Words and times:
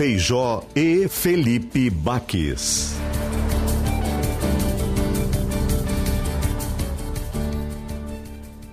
Feijó 0.00 0.64
e 0.74 1.06
Felipe 1.08 1.90
Baques. 1.90 2.96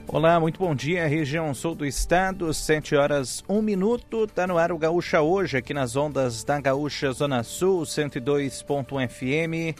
Olá, 0.07 0.39
muito 0.39 0.57
bom 0.57 0.73
dia, 0.73 1.05
região 1.05 1.53
sul 1.53 1.75
do 1.75 1.85
estado, 1.85 2.53
7 2.53 2.95
horas 2.95 3.43
1 3.49 3.61
minuto, 3.61 4.25
tá 4.25 4.47
no 4.47 4.57
ar 4.57 4.71
o 4.71 4.77
Gaúcha 4.77 5.19
hoje, 5.21 5.57
aqui 5.57 5.73
nas 5.73 5.97
ondas 5.97 6.45
da 6.45 6.61
Gaúcha 6.61 7.11
Zona 7.11 7.43
Sul, 7.43 7.81
102.1 7.81 9.09
FM, 9.09 9.77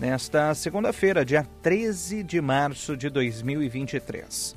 nesta 0.00 0.52
segunda-feira, 0.56 1.24
dia 1.24 1.46
13 1.62 2.24
de 2.24 2.40
março 2.40 2.96
de 2.96 3.08
2023. 3.08 4.56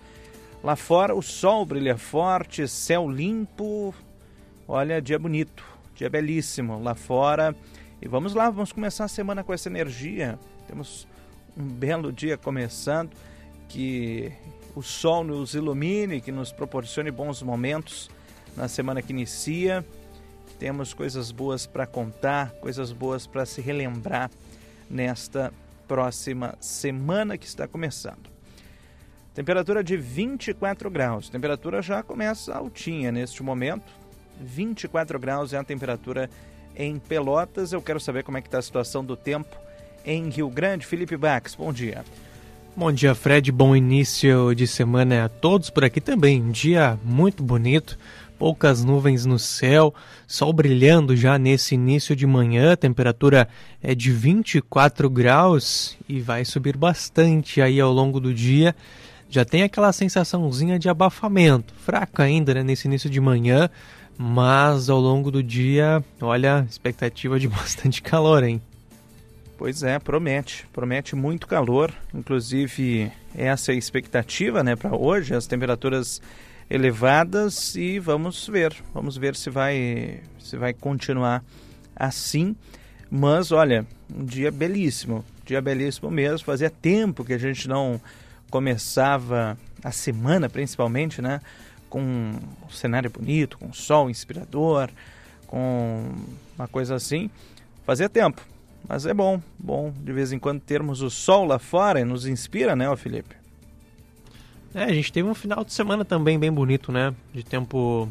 Lá 0.64 0.76
fora 0.76 1.14
o 1.14 1.22
sol 1.22 1.64
brilha 1.64 1.96
forte, 1.96 2.68
céu 2.68 3.08
limpo, 3.08 3.94
Olha, 4.70 5.02
dia 5.02 5.18
bonito, 5.18 5.64
dia 5.98 6.10
belíssimo 6.10 6.82
lá 6.82 6.94
fora. 6.94 7.56
E 8.02 8.08
vamos 8.08 8.34
lá, 8.36 8.50
vamos 8.50 8.72
começar 8.72 9.06
a 9.06 9.08
semana 9.08 9.44
com 9.44 9.52
essa 9.52 9.68
energia. 9.68 10.38
Temos 10.68 11.08
um 11.58 11.66
belo 11.66 12.12
dia 12.12 12.38
começando, 12.38 13.12
que 13.68 14.32
o 14.76 14.84
sol 14.84 15.24
nos 15.24 15.56
ilumine, 15.56 16.22
que 16.22 16.32
nos 16.32 16.52
proporcione 16.52 17.10
bons 17.10 17.42
momentos 17.42 18.10
na 18.56 18.68
semana 18.68 19.02
que 19.02 19.12
inicia. 19.12 19.84
Temos 20.60 20.94
coisas 20.94 21.32
boas 21.32 21.66
para 21.66 21.88
contar, 21.88 22.52
coisas 22.62 22.92
boas 22.92 23.26
para 23.26 23.46
se 23.46 23.60
relembrar 23.60 24.30
nesta 24.90 25.52
próxima 25.88 26.56
semana 26.60 27.38
que 27.38 27.48
está 27.48 27.68
começando. 27.68 28.30
Temperatura 29.34 29.84
de 29.84 29.98
24 29.98 30.90
graus. 30.92 31.30
Temperatura 31.30 31.82
já 31.82 32.04
começa 32.04 32.54
altinha 32.54 33.12
neste 33.12 33.42
momento. 33.42 34.07
24 34.42 35.20
graus 35.20 35.54
é 35.54 35.58
a 35.58 35.64
temperatura 35.64 36.30
em 36.76 37.00
Pelotas. 37.00 37.74
Eu 37.74 37.82
quero 37.82 38.00
saber 38.00 38.24
como 38.24 38.38
é 38.38 38.42
que 38.42 38.48
está 38.48 38.60
a 38.60 38.62
situação 38.62 39.04
do 39.04 39.16
tempo 39.16 39.56
em 40.06 40.30
Rio 40.30 40.50
Grande. 40.50 40.86
Felipe 40.86 41.18
Bax, 41.18 41.56
bom 41.56 41.74
dia. 41.74 42.04
Bom 42.76 42.92
dia, 42.92 43.16
Fred. 43.16 43.52
Bom 43.52 43.76
início 43.76 44.54
de 44.54 44.68
semana 44.68 45.26
a 45.26 45.30
todos 45.30 45.70
por 45.70 45.84
aqui 45.84 46.00
também. 46.00 46.42
Um 46.42 46.52
dia 46.52 46.98
muito 47.04 47.42
bonito, 47.42 47.98
poucas 48.38 48.84
nuvens 48.84 49.26
no 49.26 49.40
céu, 49.40 49.94
sol 50.28 50.54
brilhando 50.54 51.16
já 51.16 51.40
nesse 51.40 51.74
início 51.74 52.16
de 52.16 52.28
manhã. 52.28 52.76
Temperatura 52.76 53.50
é 53.82 53.96
de 53.96 54.12
24 54.12 55.10
graus 55.10 55.98
e 56.08 56.22
vai 56.22 56.46
subir 56.46 56.78
bastante 56.78 57.64
aí 57.64 57.82
ao 57.82 57.92
longo 57.92 58.20
do 58.20 58.32
dia. 58.32 58.76
Já 59.28 59.44
tem 59.44 59.64
aquela 59.64 59.92
sensaçãozinha 59.92 60.78
de 60.78 60.88
abafamento, 60.88 61.74
fraca 61.84 62.24
ainda 62.24 62.54
né, 62.54 62.64
nesse 62.64 62.88
início 62.88 63.10
de 63.10 63.20
manhã, 63.20 63.70
mas 64.18 64.90
ao 64.90 65.00
longo 65.00 65.30
do 65.30 65.44
dia, 65.44 66.04
olha, 66.20 66.66
expectativa 66.70 67.40
de 67.40 67.48
bastante 67.50 68.02
calor, 68.02 68.44
hein? 68.44 68.62
Pois 69.58 69.82
é, 69.82 69.98
promete, 69.98 70.68
promete 70.72 71.16
muito 71.16 71.48
calor. 71.48 71.94
Inclusive, 72.14 73.12
essa 73.36 73.72
é 73.72 73.76
a 73.76 73.78
expectativa, 73.78 74.64
né, 74.64 74.76
para 74.76 74.96
hoje, 74.96 75.34
as 75.34 75.48
temperaturas 75.48 76.22
elevadas 76.70 77.76
e 77.76 77.98
vamos 77.98 78.48
ver, 78.48 78.76
vamos 78.94 79.16
ver 79.16 79.36
se 79.36 79.50
vai 79.50 80.20
se 80.40 80.58
vai 80.58 80.74
continuar 80.74 81.44
assim. 81.96 82.56
Mas 83.10 83.52
olha, 83.52 83.86
um 84.14 84.26
dia 84.26 84.52
belíssimo, 84.52 85.24
dia 85.46 85.62
belíssimo 85.62 86.12
mesmo. 86.12 86.46
Fazia 86.46 86.70
tempo 86.70 87.24
que 87.24 87.34
a 87.34 87.38
gente 87.38 87.68
não 87.68 88.00
começava 88.50 89.58
a 89.84 89.92
semana, 89.92 90.50
principalmente, 90.50 91.22
né, 91.22 91.42
com 91.90 92.02
um 92.02 92.70
cenário 92.70 93.10
bonito, 93.10 93.58
com 93.58 93.68
um 93.68 93.74
sol 93.74 94.10
inspirador, 94.10 94.90
com 95.46 96.12
uma 96.58 96.68
coisa 96.68 96.96
assim. 96.96 97.30
Fazia 97.86 98.10
tempo, 98.10 98.42
mas 98.88 99.06
é 99.06 99.14
bom, 99.14 99.42
bom 99.58 99.94
de 100.04 100.12
vez 100.12 100.32
em 100.32 100.40
quando 100.40 100.60
termos 100.60 101.02
o 101.02 101.10
sol 101.10 101.46
lá 101.46 101.60
fora 101.60 102.00
e 102.00 102.04
nos 102.04 102.26
inspira, 102.26 102.76
né, 102.76 102.94
Felipe? 102.96 103.36
É, 104.74 104.84
a 104.84 104.94
gente 104.94 105.12
teve 105.12 105.28
um 105.28 105.34
final 105.34 105.64
de 105.64 105.74
semana 105.74 106.06
também 106.06 106.38
bem 106.38 106.52
bonito, 106.52 106.92
né? 106.92 107.14
De 107.34 107.44
tempo 107.44 108.08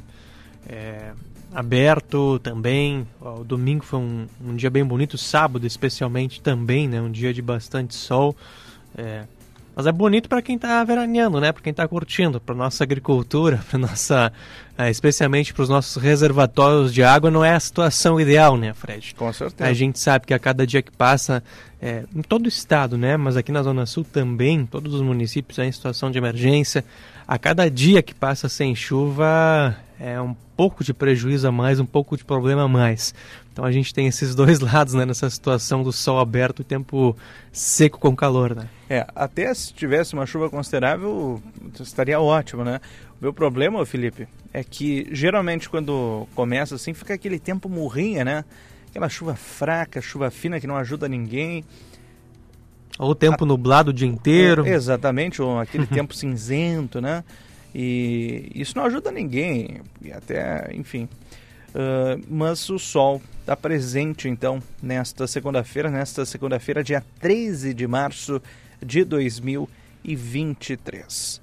é, 0.68 1.12
aberto 1.52 2.38
também. 2.40 3.06
O 3.20 3.44
domingo 3.44 3.84
foi 3.84 4.00
um, 4.00 4.26
um, 4.44 4.56
dia 4.56 4.70
bem 4.70 4.84
bonito, 4.84 5.16
sábado 5.16 5.66
especialmente 5.66 6.40
também, 6.40 6.88
né? 6.88 7.00
Um 7.00 7.10
dia 7.10 7.32
de 7.32 7.40
bastante 7.40 7.94
sol. 7.94 8.34
É, 8.96 9.24
mas 9.76 9.86
é 9.86 9.92
bonito 9.92 10.26
para 10.26 10.40
quem 10.40 10.56
está 10.56 10.82
veraneando, 10.82 11.38
né? 11.38 11.52
Para 11.52 11.62
quem 11.62 11.70
está 11.70 11.86
curtindo, 11.86 12.40
para 12.40 12.54
nossa 12.54 12.82
agricultura, 12.82 13.60
para 13.68 13.78
nossa, 13.78 14.32
é, 14.78 14.90
especialmente 14.90 15.52
para 15.52 15.64
os 15.64 15.68
nossos 15.68 16.02
reservatórios 16.02 16.94
de 16.94 17.02
água, 17.02 17.30
não 17.30 17.44
é 17.44 17.54
a 17.54 17.60
situação 17.60 18.18
ideal, 18.18 18.56
né, 18.56 18.72
Fred? 18.72 19.14
Com 19.14 19.30
certeza. 19.34 19.68
A 19.68 19.74
gente 19.74 19.98
sabe 19.98 20.24
que 20.26 20.32
a 20.32 20.38
cada 20.38 20.66
dia 20.66 20.80
que 20.80 20.90
passa, 20.90 21.44
é, 21.78 22.04
em 22.16 22.22
todo 22.22 22.46
o 22.46 22.48
estado, 22.48 22.96
né? 22.96 23.18
Mas 23.18 23.36
aqui 23.36 23.52
na 23.52 23.62
Zona 23.62 23.84
Sul 23.84 24.02
também, 24.02 24.64
todos 24.64 24.94
os 24.94 25.02
municípios 25.02 25.58
em 25.58 25.70
situação 25.70 26.10
de 26.10 26.16
emergência. 26.16 26.82
A 27.28 27.38
cada 27.38 27.70
dia 27.70 28.02
que 28.02 28.14
passa 28.14 28.48
sem 28.48 28.74
chuva, 28.74 29.76
é 29.98 30.20
um 30.20 30.34
pouco 30.56 30.84
de 30.84 30.92
prejuízo 30.92 31.48
a 31.48 31.52
mais, 31.52 31.80
um 31.80 31.86
pouco 31.86 32.16
de 32.16 32.24
problema 32.24 32.62
a 32.64 32.68
mais. 32.68 33.14
Então 33.52 33.64
a 33.64 33.72
gente 33.72 33.92
tem 33.94 34.06
esses 34.06 34.34
dois 34.36 34.60
lados 34.60 34.94
né, 34.94 35.04
nessa 35.04 35.28
situação 35.30 35.82
do 35.82 35.92
sol 35.92 36.18
aberto 36.18 36.60
e 36.60 36.64
tempo 36.64 37.16
seco 37.52 37.98
com 37.98 38.14
calor. 38.14 38.54
Né? 38.54 38.68
É, 38.88 39.06
até 39.14 39.52
se 39.54 39.72
tivesse 39.72 40.14
uma 40.14 40.26
chuva 40.26 40.50
considerável, 40.50 41.42
estaria 41.80 42.20
ótimo, 42.20 42.64
né? 42.64 42.80
O 43.20 43.24
meu 43.24 43.32
problema, 43.32 43.84
Felipe, 43.86 44.28
é 44.52 44.62
que 44.62 45.08
geralmente 45.10 45.68
quando 45.68 46.28
começa 46.34 46.74
assim, 46.74 46.92
fica 46.92 47.14
aquele 47.14 47.38
tempo 47.38 47.68
morrinha, 47.68 48.24
né? 48.24 48.44
Aquela 48.90 49.08
chuva 49.08 49.34
fraca, 49.34 50.00
chuva 50.00 50.30
fina 50.30 50.60
que 50.60 50.66
não 50.66 50.76
ajuda 50.76 51.08
ninguém. 51.08 51.64
Ou 52.98 53.10
o 53.10 53.14
tempo 53.14 53.44
a... 53.44 53.46
nublado 53.46 53.90
o 53.90 53.92
dia 53.92 54.08
inteiro. 54.08 54.66
É, 54.66 54.70
exatamente, 54.70 55.40
ou 55.40 55.58
aquele 55.58 55.84
tempo 55.88 56.14
cinzento, 56.14 57.00
né? 57.00 57.24
E 57.78 58.50
isso 58.54 58.72
não 58.74 58.86
ajuda 58.86 59.12
ninguém, 59.12 59.82
e 60.00 60.10
até, 60.10 60.70
enfim. 60.72 61.06
Uh, 61.74 62.18
mas 62.26 62.70
o 62.70 62.78
sol 62.78 63.20
está 63.40 63.54
presente 63.54 64.30
então 64.30 64.62
nesta 64.82 65.26
segunda-feira, 65.26 65.90
nesta 65.90 66.24
segunda-feira, 66.24 66.82
dia 66.82 67.04
13 67.20 67.74
de 67.74 67.86
março 67.86 68.40
de 68.82 69.04
2023. 69.04 71.42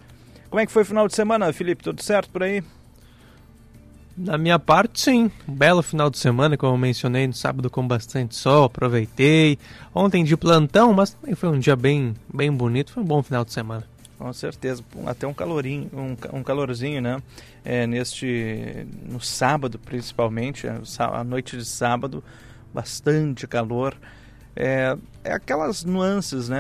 Como 0.50 0.60
é 0.60 0.66
que 0.66 0.72
foi 0.72 0.82
o 0.82 0.86
final 0.86 1.08
de 1.08 1.14
semana, 1.14 1.54
Felipe? 1.54 1.84
Tudo 1.84 2.02
certo 2.02 2.32
por 2.32 2.42
aí? 2.42 2.64
Da 4.18 4.36
minha 4.36 4.58
parte, 4.58 5.02
sim. 5.02 5.30
Um 5.48 5.54
belo 5.54 5.84
final 5.84 6.10
de 6.10 6.18
semana, 6.18 6.58
como 6.58 6.74
eu 6.74 6.78
mencionei, 6.80 7.28
no 7.28 7.34
sábado 7.34 7.70
com 7.70 7.88
bastante 7.88 8.36
sol, 8.36 8.64
aproveitei. 8.64 9.60
Ontem 9.94 10.24
de 10.24 10.36
plantão, 10.36 10.94
mas 10.94 11.12
também 11.12 11.36
foi 11.36 11.50
um 11.50 11.60
dia 11.60 11.76
bem, 11.76 12.16
bem 12.34 12.52
bonito, 12.52 12.92
foi 12.92 13.04
um 13.04 13.06
bom 13.06 13.22
final 13.22 13.46
de 13.46 13.54
semana. 13.54 13.93
Com 14.24 14.32
certeza, 14.32 14.82
até 15.06 15.28
um 15.28 15.34
calorinho, 15.34 15.90
um, 15.92 16.38
um 16.38 16.42
calorzinho, 16.42 17.02
né? 17.02 17.22
É, 17.66 17.86
neste, 17.86 18.88
no 19.06 19.20
sábado 19.20 19.78
principalmente, 19.78 20.66
é, 20.66 20.80
a 20.98 21.26
noite 21.26 21.58
de 21.58 21.66
sábado, 21.66 22.24
bastante 22.74 23.46
calor. 23.46 23.98
É, 24.56 24.96
é 25.26 25.34
aquelas 25.34 25.84
nuances, 25.84 26.48
né? 26.48 26.58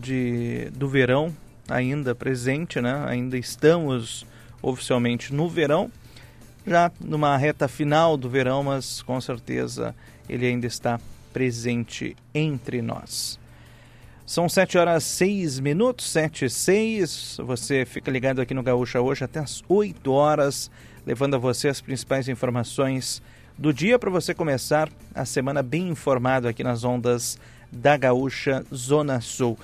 De, 0.00 0.68
do 0.70 0.88
verão 0.88 1.32
ainda 1.68 2.12
presente, 2.12 2.80
né? 2.80 3.04
Ainda 3.06 3.38
estamos 3.38 4.26
oficialmente 4.60 5.32
no 5.32 5.48
verão, 5.48 5.92
já 6.66 6.90
numa 7.00 7.36
reta 7.36 7.68
final 7.68 8.16
do 8.16 8.28
verão, 8.28 8.64
mas 8.64 9.00
com 9.00 9.20
certeza 9.20 9.94
ele 10.28 10.44
ainda 10.44 10.66
está 10.66 10.98
presente 11.32 12.16
entre 12.34 12.82
nós. 12.82 13.39
São 14.30 14.48
7 14.48 14.78
horas 14.78 15.02
6 15.02 15.58
minutos, 15.58 16.08
7 16.08 16.44
e 16.44 16.48
6. 16.50 17.38
Você 17.44 17.84
fica 17.84 18.12
ligado 18.12 18.40
aqui 18.40 18.54
no 18.54 18.62
Gaúcha 18.62 19.00
hoje 19.00 19.24
até 19.24 19.40
as 19.40 19.60
8 19.68 20.12
horas, 20.12 20.70
levando 21.04 21.34
a 21.34 21.38
você 21.38 21.66
as 21.66 21.80
principais 21.80 22.28
informações 22.28 23.20
do 23.58 23.74
dia 23.74 23.98
para 23.98 24.08
você 24.08 24.32
começar 24.32 24.88
a 25.12 25.24
semana 25.24 25.64
bem 25.64 25.88
informado 25.88 26.46
aqui 26.46 26.62
nas 26.62 26.84
ondas 26.84 27.40
da 27.72 27.96
Gaúcha 27.96 28.64
Zona 28.72 29.20
Sul. 29.20 29.58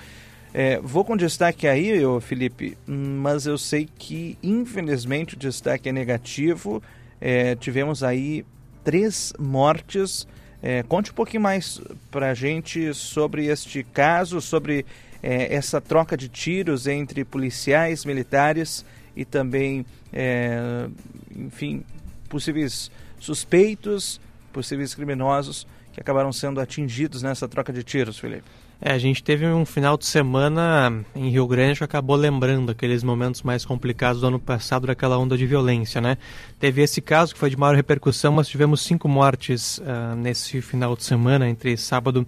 É, 0.53 0.81
vou 0.81 1.05
com 1.05 1.15
destaque 1.15 1.65
aí, 1.65 2.05
ô 2.05 2.19
Felipe, 2.19 2.77
mas 2.85 3.45
eu 3.45 3.57
sei 3.57 3.87
que 3.97 4.37
infelizmente 4.43 5.35
o 5.35 5.39
destaque 5.39 5.87
é 5.87 5.93
negativo. 5.93 6.83
É, 7.21 7.55
tivemos 7.55 8.03
aí 8.03 8.45
três 8.83 9.31
mortes. 9.39 10.27
É, 10.61 10.83
conte 10.83 11.11
um 11.11 11.13
pouquinho 11.13 11.41
mais 11.41 11.79
para 12.09 12.31
a 12.31 12.33
gente 12.33 12.93
sobre 12.93 13.45
este 13.45 13.83
caso, 13.83 14.41
sobre 14.41 14.85
é, 15.21 15.53
essa 15.53 15.79
troca 15.79 16.17
de 16.17 16.27
tiros 16.27 16.87
entre 16.87 17.23
policiais, 17.23 18.05
militares 18.05 18.85
e 19.15 19.23
também, 19.23 19.85
é, 20.11 20.87
enfim, 21.35 21.83
possíveis 22.29 22.91
suspeitos, 23.19 24.19
possíveis 24.51 24.93
criminosos 24.95 25.67
que 25.93 25.99
acabaram 25.99 26.31
sendo 26.31 26.59
atingidos 26.59 27.21
nessa 27.21 27.47
troca 27.47 27.73
de 27.73 27.83
tiros, 27.83 28.19
Felipe. 28.19 28.47
É, 28.79 28.91
a 28.91 28.97
gente 28.99 29.23
teve 29.23 29.45
um 29.47 29.65
final 29.65 29.97
de 29.97 30.05
semana 30.05 31.03
em 31.15 31.29
Rio 31.29 31.47
Grande 31.47 31.79
que 31.79 31.83
acabou 31.83 32.15
lembrando 32.15 32.71
aqueles 32.71 33.03
momentos 33.03 33.41
mais 33.41 33.65
complicados 33.65 34.21
do 34.21 34.27
ano 34.27 34.39
passado 34.39 34.85
daquela 34.85 35.17
onda 35.17 35.35
de 35.35 35.47
violência, 35.47 35.99
né? 35.99 36.17
Teve 36.59 36.83
esse 36.83 37.01
caso 37.01 37.33
que 37.33 37.39
foi 37.39 37.49
de 37.49 37.57
maior 37.57 37.75
repercussão, 37.75 38.33
mas 38.33 38.47
tivemos 38.47 38.81
cinco 38.81 39.09
mortes 39.09 39.79
uh, 39.79 40.15
nesse 40.15 40.61
final 40.61 40.95
de 40.95 41.03
semana, 41.03 41.49
entre 41.49 41.75
sábado 41.75 42.25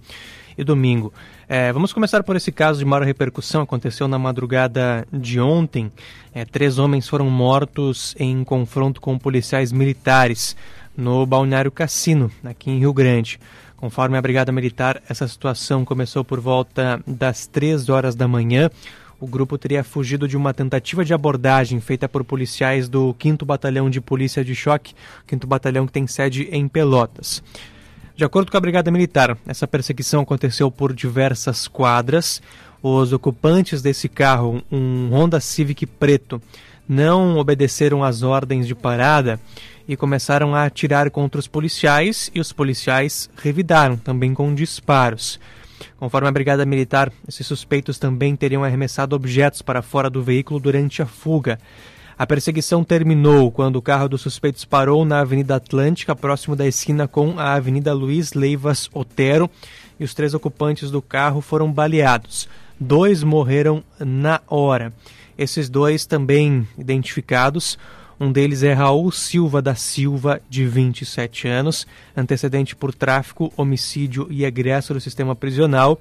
e 0.58 0.64
domingo. 0.64 1.12
É, 1.48 1.72
vamos 1.72 1.92
começar 1.92 2.22
por 2.24 2.34
esse 2.34 2.50
caso 2.50 2.80
de 2.80 2.84
maior 2.84 3.04
repercussão. 3.04 3.62
Aconteceu 3.62 4.08
na 4.08 4.18
madrugada 4.18 5.06
de 5.12 5.40
ontem. 5.40 5.90
É, 6.34 6.44
três 6.44 6.78
homens 6.78 7.08
foram 7.08 7.30
mortos 7.30 8.14
em 8.18 8.42
confronto 8.42 9.00
com 9.00 9.16
policiais 9.16 9.70
militares 9.70 10.56
no 10.96 11.24
Balneário 11.24 11.70
Cassino, 11.70 12.30
aqui 12.44 12.70
em 12.70 12.78
Rio 12.80 12.92
Grande. 12.92 13.38
Conforme 13.80 14.18
a 14.18 14.20
Brigada 14.20 14.52
Militar, 14.52 15.00
essa 15.08 15.26
situação 15.26 15.86
começou 15.86 16.22
por 16.22 16.38
volta 16.38 17.02
das 17.06 17.46
3 17.46 17.88
horas 17.88 18.14
da 18.14 18.28
manhã. 18.28 18.70
O 19.18 19.26
grupo 19.26 19.56
teria 19.56 19.82
fugido 19.82 20.28
de 20.28 20.36
uma 20.36 20.52
tentativa 20.52 21.02
de 21.02 21.14
abordagem 21.14 21.80
feita 21.80 22.06
por 22.06 22.22
policiais 22.22 22.90
do 22.90 23.16
5 23.18 23.42
Batalhão 23.46 23.88
de 23.88 23.98
Polícia 23.98 24.44
de 24.44 24.54
Choque, 24.54 24.94
5 25.26 25.46
Batalhão 25.46 25.86
que 25.86 25.92
tem 25.92 26.06
sede 26.06 26.46
em 26.52 26.68
Pelotas. 26.68 27.42
De 28.14 28.22
acordo 28.22 28.50
com 28.50 28.58
a 28.58 28.60
Brigada 28.60 28.90
Militar, 28.90 29.38
essa 29.46 29.66
perseguição 29.66 30.20
aconteceu 30.20 30.70
por 30.70 30.92
diversas 30.92 31.66
quadras. 31.66 32.42
Os 32.82 33.14
ocupantes 33.14 33.80
desse 33.80 34.10
carro, 34.10 34.62
um 34.70 35.08
Honda 35.10 35.40
Civic 35.40 35.86
preto, 35.86 36.40
não 36.86 37.38
obedeceram 37.38 38.04
às 38.04 38.22
ordens 38.22 38.66
de 38.66 38.74
parada 38.74 39.40
e 39.90 39.96
começaram 39.96 40.54
a 40.54 40.66
atirar 40.66 41.10
contra 41.10 41.40
os 41.40 41.48
policiais 41.48 42.30
e 42.32 42.38
os 42.38 42.52
policiais 42.52 43.28
revidaram 43.42 43.96
também 43.96 44.32
com 44.32 44.54
disparos. 44.54 45.40
Conforme 45.98 46.28
a 46.28 46.30
Brigada 46.30 46.64
Militar, 46.64 47.12
esses 47.26 47.44
suspeitos 47.44 47.98
também 47.98 48.36
teriam 48.36 48.62
arremessado 48.62 49.16
objetos 49.16 49.62
para 49.62 49.82
fora 49.82 50.08
do 50.08 50.22
veículo 50.22 50.60
durante 50.60 51.02
a 51.02 51.06
fuga. 51.06 51.58
A 52.16 52.24
perseguição 52.24 52.84
terminou 52.84 53.50
quando 53.50 53.76
o 53.76 53.82
carro 53.82 54.08
dos 54.08 54.20
suspeitos 54.20 54.64
parou 54.64 55.04
na 55.04 55.18
Avenida 55.18 55.56
Atlântica, 55.56 56.14
próximo 56.14 56.54
da 56.54 56.68
esquina 56.68 57.08
com 57.08 57.40
a 57.40 57.54
Avenida 57.54 57.92
Luiz 57.92 58.32
Leivas 58.32 58.88
Otero, 58.94 59.50
e 59.98 60.04
os 60.04 60.14
três 60.14 60.34
ocupantes 60.34 60.88
do 60.92 61.02
carro 61.02 61.40
foram 61.40 61.72
baleados. 61.72 62.48
Dois 62.78 63.24
morreram 63.24 63.82
na 63.98 64.40
hora. 64.46 64.92
Esses 65.36 65.68
dois 65.68 66.06
também 66.06 66.68
identificados 66.78 67.76
um 68.20 68.30
deles 68.30 68.62
é 68.62 68.74
Raul 68.74 69.10
Silva 69.10 69.62
da 69.62 69.74
Silva, 69.74 70.42
de 70.46 70.66
27 70.66 71.48
anos, 71.48 71.86
antecedente 72.14 72.76
por 72.76 72.92
tráfico, 72.92 73.50
homicídio 73.56 74.26
e 74.30 74.44
egresso 74.44 74.92
do 74.92 75.00
sistema 75.00 75.34
prisional. 75.34 75.98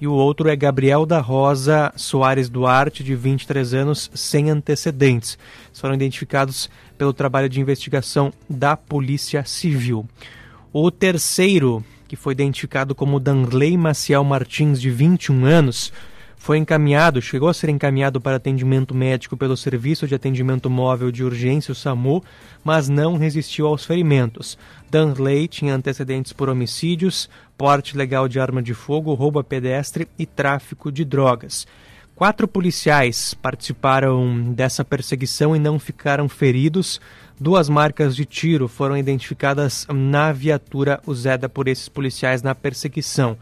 E 0.00 0.06
o 0.06 0.12
outro 0.12 0.48
é 0.48 0.56
Gabriel 0.56 1.04
da 1.04 1.20
Rosa 1.20 1.92
Soares 1.94 2.48
Duarte, 2.48 3.04
de 3.04 3.14
23 3.14 3.74
anos, 3.74 4.10
sem 4.14 4.48
antecedentes. 4.48 5.36
Foram 5.74 5.94
identificados 5.94 6.70
pelo 6.96 7.12
trabalho 7.12 7.50
de 7.50 7.60
investigação 7.60 8.32
da 8.48 8.74
Polícia 8.74 9.44
Civil. 9.44 10.08
O 10.72 10.90
terceiro, 10.90 11.84
que 12.06 12.16
foi 12.16 12.32
identificado 12.32 12.94
como 12.94 13.20
Danley 13.20 13.76
Maciel 13.76 14.24
Martins, 14.24 14.80
de 14.80 14.88
21 14.88 15.44
anos, 15.44 15.92
foi 16.38 16.56
encaminhado, 16.56 17.20
chegou 17.20 17.48
a 17.48 17.54
ser 17.54 17.68
encaminhado 17.68 18.20
para 18.20 18.36
atendimento 18.36 18.94
médico 18.94 19.36
pelo 19.36 19.56
Serviço 19.56 20.06
de 20.06 20.14
Atendimento 20.14 20.70
Móvel 20.70 21.10
de 21.10 21.24
Urgência, 21.24 21.72
o 21.72 21.74
SAMU, 21.74 22.22
mas 22.64 22.88
não 22.88 23.16
resistiu 23.16 23.66
aos 23.66 23.84
ferimentos. 23.84 24.56
Danley 24.88 25.48
tinha 25.48 25.74
antecedentes 25.74 26.32
por 26.32 26.48
homicídios, 26.48 27.28
porte 27.56 27.96
legal 27.96 28.28
de 28.28 28.40
arma 28.40 28.62
de 28.62 28.72
fogo, 28.72 29.12
roubo 29.14 29.40
a 29.40 29.44
pedestre 29.44 30.08
e 30.18 30.24
tráfico 30.24 30.90
de 30.92 31.04
drogas. 31.04 31.66
Quatro 32.14 32.48
policiais 32.48 33.34
participaram 33.34 34.52
dessa 34.52 34.84
perseguição 34.84 35.54
e 35.54 35.58
não 35.58 35.78
ficaram 35.78 36.28
feridos. 36.28 37.00
Duas 37.38 37.68
marcas 37.68 38.16
de 38.16 38.24
tiro 38.24 38.66
foram 38.66 38.96
identificadas 38.96 39.86
na 39.88 40.32
viatura 40.32 41.00
usada 41.06 41.48
por 41.48 41.68
esses 41.68 41.88
policiais 41.88 42.42
na 42.42 42.54
perseguição. 42.54 43.36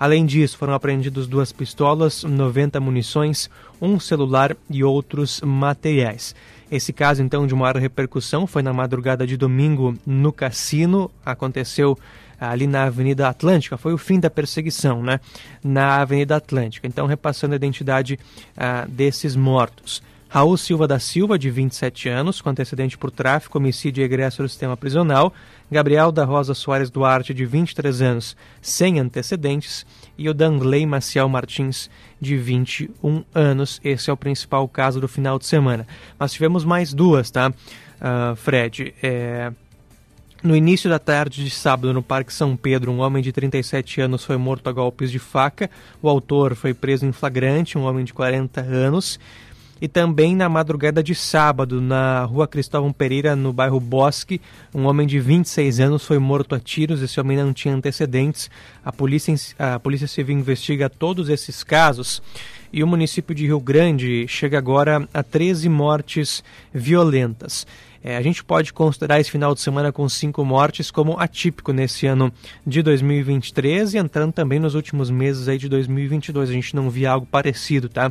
Além 0.00 0.24
disso, 0.24 0.56
foram 0.56 0.72
apreendidos 0.72 1.26
duas 1.26 1.52
pistolas, 1.52 2.24
90 2.24 2.80
munições, 2.80 3.50
um 3.82 4.00
celular 4.00 4.56
e 4.70 4.82
outros 4.82 5.42
materiais. 5.42 6.34
Esse 6.72 6.90
caso, 6.90 7.22
então, 7.22 7.46
de 7.46 7.54
maior 7.54 7.76
repercussão 7.76 8.46
foi 8.46 8.62
na 8.62 8.72
madrugada 8.72 9.26
de 9.26 9.36
domingo 9.36 9.94
no 10.06 10.32
cassino. 10.32 11.10
Aconteceu 11.22 11.98
ali 12.40 12.66
na 12.66 12.84
Avenida 12.84 13.28
Atlântica, 13.28 13.76
foi 13.76 13.92
o 13.92 13.98
fim 13.98 14.18
da 14.18 14.30
perseguição, 14.30 15.02
né? 15.02 15.20
Na 15.62 15.96
Avenida 15.96 16.34
Atlântica. 16.34 16.86
Então, 16.86 17.06
repassando 17.06 17.52
a 17.52 17.56
identidade 17.56 18.18
ah, 18.56 18.86
desses 18.88 19.36
mortos. 19.36 20.02
Raul 20.32 20.56
Silva 20.56 20.86
da 20.86 21.00
Silva, 21.00 21.36
de 21.36 21.50
27 21.50 22.08
anos, 22.08 22.40
com 22.40 22.48
antecedente 22.48 22.96
por 22.96 23.10
tráfico, 23.10 23.58
homicídio 23.58 24.00
e 24.00 24.04
egresso 24.04 24.40
do 24.40 24.48
sistema 24.48 24.76
prisional. 24.76 25.34
Gabriel 25.68 26.12
da 26.12 26.24
Rosa 26.24 26.54
Soares 26.54 26.88
Duarte, 26.88 27.34
de 27.34 27.44
23 27.44 28.00
anos, 28.00 28.36
sem 28.62 29.00
antecedentes. 29.00 29.84
E 30.16 30.28
o 30.28 30.34
Danley 30.34 30.86
Maciel 30.86 31.28
Martins, 31.28 31.90
de 32.20 32.36
21 32.36 33.24
anos. 33.34 33.80
Esse 33.82 34.08
é 34.08 34.12
o 34.12 34.16
principal 34.16 34.68
caso 34.68 35.00
do 35.00 35.08
final 35.08 35.36
de 35.36 35.46
semana. 35.46 35.84
Mas 36.16 36.32
tivemos 36.32 36.64
mais 36.64 36.94
duas, 36.94 37.28
tá, 37.28 37.50
uh, 37.50 38.36
Fred? 38.36 38.94
É... 39.02 39.50
No 40.44 40.54
início 40.54 40.88
da 40.88 41.00
tarde 41.00 41.44
de 41.44 41.50
sábado, 41.50 41.92
no 41.92 42.02
Parque 42.02 42.32
São 42.32 42.56
Pedro, 42.56 42.92
um 42.92 43.00
homem 43.00 43.22
de 43.22 43.32
37 43.32 44.00
anos 44.00 44.24
foi 44.24 44.36
morto 44.36 44.70
a 44.70 44.72
golpes 44.72 45.10
de 45.10 45.18
faca. 45.18 45.68
O 46.00 46.08
autor 46.08 46.54
foi 46.54 46.72
preso 46.72 47.04
em 47.04 47.12
flagrante, 47.12 47.76
um 47.76 47.82
homem 47.82 48.04
de 48.04 48.14
40 48.14 48.60
anos. 48.60 49.18
E 49.80 49.88
também 49.88 50.36
na 50.36 50.48
madrugada 50.48 51.02
de 51.02 51.14
sábado, 51.14 51.80
na 51.80 52.24
rua 52.24 52.46
Cristóvão 52.46 52.92
Pereira, 52.92 53.34
no 53.34 53.52
bairro 53.52 53.80
Bosque, 53.80 54.40
um 54.74 54.84
homem 54.84 55.06
de 55.06 55.18
26 55.18 55.80
anos 55.80 56.04
foi 56.04 56.18
morto 56.18 56.54
a 56.54 56.60
tiros. 56.60 57.00
Esse 57.00 57.18
homem 57.18 57.36
não 57.36 57.52
tinha 57.52 57.74
antecedentes. 57.74 58.50
A 58.84 58.92
polícia, 58.92 59.34
a 59.58 59.78
polícia 59.78 60.06
Civil 60.06 60.38
investiga 60.38 60.90
todos 60.90 61.28
esses 61.30 61.64
casos. 61.64 62.22
E 62.72 62.84
o 62.84 62.86
município 62.86 63.34
de 63.34 63.46
Rio 63.46 63.58
Grande 63.58 64.26
chega 64.28 64.58
agora 64.58 65.08
a 65.12 65.22
13 65.22 65.68
mortes 65.68 66.44
violentas. 66.72 67.66
É, 68.02 68.16
a 68.16 68.22
gente 68.22 68.42
pode 68.42 68.72
considerar 68.72 69.20
esse 69.20 69.30
final 69.30 69.54
de 69.54 69.60
semana 69.60 69.92
com 69.92 70.08
cinco 70.08 70.42
mortes 70.44 70.90
como 70.90 71.18
atípico 71.18 71.72
nesse 71.72 72.06
ano 72.06 72.32
de 72.66 72.82
2023 72.82 73.94
e 73.94 73.98
entrando 73.98 74.32
também 74.32 74.58
nos 74.58 74.74
últimos 74.74 75.10
meses 75.10 75.48
aí 75.48 75.58
de 75.58 75.68
2022. 75.68 76.48
A 76.48 76.52
gente 76.52 76.74
não 76.74 76.88
via 76.88 77.10
algo 77.10 77.26
parecido, 77.26 77.88
tá? 77.88 78.10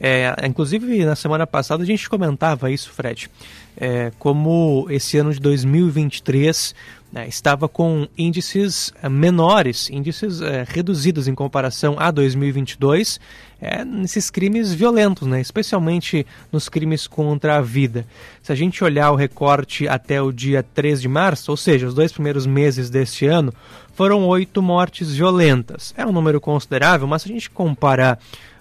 É, 0.00 0.32
inclusive, 0.46 1.04
na 1.04 1.16
semana 1.16 1.46
passada 1.46 1.82
a 1.82 1.86
gente 1.86 2.08
comentava 2.08 2.70
isso, 2.70 2.92
Fred, 2.92 3.28
é, 3.76 4.12
como 4.18 4.86
esse 4.90 5.18
ano 5.18 5.32
de 5.32 5.40
2023 5.40 6.74
né, 7.12 7.26
estava 7.26 7.68
com 7.68 8.06
índices 8.16 8.92
é, 9.02 9.08
menores, 9.08 9.88
índices 9.90 10.40
é, 10.40 10.64
reduzidos 10.68 11.26
em 11.26 11.34
comparação 11.34 11.96
a 11.98 12.10
2022, 12.10 13.18
é, 13.60 13.84
nesses 13.84 14.30
crimes 14.30 14.72
violentos, 14.72 15.26
né, 15.26 15.40
especialmente 15.40 16.26
nos 16.52 16.68
crimes 16.68 17.06
contra 17.06 17.56
a 17.56 17.60
vida. 17.60 18.06
Se 18.42 18.52
a 18.52 18.54
gente 18.54 18.84
olhar 18.84 19.10
o 19.10 19.16
recorte 19.16 19.88
até 19.88 20.22
o 20.22 20.30
dia 20.30 20.62
3 20.62 21.00
de 21.00 21.08
março, 21.08 21.50
ou 21.50 21.56
seja, 21.56 21.88
os 21.88 21.94
dois 21.94 22.12
primeiros 22.12 22.46
meses 22.46 22.90
deste 22.90 23.26
ano, 23.26 23.52
foram 23.94 24.24
oito 24.28 24.62
mortes 24.62 25.12
violentas. 25.12 25.92
É 25.96 26.06
um 26.06 26.12
número 26.12 26.40
considerável, 26.40 27.08
mas 27.08 27.22
se 27.22 27.28
a 27.28 27.32
gente 27.32 27.50
comparar 27.50 28.18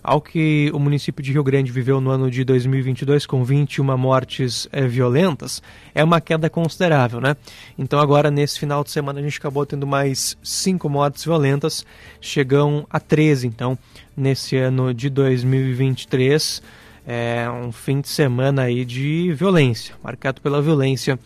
ao 0.08 0.22
que 0.22 0.72
o 0.74 0.80
município 0.80 1.22
de 1.22 1.34
Rio 1.34 1.44
Grande 1.44 1.70
viveu 1.70 2.00
no 2.00 2.10
ano 2.10 2.32
de 2.32 2.46
2022 2.46 3.26
com 3.26 3.44
21 3.44 3.98
mortes 3.98 4.66
é, 4.72 4.88
violentas, 4.88 5.62
é 5.94 6.02
uma 6.02 6.22
queda 6.22 6.50
considerável, 6.50 7.20
né? 7.20 7.36
Então 7.78 8.00
agora 8.00 8.32
nesse 8.32 8.58
final 8.58 8.86
de 8.86 8.92
semana 8.92 9.20
a 9.20 9.22
gente 9.22 9.38
acabou 9.38 9.66
tendo 9.66 9.86
mais 9.86 10.38
cinco 10.42 10.88
mortes 10.88 11.26
violentas, 11.26 11.86
chegam 12.22 12.88
a 12.90 13.02
13, 13.02 13.48
então 13.48 13.78
nesse 14.16 14.56
ano 14.56 14.94
de 14.94 15.10
2023 15.10 16.62
é 17.06 17.50
um 17.50 17.74
fim 17.74 18.00
de 18.00 18.08
semana 18.08 18.62
aí 18.62 18.86
de 18.86 19.34
violência, 19.34 19.94
marcado 20.02 20.40
pela 20.40 20.62
violência 20.62 21.20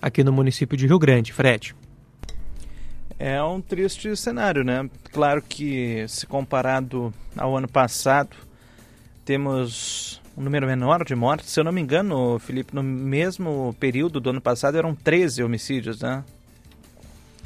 aqui 0.00 0.24
no 0.24 0.32
município 0.32 0.74
de 0.74 0.86
Rio 0.86 0.98
Grande, 0.98 1.34
Fred. 1.34 1.74
É 3.24 3.40
um 3.40 3.60
triste 3.60 4.16
cenário, 4.16 4.64
né? 4.64 4.90
Claro 5.12 5.40
que 5.40 6.04
se 6.08 6.26
comparado 6.26 7.14
ao 7.36 7.56
ano 7.56 7.68
passado, 7.68 8.36
temos 9.24 10.20
um 10.36 10.42
número 10.42 10.66
menor 10.66 11.04
de 11.04 11.14
mortes. 11.14 11.50
Se 11.50 11.60
eu 11.60 11.62
não 11.62 11.70
me 11.70 11.80
engano, 11.80 12.36
Felipe, 12.40 12.74
no 12.74 12.82
mesmo 12.82 13.76
período 13.78 14.20
do 14.20 14.30
ano 14.30 14.40
passado 14.40 14.76
eram 14.76 14.92
13 14.92 15.40
homicídios, 15.40 16.00
né? 16.00 16.24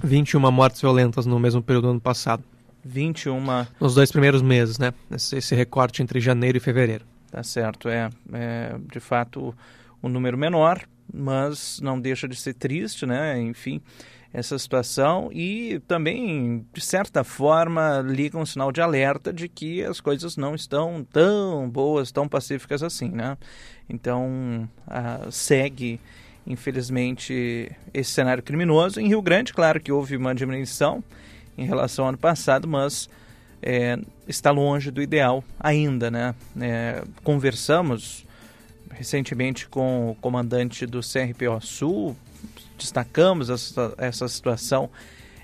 21 0.02 0.50
mortes 0.50 0.80
violentas 0.80 1.26
no 1.26 1.38
mesmo 1.38 1.62
período 1.62 1.88
do 1.88 1.90
ano 1.90 2.00
passado. 2.00 2.42
21. 2.82 3.38
Nos 3.78 3.94
dois 3.96 4.10
primeiros 4.10 4.40
meses, 4.40 4.78
né? 4.78 4.94
Esse, 5.10 5.36
esse 5.36 5.54
recorte 5.54 6.02
entre 6.02 6.20
janeiro 6.20 6.56
e 6.56 6.60
fevereiro. 6.60 7.04
Tá 7.30 7.42
certo, 7.42 7.90
é, 7.90 8.08
é 8.32 8.76
de 8.90 8.98
fato 8.98 9.54
um 10.02 10.08
número 10.08 10.38
menor, 10.38 10.80
mas 11.12 11.80
não 11.82 12.00
deixa 12.00 12.26
de 12.26 12.34
ser 12.34 12.54
triste, 12.54 13.04
né? 13.04 13.38
Enfim, 13.42 13.82
essa 14.32 14.58
situação 14.58 15.30
e 15.32 15.80
também, 15.86 16.66
de 16.72 16.80
certa 16.80 17.24
forma, 17.24 18.04
liga 18.06 18.36
um 18.36 18.44
sinal 18.44 18.70
de 18.70 18.80
alerta 18.80 19.32
de 19.32 19.48
que 19.48 19.82
as 19.82 20.00
coisas 20.00 20.36
não 20.36 20.54
estão 20.54 21.06
tão 21.10 21.68
boas, 21.68 22.12
tão 22.12 22.28
pacíficas 22.28 22.82
assim, 22.82 23.08
né? 23.08 23.38
Então, 23.88 24.68
segue, 25.30 26.00
infelizmente, 26.46 27.70
esse 27.94 28.10
cenário 28.10 28.42
criminoso. 28.42 29.00
Em 29.00 29.08
Rio 29.08 29.22
Grande, 29.22 29.54
claro 29.54 29.80
que 29.80 29.92
houve 29.92 30.16
uma 30.16 30.34
diminuição 30.34 31.02
em 31.56 31.64
relação 31.64 32.04
ao 32.04 32.08
ano 32.10 32.18
passado, 32.18 32.68
mas 32.68 33.08
é, 33.62 33.98
está 34.28 34.50
longe 34.50 34.90
do 34.90 35.00
ideal 35.00 35.42
ainda, 35.58 36.10
né? 36.10 36.34
É, 36.60 37.02
conversamos 37.22 38.25
recentemente 38.90 39.68
com 39.68 40.10
o 40.10 40.14
comandante 40.16 40.86
do 40.86 41.00
CRPO 41.00 41.60
Sul, 41.60 42.16
destacamos 42.78 43.50
essa, 43.50 43.94
essa 43.98 44.28
situação 44.28 44.90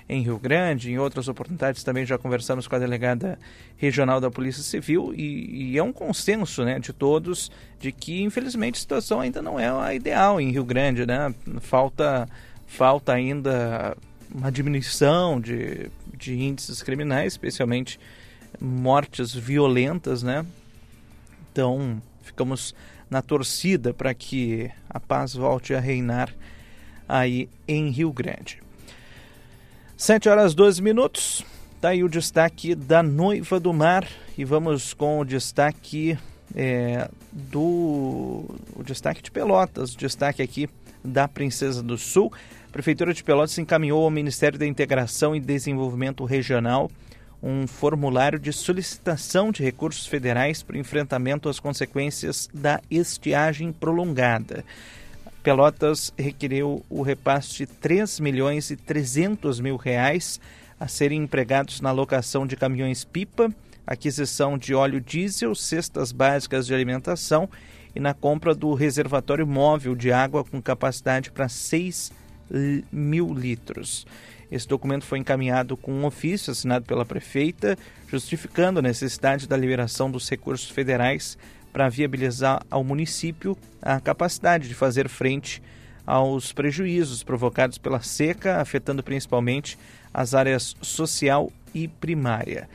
em 0.07 0.21
Rio 0.21 0.37
Grande, 0.37 0.91
em 0.91 0.99
outras 0.99 1.27
oportunidades 1.27 1.83
também 1.83 2.05
já 2.05 2.17
conversamos 2.17 2.67
com 2.67 2.75
a 2.75 2.79
delegada 2.79 3.39
regional 3.77 4.19
da 4.19 4.29
Polícia 4.29 4.61
Civil 4.61 5.13
e, 5.15 5.71
e, 5.71 5.77
é 5.77 5.83
um 5.83 5.93
consenso 5.93 6.63
né, 6.63 6.77
de 6.77 6.91
todos 6.91 7.51
de 7.79 7.91
que 7.91 8.21
infelizmente 8.21 8.75
a 8.75 8.81
situação 8.81 9.21
ainda 9.21 9.41
não 9.41 9.59
é 9.59 9.69
a 9.69 9.93
ideal 9.93 10.39
em 10.39 10.51
Rio 10.51 10.65
Grande, 10.65 11.05
né? 11.05 11.33
Falta, 11.61 12.27
falta 12.67 13.13
ainda 13.13 13.95
uma 14.33 14.51
diminuição 14.51 15.39
de, 15.39 15.89
de 16.17 16.35
índices 16.35 16.81
criminais, 16.83 17.33
especialmente 17.33 17.99
mortes 18.59 19.33
violentas, 19.33 20.21
né? 20.21 20.45
Então, 21.51 22.01
ficamos 22.23 22.73
na 23.13 23.21
torcida 23.21 23.93
para 23.93 24.11
que 24.11 24.71
a 24.89 24.99
paz 24.99 25.35
volte 25.35 25.75
a 25.75 25.79
reinar 25.79 26.33
aí 27.07 27.47
em 27.67 27.91
Rio 27.91 28.11
Grande. 28.11 28.59
7 29.95 30.27
horas 30.27 30.55
12 30.55 30.81
minutos. 30.81 31.45
Tá 31.79 31.89
aí 31.89 32.03
o 32.03 32.09
destaque 32.09 32.73
da 32.73 33.03
Noiva 33.03 33.59
do 33.59 33.71
Mar 33.71 34.07
e 34.35 34.43
vamos 34.43 34.95
com 34.95 35.19
o 35.19 35.25
destaque 35.25 36.17
é, 36.55 37.07
do 37.31 38.45
o 38.75 38.83
destaque 38.83 39.21
de 39.21 39.29
Pelotas, 39.29 39.93
o 39.93 39.97
destaque 39.97 40.41
aqui 40.41 40.67
da 41.03 41.27
Princesa 41.27 41.83
do 41.83 41.99
Sul. 41.99 42.33
Prefeitura 42.71 43.13
de 43.13 43.23
Pelotas 43.23 43.55
encaminhou 43.59 44.03
ao 44.03 44.09
Ministério 44.09 44.57
da 44.57 44.65
Integração 44.65 45.35
e 45.35 45.39
Desenvolvimento 45.39 46.25
Regional 46.25 46.89
um 47.43 47.67
formulário 47.67 48.39
de 48.39 48.53
solicitação 48.53 49.51
de 49.51 49.61
recursos 49.61 50.07
federais 50.07 50.63
para 50.63 50.77
o 50.77 50.79
enfrentamento 50.79 51.49
às 51.49 51.59
consequências 51.59 52.49
da 52.53 52.79
estiagem 52.89 53.73
prolongada. 53.73 54.63
Pelotas 55.43 56.13
requeriu 56.17 56.85
o 56.89 57.01
repasse 57.01 57.57
de 57.57 57.65
3 57.65 58.21
milhões 58.21 58.71
e 58.71 58.77
300 58.77 59.59
mil 59.59 59.75
reais 59.75 60.39
a 60.79 60.87
serem 60.87 61.23
empregados 61.23 61.81
na 61.81 61.91
locação 61.91 62.47
de 62.47 62.55
caminhões-pipa, 62.55 63.53
aquisição 63.85 64.57
de 64.57 64.73
óleo 64.73 65.01
diesel, 65.01 65.53
cestas 65.53 66.13
básicas 66.13 66.65
de 66.65 66.73
alimentação 66.73 67.49
e 67.93 67.99
na 67.99 68.13
compra 68.13 68.55
do 68.55 68.73
reservatório 68.73 69.45
móvel 69.45 69.95
de 69.95 70.13
água 70.13 70.45
com 70.45 70.61
capacidade 70.61 71.29
para 71.29 71.49
6 71.49 72.09
mil 72.89 73.33
litros. 73.33 74.07
Esse 74.53 74.67
documento 74.67 75.03
foi 75.03 75.17
encaminhado 75.17 75.75
com 75.75 75.91
um 75.91 76.05
ofício 76.05 76.51
assinado 76.51 76.85
pela 76.85 77.03
prefeita, 77.03 77.75
justificando 78.07 78.77
a 78.77 78.83
necessidade 78.83 79.47
da 79.47 79.57
liberação 79.57 80.11
dos 80.11 80.29
recursos 80.29 80.69
federais 80.69 81.39
para 81.71 81.89
viabilizar 81.89 82.63
ao 82.69 82.83
município 82.83 83.57
a 83.81 83.99
capacidade 83.99 84.67
de 84.67 84.75
fazer 84.75 85.09
frente 85.09 85.59
aos 86.05 86.53
prejuízos 86.53 87.23
provocados 87.23 87.79
pela 87.79 87.99
seca, 88.01 88.61
afetando 88.61 89.01
principalmente 89.01 89.75
as 90.13 90.35
áreas 90.35 90.75
social 90.83 91.51
e 91.73 91.87
primária. 91.87 92.69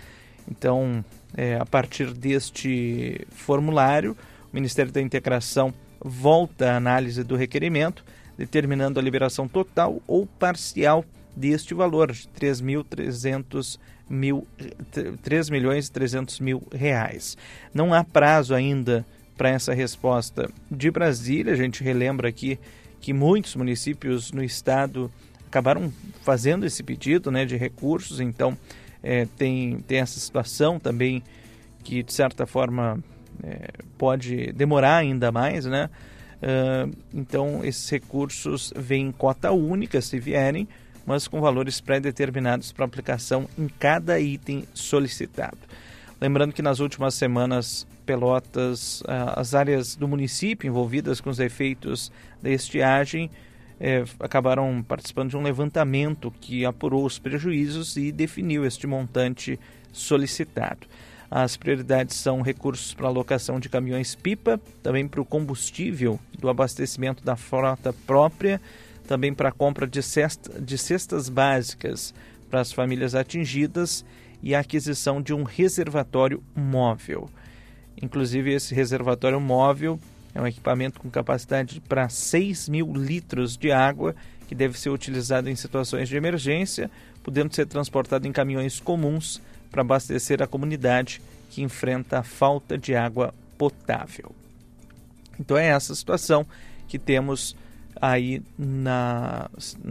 Então, 0.51 1.05
é, 1.37 1.59
a 1.61 1.65
partir 1.65 2.13
deste 2.13 3.25
formulário, 3.31 4.17
o 4.53 4.57
Ministério 4.57 4.91
da 4.91 5.01
Integração 5.01 5.73
volta 6.01 6.73
à 6.73 6.77
análise 6.77 7.23
do 7.23 7.37
requerimento 7.37 8.05
determinando 8.37 8.99
a 8.99 9.03
liberação 9.03 9.47
total 9.47 10.03
ou 10.09 10.27
parcial 10.27 11.05
deste 11.39 11.73
valor 11.75 12.13
de 12.13 12.27
3 12.29 12.61
mil 12.61 12.85
300 12.85 13.79
mil 14.11 14.47
3 15.23 15.51
milhões 15.51 15.87
e 15.87 15.93
300 15.93 16.41
mil 16.41 16.63
reais. 16.73 17.37
Não 17.73 17.95
há 17.95 18.03
prazo 18.03 18.55
ainda 18.55 19.07
para 19.37 19.51
essa 19.51 19.73
resposta 19.73 20.51
de 20.71 20.91
Brasília. 20.91 21.53
A 21.53 21.57
gente 21.57 21.85
relembra 21.85 22.29
aqui 22.29 22.59
que 23.01 23.13
muitos 23.13 23.55
municípios 23.55 24.33
no 24.33 24.43
estado 24.43 25.11
acabaram 25.47 25.93
fazendo 26.23 26.67
esse 26.67 26.83
pedido 26.83 27.31
né, 27.31 27.45
de 27.45 27.57
recursos, 27.57 28.21
então 28.21 28.59
é, 29.03 29.27
tem, 29.37 29.79
tem 29.87 29.99
essa 29.99 30.19
situação 30.19 30.79
também 30.79 31.23
que 31.85 32.03
de 32.03 32.13
certa 32.13 32.47
forma 32.47 33.03
é, 33.43 33.71
pode 33.97 34.53
demorar 34.53 34.97
ainda 34.97 35.31
mais, 35.31 35.65
né? 35.65 35.89
Uh, 36.41 36.97
então, 37.13 37.65
esses 37.65 37.89
recursos 37.91 38.73
vêm 38.77 39.09
em 39.09 39.13
cota 39.13 39.51
única, 39.51 40.01
se 40.01 40.21
vierem, 40.21 40.69
mas 41.09 41.27
com 41.27 41.41
valores 41.41 41.81
pré-determinados 41.81 42.71
para 42.71 42.85
aplicação 42.85 43.49
em 43.59 43.67
cada 43.67 44.21
item 44.21 44.65
solicitado. 44.75 45.57
Lembrando 46.21 46.53
que 46.53 46.61
nas 46.61 46.81
últimas 46.81 47.15
semanas, 47.15 47.87
Pelotas, 48.05 49.01
uh, 49.01 49.33
as 49.37 49.55
áreas 49.55 49.97
do 49.97 50.07
município 50.07 50.69
envolvidas 50.69 51.19
com 51.19 51.31
os 51.31 51.39
efeitos 51.39 52.13
da 52.43 52.51
estiagem 52.51 53.31
eh, 53.81 54.05
acabaram 54.21 54.83
participando 54.83 55.31
de 55.31 55.37
um 55.37 55.43
levantamento 55.43 56.31
que 56.43 56.67
apurou 56.67 57.07
os 57.07 57.19
prejuízos 57.19 57.97
e 57.97 58.13
definiu 58.13 58.67
este 58.67 58.87
montante 58.87 59.59
solicitado. 59.93 60.87
As 61.31 61.57
prioridades 61.57 62.17
são 62.17 62.43
recursos 62.43 62.93
para 62.93 63.07
alocação 63.07 63.59
de 63.59 63.69
caminhões-pipa, 63.69 64.61
também 64.83 65.07
para 65.09 65.21
o 65.21 65.25
combustível 65.25 66.19
do 66.39 66.49
abastecimento 66.49 67.25
da 67.25 67.37
frota 67.37 67.95
própria, 68.07 68.61
também 69.09 69.33
para 69.33 69.49
a 69.49 69.53
compra 69.53 69.87
de, 69.87 70.03
cesta, 70.03 70.61
de 70.61 70.77
cestas 70.77 71.31
básicas 71.31 72.15
para 72.51 72.61
as 72.61 72.71
famílias 72.71 73.15
atingidas 73.15 74.05
e 74.43 74.55
a 74.55 74.61
aquisição 74.61 75.21
de 75.21 75.33
um 75.33 75.43
reservatório 75.43 76.43
móvel. 76.55 77.29
Inclusive, 78.01 78.53
esse 78.53 78.75
reservatório 78.75 79.41
móvel 79.41 79.99
é 80.35 80.41
um 80.41 80.47
equipamento 80.47 81.01
com 81.01 81.11
capacidade 81.11 81.81
para 81.81 82.09
6 82.11 82.69
mil 82.69 82.93
litros 82.93 83.57
de 83.57 83.73
água 83.73 84.15
que 84.47 84.55
deve 84.55 84.79
ser 84.79 84.91
utilizado 84.91 85.49
em 85.49 85.57
situações 85.57 86.09
de 86.09 86.17
emergência, 86.17 86.91
podendo 87.23 87.55
ser 87.55 87.67
transportado 87.67 88.29
em 88.29 88.33
caminhões 88.33 88.79
comuns 88.79 89.41
para 89.71 89.81
abastecer 89.81 90.43
a 90.43 90.47
comunidade 90.47 91.21
que 91.51 91.63
enfrenta 91.63 92.19
a 92.19 92.23
falta 92.23 92.77
de 92.77 92.95
água 92.95 93.35
potável. 93.57 94.35
Então 95.41 95.57
é 95.57 95.69
essa 95.69 95.95
situação 95.95 96.47
que 96.87 96.99
temos 96.99 97.57
aí 98.01 98.43
na, 98.59 99.51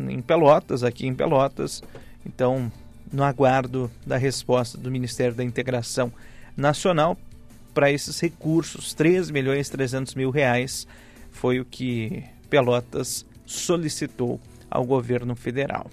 em 0.09 0.21
Pelotas, 0.21 0.83
aqui 0.83 1.07
em 1.07 1.13
Pelotas. 1.13 1.83
Então, 2.25 2.71
no 3.11 3.23
aguardo 3.23 3.89
da 4.05 4.17
resposta 4.17 4.77
do 4.77 4.91
Ministério 4.91 5.35
da 5.35 5.43
Integração 5.43 6.11
Nacional 6.55 7.17
para 7.73 7.91
esses 7.91 8.19
recursos, 8.19 8.93
3 8.93 9.29
milhões 9.29 9.67
e 9.67 9.71
300 9.71 10.15
mil 10.15 10.29
reais 10.29 10.87
foi 11.31 11.59
o 11.59 11.65
que 11.65 12.23
Pelotas 12.49 13.25
solicitou 13.45 14.39
ao 14.69 14.83
governo 14.83 15.35
federal. 15.35 15.89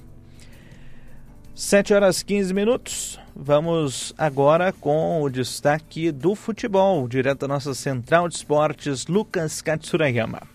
7 1.55 1.95
horas 1.95 2.23
15 2.23 2.53
minutos. 2.53 3.21
Vamos 3.37 4.13
agora 4.19 4.73
com 4.73 5.23
o 5.23 5.31
destaque 5.31 6.11
do 6.11 6.35
futebol, 6.35 7.07
direto 7.07 7.41
da 7.41 7.49
nossa 7.49 7.75
central 7.75 8.29
de 8.29 8.37
esportes, 8.37 9.07
Lucas 9.07 9.63
Katsurayama. 9.63 10.54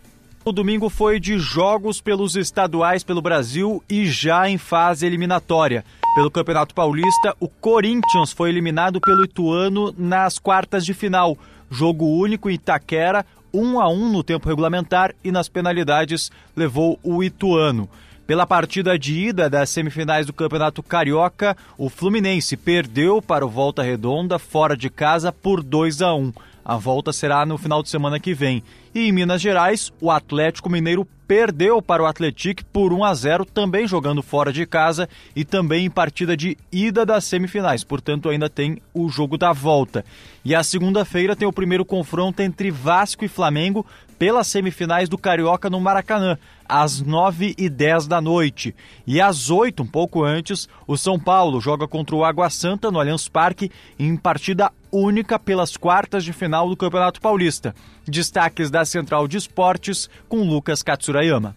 O 0.49 0.51
domingo 0.51 0.89
foi 0.89 1.19
de 1.19 1.37
jogos 1.37 2.01
pelos 2.01 2.35
estaduais 2.35 3.03
pelo 3.03 3.21
Brasil 3.21 3.83
e 3.87 4.07
já 4.07 4.49
em 4.49 4.57
fase 4.57 5.05
eliminatória. 5.05 5.85
Pelo 6.15 6.31
Campeonato 6.31 6.73
Paulista, 6.73 7.35
o 7.39 7.47
Corinthians 7.47 8.31
foi 8.31 8.49
eliminado 8.49 8.99
pelo 8.99 9.25
Ituano 9.25 9.93
nas 9.95 10.39
quartas 10.39 10.83
de 10.83 10.95
final. 10.95 11.37
Jogo 11.69 12.03
único 12.03 12.49
em 12.49 12.55
Itaquera, 12.55 13.23
1 13.53 13.79
a 13.79 13.89
1 13.89 14.11
no 14.11 14.23
tempo 14.23 14.49
regulamentar 14.49 15.13
e 15.23 15.31
nas 15.31 15.47
penalidades 15.47 16.31
levou 16.55 16.99
o 17.03 17.23
Ituano. 17.23 17.87
Pela 18.25 18.47
partida 18.47 18.97
de 18.97 19.19
ida 19.19 19.51
das 19.51 19.69
semifinais 19.69 20.25
do 20.25 20.33
Campeonato 20.33 20.81
Carioca, 20.81 21.55
o 21.77 21.89
Fluminense 21.89 22.57
perdeu 22.57 23.21
para 23.21 23.45
o 23.45 23.49
Volta 23.49 23.83
Redonda 23.83 24.39
fora 24.39 24.75
de 24.75 24.89
casa 24.89 25.31
por 25.31 25.61
2 25.61 26.01
a 26.01 26.15
1. 26.15 26.33
A 26.69 26.77
volta 26.77 27.11
será 27.11 27.47
no 27.47 27.57
final 27.57 27.81
de 27.81 27.89
semana 27.89 28.19
que 28.19 28.31
vem. 28.31 28.61
E 28.93 29.07
em 29.07 29.11
Minas 29.11 29.41
Gerais, 29.41 29.91
o 29.99 30.11
Atlético 30.11 30.69
Mineiro 30.69 31.03
perdeu 31.27 31.81
para 31.81 32.03
o 32.03 32.05
Atlético 32.05 32.63
por 32.65 32.93
1 32.93 33.03
a 33.03 33.13
0, 33.15 33.43
também 33.43 33.87
jogando 33.87 34.21
fora 34.21 34.53
de 34.53 34.67
casa 34.67 35.09
e 35.35 35.43
também 35.43 35.85
em 35.85 35.89
partida 35.89 36.37
de 36.37 36.55
ida 36.71 37.03
das 37.03 37.23
semifinais. 37.23 37.83
Portanto, 37.83 38.29
ainda 38.29 38.47
tem 38.51 38.79
o 38.93 39.09
jogo 39.09 39.35
da 39.35 39.51
volta. 39.51 40.05
E 40.45 40.53
a 40.53 40.61
segunda-feira 40.61 41.35
tem 41.35 41.47
o 41.47 41.51
primeiro 41.51 41.83
confronto 41.83 42.39
entre 42.43 42.69
Vasco 42.69 43.25
e 43.25 43.27
Flamengo 43.27 43.83
pelas 44.19 44.45
semifinais 44.45 45.09
do 45.09 45.17
Carioca 45.17 45.71
no 45.71 45.79
Maracanã, 45.79 46.37
às 46.67 47.01
9 47.01 47.55
e 47.57 47.67
10 47.67 48.05
da 48.05 48.21
noite. 48.21 48.75
E 49.07 49.19
às 49.19 49.49
8, 49.49 49.81
um 49.81 49.87
pouco 49.87 50.23
antes, 50.23 50.69
o 50.85 50.95
São 50.95 51.17
Paulo 51.17 51.59
joga 51.59 51.87
contra 51.87 52.15
o 52.15 52.23
Água 52.23 52.47
Santa 52.51 52.91
no 52.91 52.99
Allianz 52.99 53.27
Parque 53.27 53.71
em 53.97 54.15
partida 54.15 54.71
única 54.91 55.39
pelas 55.39 55.77
quartas 55.77 56.23
de 56.23 56.33
final 56.33 56.69
do 56.69 56.77
Campeonato 56.77 57.21
Paulista. 57.21 57.73
Destaques 58.07 58.69
da 58.71 58.85
Central 58.85 59.27
de 59.27 59.37
Esportes 59.37 60.09
com 60.27 60.37
Lucas 60.37 60.83
Katsurayama. 60.83 61.55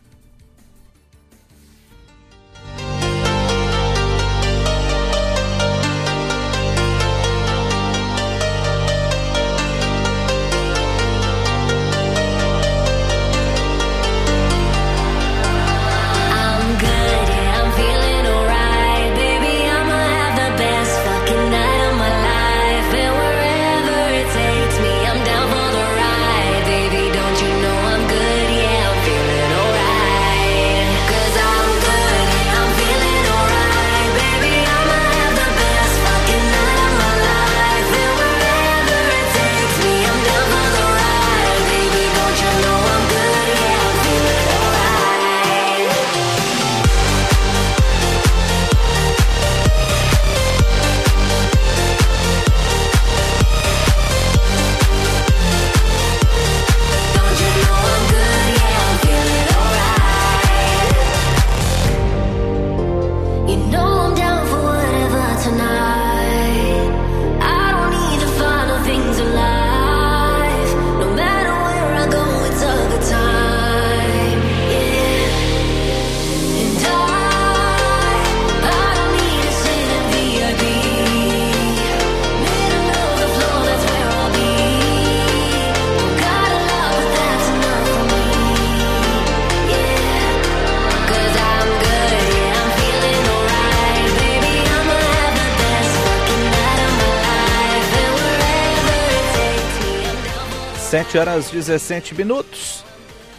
Horas 101.18 101.50
17 101.50 102.14
minutos. 102.14 102.84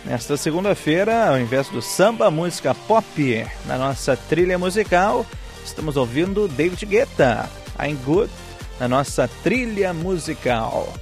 Nesta 0.05 0.37
segunda-feira, 0.37 1.29
ao 1.29 1.39
invés 1.39 1.69
do 1.69 1.81
samba, 1.81 2.29
música 2.29 2.75
pop 2.75 3.47
na 3.65 3.77
nossa 3.77 4.15
trilha 4.15 4.59
musical, 4.59 5.25
estamos 5.65 5.97
ouvindo 5.97 6.47
David 6.47 6.85
Guetta, 6.85 7.49
I'm 7.79 7.95
Good, 8.05 8.31
na 8.79 8.87
nossa 8.87 9.27
trilha 9.41 9.93
musical. 9.93 10.93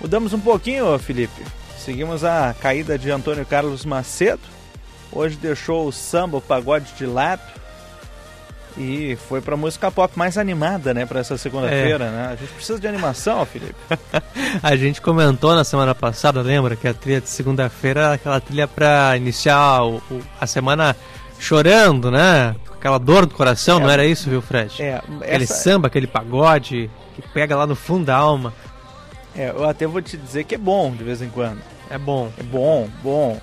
Mudamos 0.00 0.32
um 0.32 0.40
pouquinho, 0.40 0.98
Felipe. 0.98 1.44
Seguimos 1.78 2.24
a 2.24 2.54
caída 2.60 2.96
de 2.96 3.10
Antônio 3.10 3.44
Carlos 3.44 3.84
Macedo. 3.84 4.42
Hoje 5.10 5.36
deixou 5.36 5.88
o 5.88 5.92
samba, 5.92 6.38
o 6.38 6.42
pagode 6.42 6.92
de 6.92 7.06
lado 7.06 7.59
e 8.80 9.16
foi 9.28 9.42
para 9.42 9.56
música 9.58 9.90
pop 9.90 10.18
mais 10.18 10.38
animada, 10.38 10.94
né, 10.94 11.04
para 11.04 11.20
essa 11.20 11.36
segunda-feira, 11.36 12.06
é. 12.06 12.10
né? 12.10 12.28
A 12.32 12.36
gente 12.36 12.50
precisa 12.52 12.80
de 12.80 12.88
animação, 12.88 13.44
Felipe. 13.44 13.74
a 14.62 14.74
gente 14.74 15.02
comentou 15.02 15.54
na 15.54 15.64
semana 15.64 15.94
passada, 15.94 16.40
lembra 16.40 16.74
que 16.74 16.88
a 16.88 16.94
trilha 16.94 17.20
de 17.20 17.28
segunda-feira, 17.28 18.14
aquela 18.14 18.40
trilha 18.40 18.66
para 18.66 19.14
iniciar 19.18 19.82
o, 19.84 19.96
o, 20.10 20.22
a 20.40 20.46
semana 20.46 20.96
chorando, 21.38 22.10
né? 22.10 22.56
Aquela 22.72 22.96
dor 22.96 23.26
do 23.26 23.34
coração, 23.34 23.78
é, 23.78 23.82
não 23.82 23.90
era 23.90 24.06
isso, 24.06 24.30
viu, 24.30 24.40
Fred? 24.40 24.82
É, 24.82 25.02
aquele 25.20 25.44
essa... 25.44 25.54
samba, 25.54 25.88
aquele 25.88 26.06
pagode 26.06 26.90
que 27.14 27.20
pega 27.20 27.54
lá 27.54 27.66
no 27.66 27.76
fundo 27.76 28.06
da 28.06 28.16
alma. 28.16 28.54
É, 29.36 29.50
eu 29.50 29.68
até 29.68 29.86
vou 29.86 30.00
te 30.00 30.16
dizer 30.16 30.44
que 30.44 30.54
é 30.54 30.58
bom 30.58 30.90
de 30.90 31.04
vez 31.04 31.20
em 31.20 31.28
quando. 31.28 31.60
É 31.90 31.98
bom. 31.98 32.32
É 32.38 32.42
bom, 32.42 32.88
bom. 33.02 33.38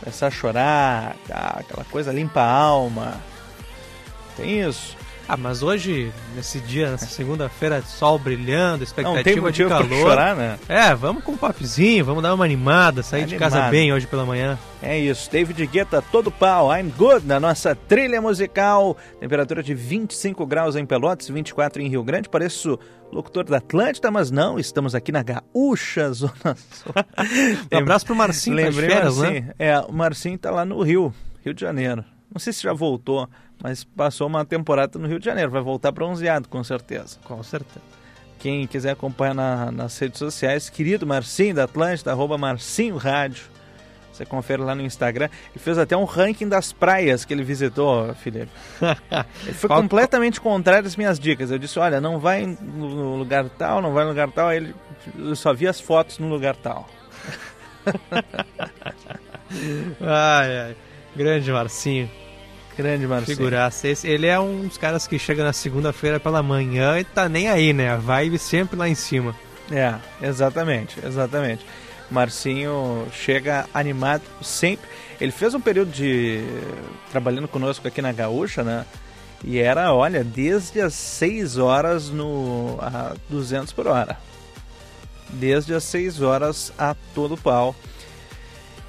Começar 0.00 0.26
a 0.26 0.30
chorar, 0.30 1.16
tá, 1.26 1.60
aquela 1.60 1.84
coisa 1.84 2.12
limpa 2.12 2.42
a 2.42 2.52
alma 2.52 3.14
tem 4.36 4.60
isso. 4.60 4.96
Ah, 5.26 5.38
mas 5.38 5.62
hoje, 5.62 6.12
nesse 6.36 6.60
dia, 6.60 6.90
nessa 6.90 7.06
segunda-feira, 7.06 7.80
sol 7.80 8.18
brilhando, 8.18 8.84
expectativa 8.84 9.16
Não, 9.16 9.22
tem 9.24 9.40
motivo 9.40 9.68
de 9.70 9.74
calor. 9.74 9.88
Pra 9.88 9.96
chorar, 9.98 10.36
né? 10.36 10.58
É, 10.68 10.94
vamos 10.94 11.24
com 11.24 11.32
um 11.32 11.36
papozinho, 11.36 12.04
vamos 12.04 12.22
dar 12.22 12.34
uma 12.34 12.44
animada, 12.44 13.02
sair 13.02 13.22
Animado. 13.22 13.30
de 13.32 13.38
casa 13.38 13.70
bem 13.70 13.90
hoje 13.90 14.06
pela 14.06 14.26
manhã. 14.26 14.58
É 14.82 14.98
isso, 14.98 15.30
David 15.30 15.66
Guetta 15.66 16.02
todo 16.12 16.30
pau, 16.30 16.70
I'm 16.76 16.90
good 16.98 17.26
na 17.26 17.40
nossa 17.40 17.74
trilha 17.74 18.20
musical. 18.20 18.98
Temperatura 19.18 19.62
de 19.62 19.72
25 19.72 20.44
graus 20.44 20.76
em 20.76 20.84
Pelotas, 20.84 21.26
24 21.30 21.80
em 21.80 21.88
Rio 21.88 22.04
Grande. 22.04 22.28
Pareço 22.28 22.78
locutor 23.10 23.44
da 23.44 23.56
Atlântida, 23.56 24.10
mas 24.10 24.30
não, 24.30 24.58
estamos 24.58 24.94
aqui 24.94 25.10
na 25.10 25.22
Gaúcha, 25.22 26.12
Zona 26.12 26.54
Sul. 26.70 26.92
um 27.72 27.78
abraço 27.78 28.04
pro 28.04 28.14
Marcinho, 28.14 28.56
Lembrei, 28.56 28.90
férias, 28.90 29.16
Marcinho. 29.16 29.40
né? 29.46 29.54
É, 29.58 29.78
o 29.78 29.90
Marcinho 29.92 30.36
tá 30.36 30.50
lá 30.50 30.66
no 30.66 30.82
Rio, 30.82 31.14
Rio 31.42 31.54
de 31.54 31.62
Janeiro. 31.62 32.04
Não 32.30 32.38
sei 32.38 32.52
se 32.52 32.62
já 32.62 32.74
voltou, 32.74 33.26
mas 33.64 33.82
passou 33.82 34.26
uma 34.26 34.44
temporada 34.44 34.98
no 34.98 35.08
Rio 35.08 35.18
de 35.18 35.24
Janeiro. 35.24 35.50
Vai 35.50 35.62
voltar 35.62 35.90
bronzeado, 35.90 36.50
com 36.50 36.62
certeza. 36.62 37.18
Com 37.24 37.42
certeza. 37.42 37.80
Quem 38.38 38.66
quiser 38.66 38.90
acompanhar 38.90 39.32
na, 39.34 39.72
nas 39.72 39.98
redes 39.98 40.18
sociais, 40.18 40.68
querido 40.68 41.06
Marcinho 41.06 41.54
da 41.54 41.64
Atlântida, 41.64 42.10
arroba 42.10 42.36
Marcinho 42.36 42.98
Rádio. 42.98 43.44
Você 44.12 44.26
confere 44.26 44.60
lá 44.60 44.74
no 44.74 44.82
Instagram. 44.82 45.30
Ele 45.50 45.58
fez 45.58 45.78
até 45.78 45.96
um 45.96 46.04
ranking 46.04 46.46
das 46.46 46.74
praias 46.74 47.24
que 47.24 47.32
ele 47.32 47.42
visitou, 47.42 48.14
Felipe. 48.16 48.52
ele 49.44 49.54
foi 49.54 49.70
completamente 49.70 50.42
contrário 50.42 50.86
às 50.86 50.94
minhas 50.94 51.18
dicas. 51.18 51.50
Eu 51.50 51.58
disse, 51.58 51.78
olha, 51.78 52.02
não 52.02 52.18
vai 52.18 52.44
no 52.44 53.16
lugar 53.16 53.48
tal, 53.48 53.80
não 53.80 53.94
vai 53.94 54.04
no 54.04 54.10
lugar 54.10 54.30
tal. 54.30 54.48
Aí 54.48 54.58
ele 54.58 54.74
eu 55.16 55.34
só 55.34 55.54
vi 55.54 55.66
as 55.66 55.80
fotos 55.80 56.18
no 56.18 56.28
lugar 56.28 56.54
tal. 56.54 56.86
ai, 60.02 60.58
ai. 60.58 60.76
Grande 61.16 61.50
Marcinho. 61.50 62.10
Grande 62.76 63.06
Marcinho. 63.06 63.36
Figuraça. 63.36 63.88
Esse, 63.88 64.08
ele 64.08 64.26
é 64.26 64.38
um 64.38 64.66
dos 64.66 64.76
caras 64.76 65.06
que 65.06 65.18
chega 65.18 65.44
na 65.44 65.52
segunda-feira 65.52 66.18
pela 66.18 66.42
manhã 66.42 66.98
e 66.98 67.04
tá 67.04 67.28
nem 67.28 67.48
aí, 67.48 67.72
né? 67.72 67.90
A 67.90 67.96
vibe 67.96 68.38
sempre 68.38 68.76
lá 68.76 68.88
em 68.88 68.94
cima. 68.94 69.34
É, 69.70 69.94
exatamente, 70.20 70.98
exatamente. 71.04 71.64
Marcinho 72.10 73.06
chega 73.12 73.66
animado 73.72 74.22
sempre. 74.42 74.88
Ele 75.20 75.32
fez 75.32 75.54
um 75.54 75.60
período 75.60 75.90
de 75.90 76.44
trabalhando 77.10 77.48
conosco 77.48 77.86
aqui 77.86 78.02
na 78.02 78.12
Gaúcha, 78.12 78.62
né? 78.62 78.84
E 79.42 79.58
era, 79.58 79.92
olha, 79.92 80.24
desde 80.24 80.80
as 80.80 80.94
6 80.94 81.58
horas 81.58 82.08
no 82.08 82.78
a 82.80 83.14
200 83.28 83.72
por 83.72 83.86
hora. 83.86 84.18
Desde 85.30 85.74
as 85.74 85.84
6 85.84 86.22
horas 86.22 86.72
a 86.78 86.94
todo 87.14 87.36
pau. 87.36 87.74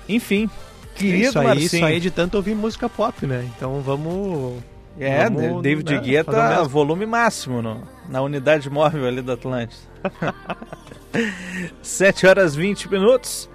Enfim, 0.08 0.50
Querido 0.96 1.30
isso 1.30 1.40
aí, 1.40 1.48
Marcinho. 1.48 1.66
isso 1.66 1.86
aí 1.86 2.00
de 2.00 2.10
tanto 2.10 2.36
ouvir 2.36 2.56
música 2.56 2.90
pop, 2.90 3.26
né? 3.28 3.48
Então 3.56 3.82
vamos. 3.82 4.64
É, 4.98 5.30
vamos, 5.30 5.62
David 5.62 5.92
né, 5.92 6.00
Guetta, 6.00 6.62
um 6.64 6.68
volume 6.68 7.06
máximo 7.06 7.62
no, 7.62 7.84
na 8.10 8.22
unidade 8.22 8.70
móvel 8.70 9.06
ali 9.06 9.22
do 9.22 9.32
Atlântico. 9.32 9.82
7 11.84 12.26
horas 12.26 12.56
20 12.56 12.90
minutos. 12.90 13.50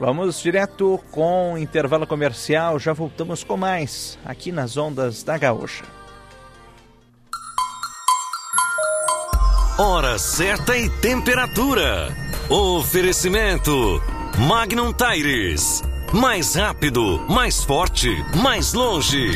Vamos 0.00 0.42
direto 0.42 1.00
com 1.12 1.56
intervalo 1.56 2.06
comercial, 2.06 2.78
já 2.80 2.92
voltamos 2.92 3.44
com 3.44 3.56
mais 3.56 4.18
aqui 4.24 4.50
nas 4.50 4.76
ondas 4.76 5.22
da 5.22 5.38
Gaúcha. 5.38 5.84
Hora 9.78 10.18
certa 10.18 10.76
e 10.76 10.88
temperatura. 10.88 12.08
Oferecimento 12.48 14.00
Magnum 14.38 14.92
Tires. 14.92 15.82
Mais 16.14 16.54
rápido, 16.54 17.20
mais 17.28 17.64
forte, 17.64 18.08
mais 18.40 18.72
longe. 18.72 19.32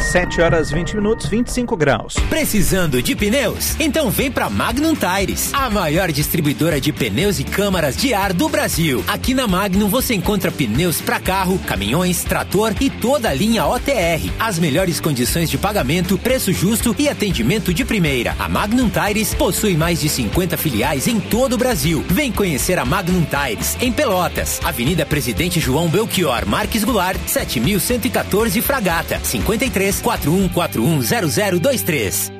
7 0.00 0.40
horas 0.40 0.70
20 0.70 0.96
minutos, 0.96 1.26
25 1.26 1.76
graus. 1.76 2.14
Precisando 2.28 3.02
de 3.02 3.14
pneus? 3.14 3.74
Então 3.78 4.10
vem 4.10 4.30
para 4.30 4.50
Magnum 4.50 4.94
Tires, 4.94 5.52
a 5.52 5.68
maior 5.70 6.10
distribuidora 6.10 6.80
de 6.80 6.92
pneus 6.92 7.38
e 7.38 7.44
câmaras 7.44 7.96
de 7.96 8.14
ar 8.14 8.32
do 8.32 8.48
Brasil. 8.48 9.04
Aqui 9.08 9.34
na 9.34 9.46
Magnum 9.46 9.88
você 9.88 10.14
encontra 10.14 10.50
pneus 10.50 11.00
para 11.00 11.20
carro, 11.20 11.58
caminhões, 11.60 12.24
trator 12.24 12.72
e 12.80 12.90
toda 12.90 13.28
a 13.28 13.34
linha 13.34 13.66
OTR. 13.66 14.30
As 14.38 14.58
melhores 14.58 15.00
condições 15.00 15.50
de 15.50 15.58
pagamento, 15.58 16.18
preço 16.18 16.52
justo 16.52 16.94
e 16.98 17.08
atendimento 17.08 17.72
de 17.72 17.84
primeira. 17.84 18.34
A 18.38 18.48
Magnum 18.48 18.88
Tires 18.88 19.34
possui 19.34 19.76
mais 19.76 20.00
de 20.00 20.08
50 20.08 20.56
filiais 20.56 21.06
em 21.06 21.20
todo 21.20 21.54
o 21.54 21.58
Brasil. 21.58 22.04
Vem 22.08 22.32
conhecer 22.32 22.78
a 22.78 22.84
Magnum 22.84 23.24
Tires 23.24 23.76
em 23.80 23.92
Pelotas, 23.92 24.60
Avenida 24.64 25.06
Presidente 25.06 25.60
João 25.60 25.88
Belchior 25.88 26.46
Marques 26.46 26.84
Goulart, 26.84 27.18
7114 27.26 28.60
Fragata, 28.60 29.20
53 29.22 29.83
41410023. 29.92 32.33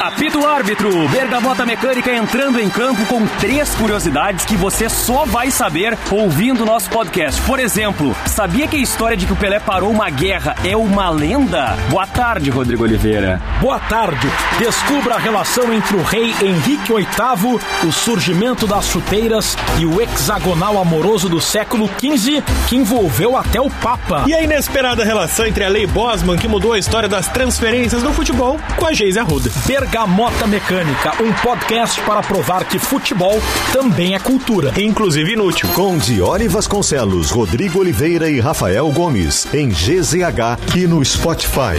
Apito 0.00 0.46
árbitro, 0.46 1.08
Bergamota 1.08 1.66
Mecânica 1.66 2.12
entrando 2.14 2.60
em 2.60 2.68
campo 2.70 3.04
com 3.06 3.26
três 3.40 3.74
curiosidades 3.74 4.44
que 4.44 4.56
você 4.56 4.88
só 4.88 5.24
vai 5.24 5.50
saber 5.50 5.98
ouvindo 6.10 6.62
o 6.62 6.66
nosso 6.66 6.88
podcast. 6.88 7.40
Por 7.42 7.58
exemplo, 7.58 8.16
sabia 8.26 8.68
que 8.68 8.76
a 8.76 8.80
história 8.80 9.16
de 9.16 9.26
que 9.26 9.32
o 9.32 9.36
Pelé 9.36 9.58
parou 9.58 9.90
uma 9.90 10.08
guerra 10.08 10.54
é 10.64 10.76
uma 10.76 11.10
lenda? 11.10 11.76
Boa 11.90 12.06
tarde, 12.06 12.48
Rodrigo 12.48 12.84
Oliveira. 12.84 13.40
Boa 13.60 13.80
tarde. 13.80 14.28
Descubra 14.58 15.16
a 15.16 15.18
relação 15.18 15.72
entre 15.72 15.96
o 15.96 16.02
rei 16.02 16.32
Henrique 16.40 16.92
VIII, 16.92 17.60
o 17.88 17.92
surgimento 17.92 18.66
das 18.66 18.86
chuteiras 18.86 19.56
e 19.78 19.84
o 19.84 20.00
hexagonal 20.00 20.80
amoroso 20.80 21.28
do 21.28 21.40
século 21.40 21.90
XV 21.98 22.42
que 22.68 22.76
envolveu 22.76 23.36
até 23.36 23.60
o 23.60 23.68
Papa. 23.68 24.24
E 24.28 24.34
a 24.34 24.42
inesperada 24.42 25.04
relação 25.04 25.44
entre 25.44 25.64
a 25.64 25.68
Lei 25.68 25.86
Bosman 25.86 26.38
que 26.38 26.46
mudou 26.46 26.72
a 26.72 26.78
história 26.78 27.08
das 27.08 27.26
transferências 27.28 28.02
no 28.02 28.12
futebol 28.12 28.60
com 28.76 28.86
a 28.86 28.92
Geise 28.98 29.20
Arruda. 29.20 29.48
Bergamota 29.64 30.44
Mecânica, 30.44 31.22
um 31.22 31.32
podcast 31.34 32.00
para 32.00 32.20
provar 32.20 32.64
que 32.64 32.80
futebol 32.80 33.40
também 33.72 34.16
é 34.16 34.18
cultura. 34.18 34.74
Inclusive 34.76 35.34
inútil. 35.34 35.68
Com 35.68 35.96
Dione 35.96 36.48
Vasconcelos, 36.48 37.30
Rodrigo 37.30 37.78
Oliveira 37.78 38.28
e 38.28 38.40
Rafael 38.40 38.90
Gomes, 38.90 39.46
em 39.54 39.68
GZH 39.68 40.74
e 40.76 40.88
no 40.88 41.04
Spotify. 41.04 41.78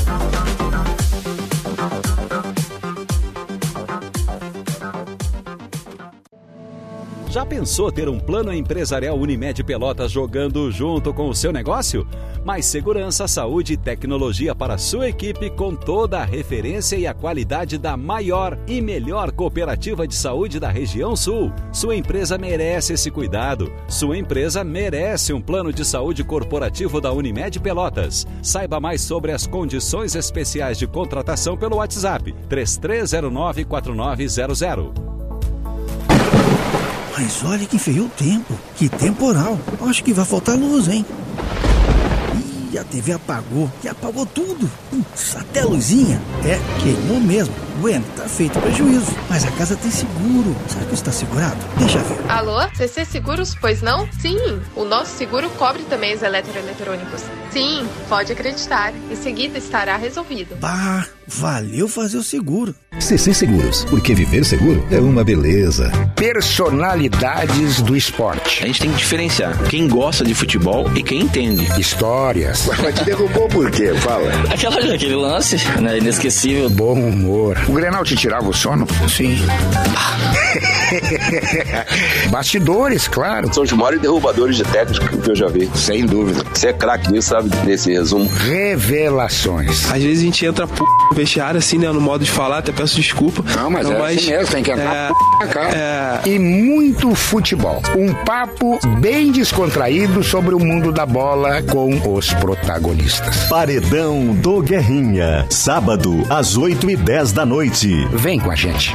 Já 7.31 7.45
pensou 7.45 7.89
ter 7.89 8.09
um 8.09 8.19
plano 8.19 8.53
empresarial 8.53 9.17
Unimed 9.17 9.63
Pelotas 9.63 10.11
jogando 10.11 10.69
junto 10.69 11.13
com 11.13 11.29
o 11.29 11.33
seu 11.33 11.53
negócio? 11.53 12.05
Mais 12.43 12.65
segurança, 12.65 13.25
saúde 13.25 13.71
e 13.71 13.77
tecnologia 13.77 14.53
para 14.53 14.77
sua 14.77 15.07
equipe 15.07 15.49
com 15.49 15.73
toda 15.73 16.19
a 16.19 16.25
referência 16.25 16.97
e 16.97 17.07
a 17.07 17.13
qualidade 17.13 17.77
da 17.77 17.95
maior 17.95 18.59
e 18.67 18.81
melhor 18.81 19.31
cooperativa 19.31 20.05
de 20.05 20.13
saúde 20.13 20.59
da 20.59 20.69
região 20.69 21.15
sul. 21.15 21.53
Sua 21.71 21.95
empresa 21.95 22.37
merece 22.37 22.95
esse 22.95 23.09
cuidado. 23.09 23.71
Sua 23.87 24.17
empresa 24.17 24.61
merece 24.61 25.31
um 25.31 25.39
plano 25.39 25.71
de 25.71 25.85
saúde 25.85 26.25
corporativo 26.25 26.99
da 26.99 27.13
Unimed 27.13 27.61
Pelotas. 27.61 28.27
Saiba 28.43 28.77
mais 28.81 28.99
sobre 28.99 29.31
as 29.31 29.47
condições 29.47 30.15
especiais 30.15 30.77
de 30.77 30.85
contratação 30.85 31.55
pelo 31.55 31.77
WhatsApp 31.77 32.35
3309 32.49 33.63
4900. 33.63 35.20
Mas 37.17 37.43
olha 37.43 37.65
que 37.65 37.77
feio 37.77 38.05
o 38.05 38.09
tempo. 38.09 38.57
Que 38.75 38.89
temporal. 38.89 39.57
Acho 39.87 40.03
que 40.03 40.13
vai 40.13 40.25
faltar 40.25 40.55
luz, 40.55 40.87
hein? 40.87 41.05
Ih, 42.71 42.77
a 42.77 42.83
TV 42.83 43.13
apagou. 43.13 43.69
E 43.83 43.87
apagou 43.87 44.25
tudo. 44.25 44.69
Putz, 44.89 45.35
até 45.35 45.61
a 45.61 45.65
luzinha. 45.65 46.21
É, 46.45 46.57
queimou 46.81 47.19
mesmo. 47.19 47.53
Bueno, 47.79 48.05
tá 48.15 48.23
feito 48.23 48.59
prejuízo. 48.59 49.11
Mas 49.29 49.43
a 49.45 49.51
casa 49.51 49.75
tem 49.75 49.91
seguro. 49.91 50.55
Será 50.69 50.85
que 50.85 50.93
está 50.93 51.11
segurado? 51.11 51.57
Deixa 51.77 51.99
ver. 51.99 52.31
Alô? 52.31 52.61
CC 52.75 53.03
Seguros, 53.05 53.55
pois 53.59 53.81
não? 53.81 54.07
Sim, 54.19 54.61
o 54.75 54.85
nosso 54.85 55.17
seguro 55.17 55.49
cobre 55.51 55.83
também 55.83 56.15
os 56.15 56.21
eletroeletrônicos. 56.23 57.21
Sim, 57.51 57.87
pode 58.07 58.31
acreditar. 58.31 58.93
Em 59.11 59.15
seguida 59.15 59.57
estará 59.57 59.97
resolvido. 59.97 60.55
Bah, 60.59 61.05
valeu 61.27 61.87
fazer 61.87 62.17
o 62.17 62.23
seguro. 62.23 62.75
CC 62.99 63.33
Seguros, 63.33 63.85
porque 63.85 64.13
viver 64.13 64.43
seguro 64.43 64.85
é 64.91 64.99
uma 64.99 65.23
beleza. 65.23 65.91
Personalidades 66.15 67.81
do 67.81 67.95
esporte. 67.95 68.63
A 68.63 68.67
gente 68.67 68.81
tem 68.81 68.91
que 68.91 68.97
diferenciar 68.97 69.57
quem 69.69 69.87
gosta 69.87 70.23
de 70.23 70.35
futebol 70.35 70.89
e 70.95 71.01
quem 71.01 71.21
entende. 71.21 71.65
Histórias. 71.79 72.69
Mas 72.81 72.95
te 72.95 73.05
derrubou 73.05 73.47
por 73.47 73.71
quê? 73.71 73.93
Fala. 73.95 74.29
Aquela, 74.51 74.93
aquele 74.93 75.15
lance, 75.15 75.55
né? 75.79 75.97
Inesquecível. 75.97 76.69
Bom 76.69 76.93
humor. 76.93 77.57
O 77.67 77.73
Grenal 77.73 78.03
te 78.03 78.15
tirava 78.15 78.49
o 78.49 78.53
sono? 78.53 78.85
Sim. 79.09 79.37
Bastidores, 82.29 83.07
claro. 83.07 83.53
São 83.53 83.63
os 83.63 83.71
maiores 83.71 84.01
derrubadores 84.01 84.57
de 84.57 84.63
técnicos 84.63 85.21
que 85.21 85.31
eu 85.31 85.35
já 85.35 85.47
vi. 85.47 85.69
Sem 85.75 86.05
dúvida. 86.05 86.43
Você 86.53 86.67
é 86.67 86.73
craque 86.73 87.11
nisso, 87.11 87.29
sabe? 87.29 87.49
Nesse 87.65 87.91
resumo. 87.91 88.29
Revelações. 88.29 89.91
Às 89.91 90.01
vezes 90.03 90.19
a 90.19 90.25
gente 90.25 90.45
entra 90.45 90.67
p... 90.67 90.83
vestiário, 91.15 91.57
assim, 91.57 91.77
né? 91.77 91.91
No 91.91 92.01
modo 92.01 92.23
de 92.23 92.31
falar, 92.31 92.59
até 92.59 92.71
peço 92.71 92.95
desculpa. 92.95 93.43
Não, 93.55 93.69
mas 93.69 93.87
Não, 93.87 93.95
é 93.95 93.99
mas- 93.99 94.17
assim 94.17 94.31
mesmo, 94.31 94.51
tem 94.53 94.63
que 94.63 94.71
entrar 94.71 94.95
É, 94.95 95.07
p... 95.09 95.13
na 95.45 95.47
cara. 95.47 96.21
é. 96.25 96.29
E 96.29 96.39
muito 96.39 97.13
futebol. 97.15 97.81
Um 97.97 98.13
papo 98.25 98.79
bem 98.99 99.31
descontraído 99.31 100.23
sobre 100.23 100.53
o 100.55 100.59
mundo 100.59 100.91
da 100.91 101.05
bola 101.05 101.61
com 101.63 102.15
os 102.15 102.33
protagonistas. 102.33 103.45
Paredão 103.49 104.33
do 104.35 104.61
Guerrinha. 104.61 105.45
Sábado, 105.49 106.23
às 106.29 106.57
8 106.57 106.89
e 106.89 106.95
10 106.95 107.31
da 107.33 107.45
noite. 107.45 108.05
Vem 108.13 108.39
com 108.39 108.51
a 108.51 108.55
gente. 108.55 108.93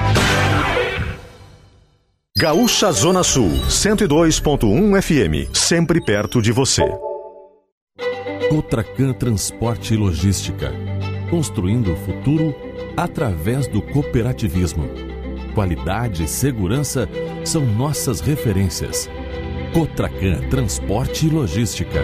Gaúcha 2.38 2.92
Zona 2.92 3.22
Sul, 3.22 3.50
102.1 3.68 5.00
FM. 5.00 5.48
Sempre 5.54 6.00
perto 6.04 6.42
de 6.42 6.52
você. 6.52 6.84
Cotracan 8.50 9.12
Transporte 9.14 9.94
e 9.94 9.96
Logística. 9.96 10.72
Construindo 11.30 11.92
o 11.92 11.96
futuro 11.96 12.54
através 12.96 13.66
do 13.66 13.82
cooperativismo. 13.82 14.88
Qualidade 15.54 16.24
e 16.24 16.28
segurança 16.28 17.08
são 17.44 17.64
nossas 17.64 18.20
referências. 18.20 19.08
Cotracan 19.72 20.40
Transporte 20.48 21.26
e 21.26 21.30
Logística. 21.30 22.02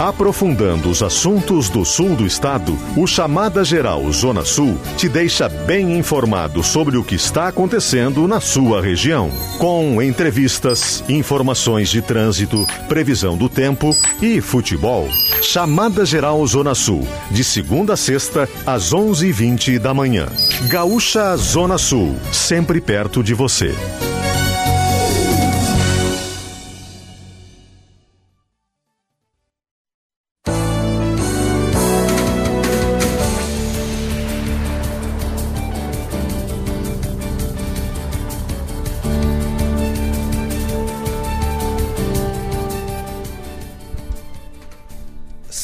Aprofundando 0.00 0.88
os 0.88 1.02
assuntos 1.02 1.68
do 1.68 1.84
sul 1.84 2.16
do 2.16 2.24
estado, 2.24 2.74
o 2.96 3.06
Chamada 3.06 3.62
Geral 3.62 4.10
Zona 4.10 4.46
Sul 4.46 4.78
te 4.96 5.10
deixa 5.10 5.46
bem 5.46 5.98
informado 5.98 6.62
sobre 6.62 6.96
o 6.96 7.04
que 7.04 7.16
está 7.16 7.48
acontecendo 7.48 8.26
na 8.26 8.40
sua 8.40 8.80
região. 8.80 9.30
Com 9.58 10.00
entrevistas, 10.00 11.04
informações 11.06 11.90
de 11.90 12.00
trânsito, 12.00 12.66
previsão 12.88 13.36
do 13.36 13.46
tempo 13.46 13.94
e 14.22 14.40
futebol. 14.40 15.06
Chamada 15.42 16.04
Geral 16.04 16.46
Zona 16.46 16.74
Sul, 16.74 17.06
de 17.30 17.42
segunda 17.42 17.94
a 17.94 17.96
sexta, 17.96 18.48
às 18.66 18.92
11h20 18.92 19.78
da 19.78 19.94
manhã. 19.94 20.26
Gaúcha 20.68 21.36
Zona 21.36 21.78
Sul, 21.78 22.14
sempre 22.30 22.80
perto 22.80 23.22
de 23.22 23.34
você. 23.34 23.74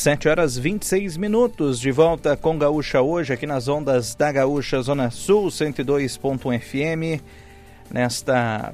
Sete 0.06 0.28
horas 0.28 0.56
26 0.56 1.16
minutos, 1.16 1.80
de 1.80 1.90
volta 1.90 2.36
com 2.36 2.56
Gaúcha 2.56 3.02
hoje, 3.02 3.32
aqui 3.32 3.44
nas 3.44 3.66
ondas 3.66 4.14
da 4.14 4.30
Gaúcha 4.30 4.80
Zona 4.80 5.10
Sul, 5.10 5.48
102.1 5.48 6.60
FM, 6.60 7.20
nesta 7.90 8.72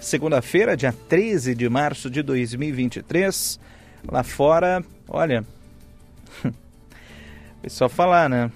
segunda-feira, 0.00 0.76
dia 0.76 0.92
13 1.08 1.54
de 1.54 1.68
março 1.68 2.10
de 2.10 2.22
2023. 2.22 3.60
Lá 4.10 4.24
fora, 4.24 4.82
olha, 5.06 5.44
foi 6.40 6.50
só 7.70 7.88
falar, 7.88 8.28
né? 8.28 8.50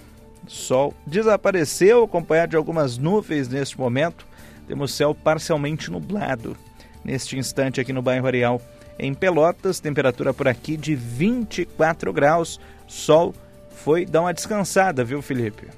Sol 0.48 0.92
desapareceu, 1.06 2.02
acompanhado 2.02 2.50
de 2.50 2.56
algumas 2.56 2.98
nuvens 2.98 3.46
neste 3.46 3.78
momento. 3.78 4.26
Temos 4.66 4.92
céu 4.92 5.14
parcialmente 5.14 5.88
nublado 5.88 6.56
neste 7.04 7.38
instante 7.38 7.80
aqui 7.80 7.92
no 7.92 8.02
bairro 8.02 8.26
Areal. 8.26 8.60
Em 8.98 9.14
Pelotas, 9.14 9.78
temperatura 9.80 10.34
por 10.34 10.48
aqui 10.48 10.76
de 10.76 10.94
24 10.94 12.12
graus. 12.12 12.60
Sol 12.86 13.34
foi 13.70 14.04
dar 14.04 14.22
uma 14.22 14.34
descansada, 14.34 15.04
viu, 15.04 15.22
Felipe? 15.22 15.68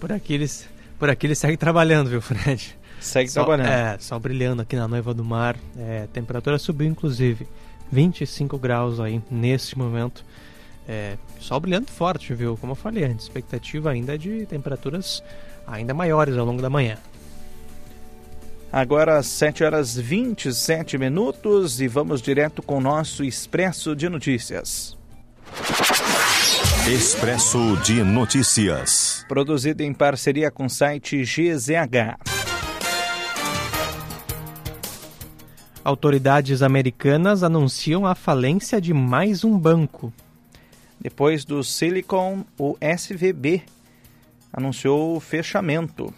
Por 0.00 0.10
aqui 0.12 0.34
eles, 0.34 0.66
por 0.98 1.10
aqui 1.10 1.26
eles 1.26 1.38
seguem 1.38 1.56
trabalhando, 1.56 2.08
viu, 2.08 2.20
Fred? 2.22 2.76
Segue 3.00 3.28
Sol- 3.30 3.44
trabalhando. 3.44 3.68
É, 3.70 3.98
sol 3.98 4.18
brilhando 4.18 4.62
aqui 4.62 4.76
na 4.76 4.88
Noiva 4.88 5.12
do 5.12 5.22
Mar. 5.24 5.56
É, 5.76 6.06
temperatura 6.12 6.58
subiu, 6.58 6.86
inclusive. 6.86 7.46
25 7.92 8.56
graus 8.58 8.98
aí 8.98 9.20
neste 9.30 9.76
momento. 9.76 10.24
É, 10.88 11.16
sol 11.38 11.60
brilhando 11.60 11.90
forte, 11.90 12.32
viu? 12.34 12.56
Como 12.56 12.72
eu 12.72 12.76
falei 12.76 13.04
antes, 13.04 13.26
expectativa 13.26 13.90
ainda 13.90 14.14
é 14.14 14.18
de 14.18 14.46
temperaturas 14.46 15.22
ainda 15.66 15.92
maiores 15.94 16.36
ao 16.36 16.44
longo 16.46 16.62
da 16.62 16.70
manhã. 16.70 16.96
Agora 18.76 19.22
7 19.22 19.62
horas 19.62 19.96
27 19.96 20.98
minutos 20.98 21.80
e 21.80 21.86
vamos 21.86 22.20
direto 22.20 22.60
com 22.60 22.78
o 22.78 22.80
nosso 22.80 23.22
Expresso 23.22 23.94
de 23.94 24.08
Notícias. 24.08 24.98
Expresso 26.92 27.76
de 27.84 28.02
Notícias. 28.02 29.24
Produzido 29.28 29.84
em 29.84 29.94
parceria 29.94 30.50
com 30.50 30.66
o 30.66 30.68
site 30.68 31.22
GZH. 31.22 32.18
Autoridades 35.84 36.60
americanas 36.60 37.44
anunciam 37.44 38.04
a 38.04 38.16
falência 38.16 38.80
de 38.80 38.92
mais 38.92 39.44
um 39.44 39.56
banco. 39.56 40.12
Depois 41.00 41.44
do 41.44 41.62
Silicon, 41.62 42.44
o 42.58 42.76
SVB 42.80 43.62
anunciou 44.52 45.14
o 45.14 45.20
fechamento. 45.20 46.12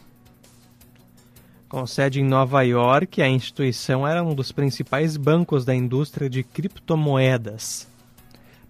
Com 1.69 1.85
sede 1.85 2.21
em 2.21 2.25
Nova 2.25 2.63
York, 2.63 3.21
a 3.21 3.29
instituição 3.29 4.07
era 4.07 4.23
um 4.23 4.37
dos 4.37 4.53
principais 4.53 5.17
bancos 5.17 5.65
da 5.65 5.75
indústria 5.75 6.31
de 6.31 6.45
criptomoedas. 6.45 7.89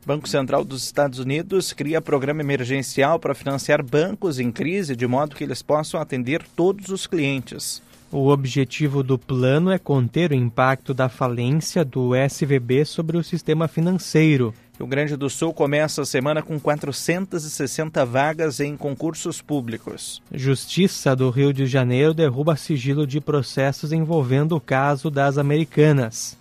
Banco 0.07 0.27
Central 0.27 0.65
dos 0.65 0.85
Estados 0.85 1.19
Unidos 1.19 1.75
cria 1.75 2.01
programa 2.01 2.41
emergencial 2.41 3.19
para 3.19 3.35
financiar 3.35 3.83
bancos 3.83 4.39
em 4.39 4.51
crise 4.51 4.97
de 4.97 5.07
modo 5.07 5.37
que 5.37 5.45
eles 5.45 5.61
possam 5.61 6.01
atender 6.01 6.43
todos 6.57 6.89
os 6.89 7.07
clientes. 7.07 7.83
O 8.11 8.29
objetivo 8.29 9.03
do 9.03 9.19
plano 9.19 9.71
é 9.71 9.79
conter 9.79 10.31
o 10.31 10.35
impacto 10.35 10.95
da 10.95 11.09
falência 11.09 11.85
do 11.85 12.13
SVB 12.15 12.87
sobre 12.87 13.19
o 13.19 13.23
sistema 13.23 13.69
financeiro. 13.69 14.55
Rio 14.79 14.87
Grande 14.87 15.17
do 15.17 15.31
Sul 15.31 15.55
começa 15.55 16.03
a 16.03 16.05
semana 16.05 16.43
com 16.43 16.61
460 16.61 18.05
vagas 18.05 18.61
em 18.61 18.77
concursos 18.77 19.41
públicos. 19.41 20.21
Justiça 20.31 21.17
do 21.17 21.31
Rio 21.31 21.51
de 21.51 21.67
Janeiro 21.67 22.13
derruba 22.13 22.57
sigilo 22.57 23.07
de 23.07 23.19
processos 23.19 23.91
envolvendo 23.91 24.55
o 24.55 24.61
caso 24.61 25.11
das 25.11 25.39
Americanas. 25.39 26.37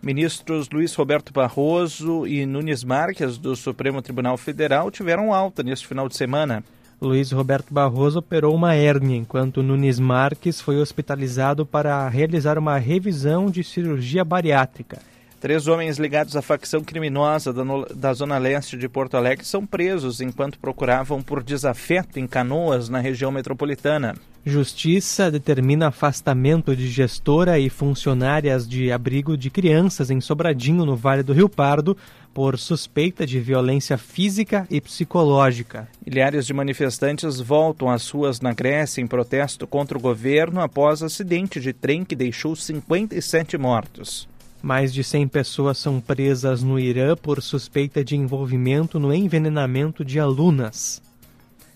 Ministros 0.00 0.68
Luiz 0.72 0.94
Roberto 0.94 1.32
Barroso 1.32 2.28
e 2.28 2.46
Nunes 2.46 2.84
Marques, 2.84 3.36
do 3.36 3.56
Supremo 3.56 4.00
Tribunal 4.00 4.36
Federal, 4.38 4.88
tiveram 4.88 5.34
alta 5.34 5.64
neste 5.64 5.86
final 5.86 6.08
de 6.08 6.16
semana. 6.16 6.62
Luiz 7.00 7.32
Roberto 7.32 7.74
Barroso 7.74 8.20
operou 8.20 8.54
uma 8.54 8.72
hérnia, 8.74 9.16
enquanto 9.16 9.64
Nunes 9.64 9.98
Marques 9.98 10.60
foi 10.60 10.76
hospitalizado 10.76 11.66
para 11.66 12.08
realizar 12.08 12.56
uma 12.56 12.78
revisão 12.78 13.50
de 13.50 13.64
cirurgia 13.64 14.24
bariátrica. 14.24 15.09
Três 15.40 15.66
homens 15.66 15.98
ligados 15.98 16.36
à 16.36 16.42
facção 16.42 16.84
criminosa 16.84 17.50
da, 17.50 17.62
da 17.94 18.12
Zona 18.12 18.36
Leste 18.36 18.76
de 18.76 18.86
Porto 18.90 19.16
Alegre 19.16 19.42
são 19.42 19.64
presos 19.64 20.20
enquanto 20.20 20.58
procuravam 20.58 21.22
por 21.22 21.42
desafeto 21.42 22.20
em 22.20 22.26
canoas 22.26 22.90
na 22.90 23.00
região 23.00 23.32
metropolitana. 23.32 24.14
Justiça 24.44 25.30
determina 25.30 25.88
afastamento 25.88 26.76
de 26.76 26.88
gestora 26.88 27.58
e 27.58 27.70
funcionárias 27.70 28.68
de 28.68 28.92
abrigo 28.92 29.34
de 29.34 29.48
crianças 29.48 30.10
em 30.10 30.20
Sobradinho, 30.20 30.84
no 30.84 30.94
Vale 30.94 31.22
do 31.22 31.32
Rio 31.32 31.48
Pardo, 31.48 31.96
por 32.34 32.58
suspeita 32.58 33.26
de 33.26 33.40
violência 33.40 33.96
física 33.96 34.66
e 34.70 34.78
psicológica. 34.78 35.88
Milhares 36.06 36.46
de 36.46 36.52
manifestantes 36.52 37.40
voltam 37.40 37.88
às 37.88 38.06
ruas 38.10 38.42
na 38.42 38.52
Grécia 38.52 39.00
em 39.00 39.06
protesto 39.06 39.66
contra 39.66 39.96
o 39.96 40.00
governo 40.00 40.60
após 40.60 41.02
acidente 41.02 41.58
de 41.58 41.72
trem 41.72 42.04
que 42.04 42.14
deixou 42.14 42.54
57 42.54 43.56
mortos. 43.56 44.28
Mais 44.62 44.92
de 44.92 45.02
100 45.02 45.28
pessoas 45.28 45.78
são 45.78 46.00
presas 46.00 46.62
no 46.62 46.78
Irã 46.78 47.16
por 47.16 47.40
suspeita 47.40 48.04
de 48.04 48.14
envolvimento 48.14 48.98
no 48.98 49.12
envenenamento 49.14 50.04
de 50.04 50.20
alunas. 50.20 51.02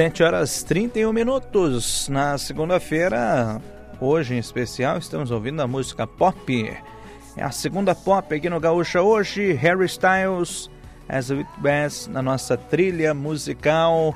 Sete 0.03 0.21
horas 0.21 0.63
31 0.63 1.13
minutos. 1.13 2.09
Na 2.09 2.37
segunda-feira, 2.37 3.61
hoje 4.01 4.35
em 4.35 4.37
especial, 4.37 4.97
estamos 4.97 5.31
ouvindo 5.31 5.61
a 5.61 5.65
música 5.65 6.05
pop. 6.05 6.77
É 7.37 7.41
a 7.41 7.51
segunda 7.51 7.95
pop 7.95 8.35
aqui 8.35 8.49
no 8.49 8.59
Gaúcha 8.59 9.01
hoje. 9.01 9.53
Harry 9.53 9.85
Styles, 9.85 10.69
As 11.07 11.31
It 11.31 11.49
Best, 11.59 12.09
na 12.09 12.21
nossa 12.21 12.57
trilha 12.57 13.13
musical. 13.13 14.13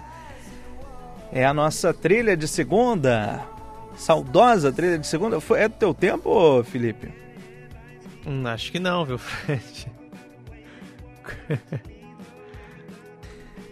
É 1.31 1.45
a 1.45 1.53
nossa 1.53 1.93
trilha 1.93 2.35
de 2.35 2.49
segunda. 2.49 3.39
Saudosa 3.95 4.73
trilha 4.73 4.97
de 4.97 5.07
segunda. 5.07 5.37
É 5.55 5.69
do 5.69 5.75
teu 5.75 5.93
tempo, 5.93 6.65
Felipe? 6.65 7.13
Hum, 8.25 8.45
acho 8.45 8.73
que 8.73 8.79
não, 8.79 9.05
viu, 9.05 9.17
Fred? 9.17 9.89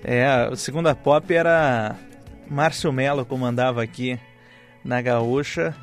É, 0.01 0.47
o 0.51 0.55
segunda 0.55 0.93
pop 0.93 1.33
era 1.33 1.95
Márcio 2.49 2.91
Melo 2.91 3.25
comandava 3.25 3.81
aqui 3.81 4.19
na 4.83 5.01
Gaúcha 5.01 5.75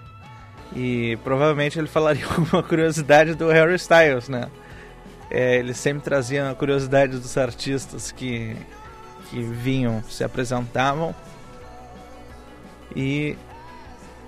e 0.74 1.18
provavelmente 1.24 1.78
ele 1.78 1.88
falaria 1.88 2.24
alguma 2.30 2.62
curiosidade 2.62 3.34
do 3.34 3.48
Harry 3.48 3.74
Styles, 3.74 4.28
né? 4.28 4.50
É, 5.30 5.56
ele 5.56 5.72
sempre 5.72 6.02
trazia 6.02 6.54
curiosidades 6.54 7.20
dos 7.20 7.38
artistas 7.38 8.12
que, 8.12 8.54
que 9.30 9.42
vinham, 9.42 10.02
se 10.04 10.22
apresentavam 10.22 11.14
e 12.94 13.36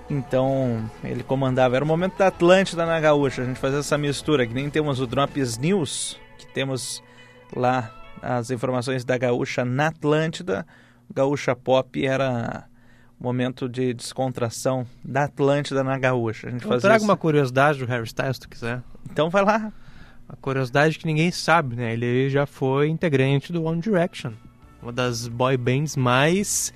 então 0.09 0.89
ele 1.03 1.23
comandava. 1.23 1.75
Era 1.75 1.85
o 1.85 1.87
momento 1.87 2.17
da 2.17 2.27
Atlântida 2.27 2.85
na 2.85 2.99
Gaúcha, 2.99 3.41
a 3.41 3.45
gente 3.45 3.59
fazia 3.59 3.79
essa 3.79 3.97
mistura, 3.97 4.45
que 4.45 4.53
nem 4.53 4.69
temos 4.69 4.99
o 4.99 5.07
Drops 5.07 5.57
News, 5.57 6.19
que 6.37 6.47
temos 6.47 7.03
lá 7.55 7.91
as 8.21 8.49
informações 8.49 9.03
da 9.03 9.17
Gaúcha 9.17 9.63
na 9.63 9.87
Atlântida. 9.87 10.65
Gaúcha 11.13 11.55
Pop 11.55 12.05
era 12.05 12.67
momento 13.19 13.67
de 13.67 13.93
descontração 13.93 14.85
da 15.03 15.23
Atlântida 15.23 15.83
na 15.83 15.97
Gaúcha. 15.97 16.47
A 16.47 16.51
gente 16.51 16.65
então, 16.65 16.79
traga 16.79 17.03
uma 17.03 17.17
curiosidade 17.17 17.79
do 17.79 17.85
Harry 17.85 18.05
Styles, 18.05 18.37
se 18.37 18.41
tu 18.41 18.49
quiser. 18.49 18.81
Então 19.09 19.29
vai 19.29 19.43
lá. 19.43 19.71
Uma 20.27 20.37
curiosidade 20.41 20.97
que 20.97 21.05
ninguém 21.05 21.31
sabe, 21.31 21.75
né? 21.75 21.93
Ele 21.93 22.29
já 22.29 22.45
foi 22.45 22.89
integrante 22.89 23.53
do 23.53 23.63
One 23.63 23.79
Direction, 23.79 24.33
uma 24.81 24.91
das 24.91 25.27
boy 25.27 25.55
bands 25.55 25.95
mais 25.95 26.73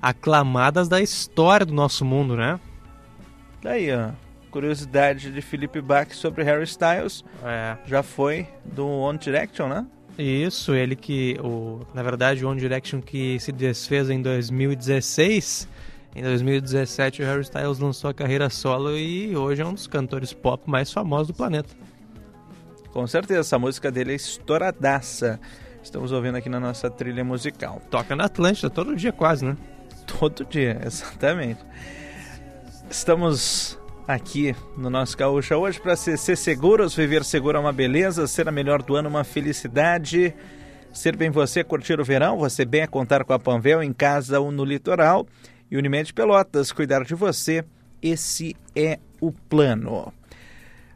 aclamadas 0.00 0.88
da 0.88 1.00
história 1.00 1.66
do 1.66 1.74
nosso 1.74 2.04
mundo, 2.04 2.36
né? 2.36 2.58
Daí, 3.62 3.94
ó. 3.94 4.10
Curiosidade 4.50 5.30
de 5.30 5.42
Felipe 5.42 5.80
Bach 5.82 6.14
sobre 6.14 6.42
Harry 6.42 6.64
Styles. 6.64 7.22
É. 7.44 7.76
Já 7.84 8.02
foi 8.02 8.48
do 8.64 8.86
One 8.86 9.18
Direction, 9.18 9.68
né? 9.68 9.86
Isso, 10.18 10.74
ele 10.74 10.96
que, 10.96 11.38
o, 11.42 11.80
na 11.92 12.02
verdade, 12.02 12.44
o 12.44 12.48
One 12.48 12.58
Direction 12.58 13.02
que 13.02 13.38
se 13.38 13.52
desfez 13.52 14.08
em 14.08 14.22
2016. 14.22 15.68
Em 16.14 16.22
2017, 16.22 17.22
o 17.22 17.26
Harry 17.26 17.42
Styles 17.42 17.78
lançou 17.78 18.08
a 18.08 18.14
carreira 18.14 18.48
solo 18.48 18.96
e 18.96 19.36
hoje 19.36 19.60
é 19.60 19.66
um 19.66 19.74
dos 19.74 19.86
cantores 19.86 20.32
pop 20.32 20.62
mais 20.66 20.90
famosos 20.90 21.28
do 21.28 21.34
planeta. 21.34 21.74
Com 22.90 23.06
certeza, 23.06 23.40
essa 23.40 23.58
música 23.58 23.92
dele 23.92 24.12
é 24.12 24.14
estouradaça. 24.14 25.38
Estamos 25.82 26.12
ouvindo 26.12 26.36
aqui 26.36 26.48
na 26.48 26.58
nossa 26.58 26.88
trilha 26.88 27.22
musical. 27.22 27.82
Toca 27.90 28.16
na 28.16 28.24
Atlântida 28.24 28.70
todo 28.70 28.96
dia 28.96 29.12
quase, 29.12 29.44
né? 29.44 29.54
Todo 30.18 30.46
dia, 30.46 30.80
exatamente. 30.86 31.60
Estamos 32.90 33.78
aqui 34.06 34.54
no 34.76 34.88
nosso 34.88 35.16
Gaúcha 35.16 35.56
hoje 35.56 35.80
para 35.80 35.96
ser, 35.96 36.16
ser 36.16 36.36
seguros, 36.36 36.94
viver 36.94 37.24
seguro 37.24 37.58
é 37.58 37.60
uma 37.60 37.72
beleza, 37.72 38.26
ser 38.26 38.48
a 38.48 38.52
melhor 38.52 38.82
do 38.82 38.94
ano 38.94 39.08
uma 39.08 39.24
felicidade, 39.24 40.32
ser 40.92 41.16
bem 41.16 41.30
você, 41.30 41.64
curtir 41.64 41.98
o 41.98 42.04
verão, 42.04 42.38
você 42.38 42.64
bem 42.64 42.82
a 42.82 42.88
contar 42.88 43.24
com 43.24 43.32
a 43.32 43.38
Panvel 43.38 43.82
em 43.82 43.92
casa 43.92 44.38
ou 44.38 44.52
no 44.52 44.64
litoral 44.64 45.26
e 45.70 45.76
Unimed 45.76 46.14
Pelotas, 46.14 46.70
cuidar 46.70 47.04
de 47.04 47.14
você, 47.14 47.64
esse 48.00 48.54
é 48.74 48.98
o 49.20 49.32
plano. 49.32 50.12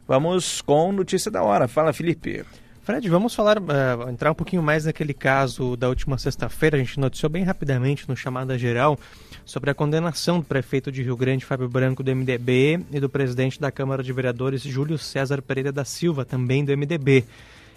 Vamos 0.07 0.61
com 0.61 0.91
notícia 0.91 1.29
da 1.29 1.43
hora. 1.43 1.67
Fala, 1.67 1.93
Felipe. 1.93 2.45
Fred, 2.83 3.07
vamos 3.09 3.35
falar, 3.35 3.59
uh, 3.59 4.09
entrar 4.09 4.31
um 4.31 4.35
pouquinho 4.35 4.63
mais 4.63 4.85
naquele 4.85 5.13
caso 5.13 5.77
da 5.77 5.87
última 5.87 6.17
sexta-feira. 6.17 6.77
A 6.77 6.79
gente 6.79 6.99
noticiou 6.99 7.29
bem 7.29 7.43
rapidamente 7.43 8.09
no 8.09 8.15
chamada 8.15 8.57
geral 8.57 8.97
sobre 9.45 9.69
a 9.69 9.73
condenação 9.73 10.39
do 10.39 10.45
prefeito 10.45 10.91
de 10.91 11.03
Rio 11.03 11.17
Grande, 11.17 11.45
Fábio 11.45 11.67
Branco, 11.67 12.03
do 12.03 12.15
MDB, 12.15 12.79
e 12.91 12.99
do 12.99 13.09
presidente 13.09 13.59
da 13.59 13.71
Câmara 13.71 14.03
de 14.03 14.13
Vereadores, 14.13 14.61
Júlio 14.61 14.97
César 14.97 15.41
Pereira 15.41 15.71
da 15.71 15.85
Silva, 15.85 16.25
também 16.25 16.63
do 16.63 16.75
MDB. 16.75 17.23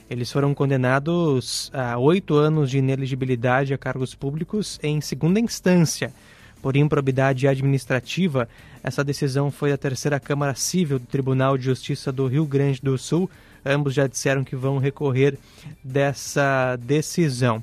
Eles 0.08 0.30
foram 0.30 0.54
condenados 0.54 1.70
a 1.72 1.98
oito 1.98 2.34
anos 2.34 2.70
de 2.70 2.78
ineligibilidade 2.78 3.72
a 3.72 3.78
cargos 3.78 4.14
públicos 4.14 4.78
em 4.82 5.00
segunda 5.00 5.40
instância. 5.40 6.12
Por 6.60 6.76
improbidade 6.76 7.46
administrativa, 7.46 8.48
essa 8.82 9.04
decisão 9.04 9.50
foi 9.50 9.70
da 9.70 9.76
terceira 9.76 10.20
Câmara 10.20 10.54
Civil 10.54 10.98
do 10.98 11.06
Tribunal 11.06 11.58
de 11.58 11.64
Justiça 11.64 12.12
do 12.12 12.26
Rio 12.26 12.46
Grande 12.46 12.80
do 12.82 12.96
Sul 12.96 13.30
Ambos 13.64 13.94
já 13.94 14.06
disseram 14.06 14.44
que 14.44 14.54
vão 14.54 14.76
recorrer 14.76 15.38
dessa 15.82 16.76
decisão. 16.76 17.62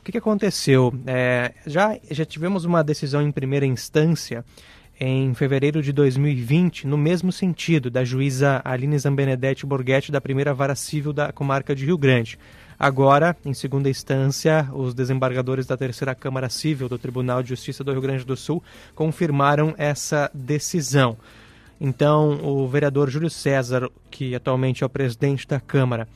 O 0.00 0.02
que, 0.02 0.12
que 0.12 0.18
aconteceu? 0.18 0.92
É, 1.06 1.52
já, 1.66 1.96
já 2.10 2.24
tivemos 2.24 2.64
uma 2.64 2.82
decisão 2.82 3.20
em 3.20 3.30
primeira 3.30 3.66
instância 3.66 4.44
em 4.98 5.32
fevereiro 5.32 5.82
de 5.82 5.92
2020, 5.92 6.86
no 6.86 6.98
mesmo 6.98 7.30
sentido, 7.32 7.90
da 7.90 8.04
juíza 8.04 8.60
Aline 8.64 8.98
Zambenedetti 8.98 9.64
Borghetti, 9.64 10.12
da 10.12 10.20
primeira 10.20 10.52
vara 10.52 10.74
civil 10.74 11.12
da 11.12 11.32
comarca 11.32 11.74
de 11.74 11.86
Rio 11.86 11.96
Grande. 11.96 12.38
Agora, 12.78 13.36
em 13.44 13.52
segunda 13.52 13.90
instância, 13.90 14.68
os 14.72 14.94
desembargadores 14.94 15.66
da 15.66 15.76
terceira 15.76 16.14
Câmara 16.14 16.48
Civil 16.48 16.88
do 16.88 16.98
Tribunal 16.98 17.42
de 17.42 17.50
Justiça 17.50 17.84
do 17.84 17.92
Rio 17.92 18.00
Grande 18.00 18.24
do 18.24 18.36
Sul 18.36 18.62
confirmaram 18.94 19.74
essa 19.76 20.30
decisão. 20.32 21.16
Então, 21.78 22.40
o 22.42 22.66
vereador 22.66 23.10
Júlio 23.10 23.30
César, 23.30 23.90
que 24.10 24.34
atualmente 24.34 24.82
é 24.82 24.86
o 24.86 24.90
presidente 24.90 25.46
da 25.46 25.60
Câmara, 25.60 26.08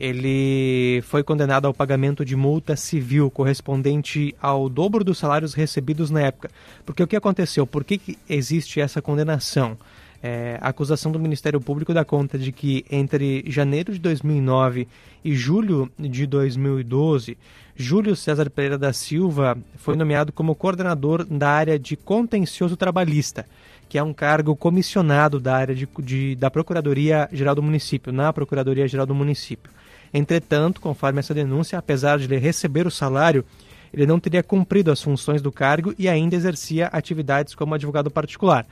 ele 0.00 1.02
foi 1.02 1.22
condenado 1.22 1.66
ao 1.66 1.74
pagamento 1.74 2.24
de 2.24 2.34
multa 2.34 2.74
civil 2.74 3.30
correspondente 3.30 4.34
ao 4.40 4.66
dobro 4.66 5.04
dos 5.04 5.18
salários 5.18 5.52
recebidos 5.52 6.10
na 6.10 6.22
época. 6.22 6.50
Porque 6.86 7.02
o 7.02 7.06
que 7.06 7.16
aconteceu? 7.16 7.66
Por 7.66 7.84
que, 7.84 7.98
que 7.98 8.18
existe 8.26 8.80
essa 8.80 9.02
condenação? 9.02 9.76
É, 10.22 10.58
a 10.62 10.68
acusação 10.68 11.12
do 11.12 11.20
Ministério 11.20 11.60
Público 11.60 11.92
dá 11.92 12.02
conta 12.02 12.38
de 12.38 12.50
que 12.50 12.82
entre 12.90 13.44
janeiro 13.46 13.92
de 13.92 13.98
2009 13.98 14.88
e 15.22 15.34
julho 15.34 15.90
de 15.98 16.26
2012, 16.26 17.36
Júlio 17.76 18.16
César 18.16 18.48
Pereira 18.48 18.78
da 18.78 18.94
Silva 18.94 19.56
foi 19.76 19.96
nomeado 19.96 20.32
como 20.32 20.54
coordenador 20.54 21.24
da 21.24 21.50
área 21.50 21.78
de 21.78 21.94
contencioso 21.94 22.74
trabalhista, 22.74 23.46
que 23.86 23.98
é 23.98 24.02
um 24.02 24.14
cargo 24.14 24.56
comissionado 24.56 25.38
da 25.38 25.56
área 25.56 25.74
de, 25.74 25.86
de 25.98 26.36
da 26.36 26.50
Procuradoria 26.50 27.28
Geral 27.30 27.54
do 27.54 27.62
Município, 27.62 28.12
na 28.12 28.32
Procuradoria 28.32 28.88
Geral 28.88 29.06
do 29.06 29.14
Município. 29.14 29.70
Entretanto, 30.12 30.80
conforme 30.80 31.20
essa 31.20 31.34
denúncia, 31.34 31.78
apesar 31.78 32.18
de 32.18 32.24
ele 32.24 32.38
receber 32.38 32.86
o 32.86 32.90
salário, 32.90 33.44
ele 33.92 34.06
não 34.06 34.20
teria 34.20 34.42
cumprido 34.42 34.90
as 34.90 35.02
funções 35.02 35.42
do 35.42 35.52
cargo 35.52 35.94
e 35.98 36.08
ainda 36.08 36.36
exercia 36.36 36.86
atividades 36.88 37.54
como 37.54 37.74
advogado 37.74 38.10
particular. 38.10 38.66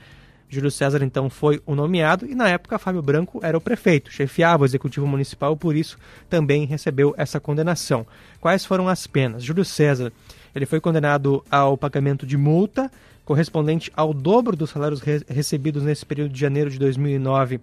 Júlio 0.49 0.71
César 0.71 1.03
então 1.03 1.29
foi 1.29 1.61
o 1.65 1.75
nomeado 1.75 2.25
e 2.25 2.33
na 2.33 2.49
época 2.49 2.79
Fábio 2.79 3.03
Branco 3.03 3.39
era 3.43 3.57
o 3.57 3.61
prefeito, 3.61 4.11
chefiava 4.11 4.63
o 4.63 4.65
executivo 4.65 5.05
municipal, 5.05 5.55
por 5.55 5.75
isso 5.75 5.97
também 6.27 6.65
recebeu 6.65 7.13
essa 7.17 7.39
condenação. 7.39 8.05
Quais 8.41 8.65
foram 8.65 8.87
as 8.87 9.05
penas? 9.05 9.43
Júlio 9.43 9.63
César, 9.63 10.11
ele 10.55 10.65
foi 10.65 10.79
condenado 10.79 11.43
ao 11.51 11.77
pagamento 11.77 12.25
de 12.25 12.35
multa 12.35 12.89
correspondente 13.23 13.91
ao 13.95 14.11
dobro 14.11 14.55
dos 14.55 14.71
salários 14.71 15.01
re 15.01 15.21
recebidos 15.29 15.83
nesse 15.83 16.03
período 16.03 16.33
de 16.33 16.39
janeiro 16.39 16.67
de 16.67 16.79
2009 16.79 17.59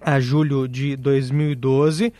a 0.00 0.18
julho 0.18 0.66
de 0.66 0.96
2012 0.96 2.14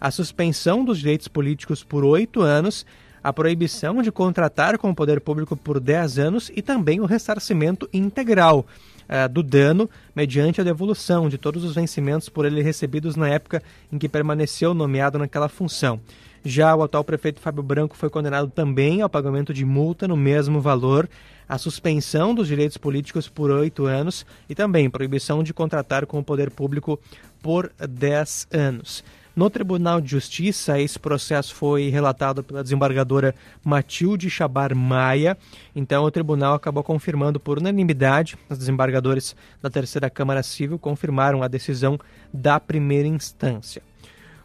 a 0.00 0.10
suspensão 0.10 0.84
dos 0.84 0.98
direitos 0.98 1.28
políticos 1.28 1.82
por 1.82 2.04
oito 2.04 2.42
anos, 2.42 2.86
a 3.22 3.32
proibição 3.32 4.02
de 4.02 4.12
contratar 4.12 4.78
com 4.78 4.90
o 4.90 4.94
poder 4.94 5.20
público 5.20 5.56
por 5.56 5.80
dez 5.80 6.18
anos 6.18 6.50
e 6.54 6.62
também 6.62 7.00
o 7.00 7.06
ressarcimento 7.06 7.88
integral 7.92 8.64
uh, 9.08 9.28
do 9.28 9.42
dano 9.42 9.90
mediante 10.14 10.60
a 10.60 10.64
devolução 10.64 11.28
de 11.28 11.38
todos 11.38 11.64
os 11.64 11.74
vencimentos 11.74 12.28
por 12.28 12.44
ele 12.44 12.62
recebidos 12.62 13.16
na 13.16 13.28
época 13.28 13.62
em 13.92 13.98
que 13.98 14.08
permaneceu 14.08 14.74
nomeado 14.74 15.18
naquela 15.18 15.48
função. 15.48 16.00
Já 16.44 16.76
o 16.76 16.84
atual 16.84 17.02
prefeito 17.02 17.40
Fábio 17.40 17.62
Branco 17.62 17.96
foi 17.96 18.08
condenado 18.08 18.48
também 18.48 19.02
ao 19.02 19.10
pagamento 19.10 19.52
de 19.52 19.64
multa 19.64 20.06
no 20.06 20.16
mesmo 20.16 20.60
valor, 20.60 21.08
a 21.48 21.58
suspensão 21.58 22.32
dos 22.32 22.46
direitos 22.46 22.76
políticos 22.76 23.28
por 23.28 23.50
oito 23.50 23.86
anos 23.86 24.24
e 24.48 24.54
também 24.54 24.88
proibição 24.88 25.42
de 25.42 25.52
contratar 25.52 26.06
com 26.06 26.20
o 26.20 26.24
poder 26.24 26.50
público 26.50 27.00
por 27.42 27.72
dez 27.88 28.46
anos. 28.52 29.02
No 29.36 29.50
Tribunal 29.50 30.00
de 30.00 30.10
Justiça, 30.12 30.80
esse 30.80 30.98
processo 30.98 31.54
foi 31.54 31.90
relatado 31.90 32.42
pela 32.42 32.62
desembargadora 32.62 33.34
Matilde 33.62 34.30
Chabar 34.30 34.74
Maia. 34.74 35.36
Então, 35.74 36.04
o 36.04 36.10
tribunal 36.10 36.54
acabou 36.54 36.82
confirmando 36.82 37.38
por 37.38 37.58
unanimidade. 37.58 38.38
Os 38.48 38.56
desembargadores 38.56 39.36
da 39.60 39.68
Terceira 39.68 40.08
Câmara 40.08 40.42
Civil 40.42 40.78
confirmaram 40.78 41.42
a 41.42 41.48
decisão 41.48 42.00
da 42.32 42.58
primeira 42.58 43.06
instância. 43.06 43.82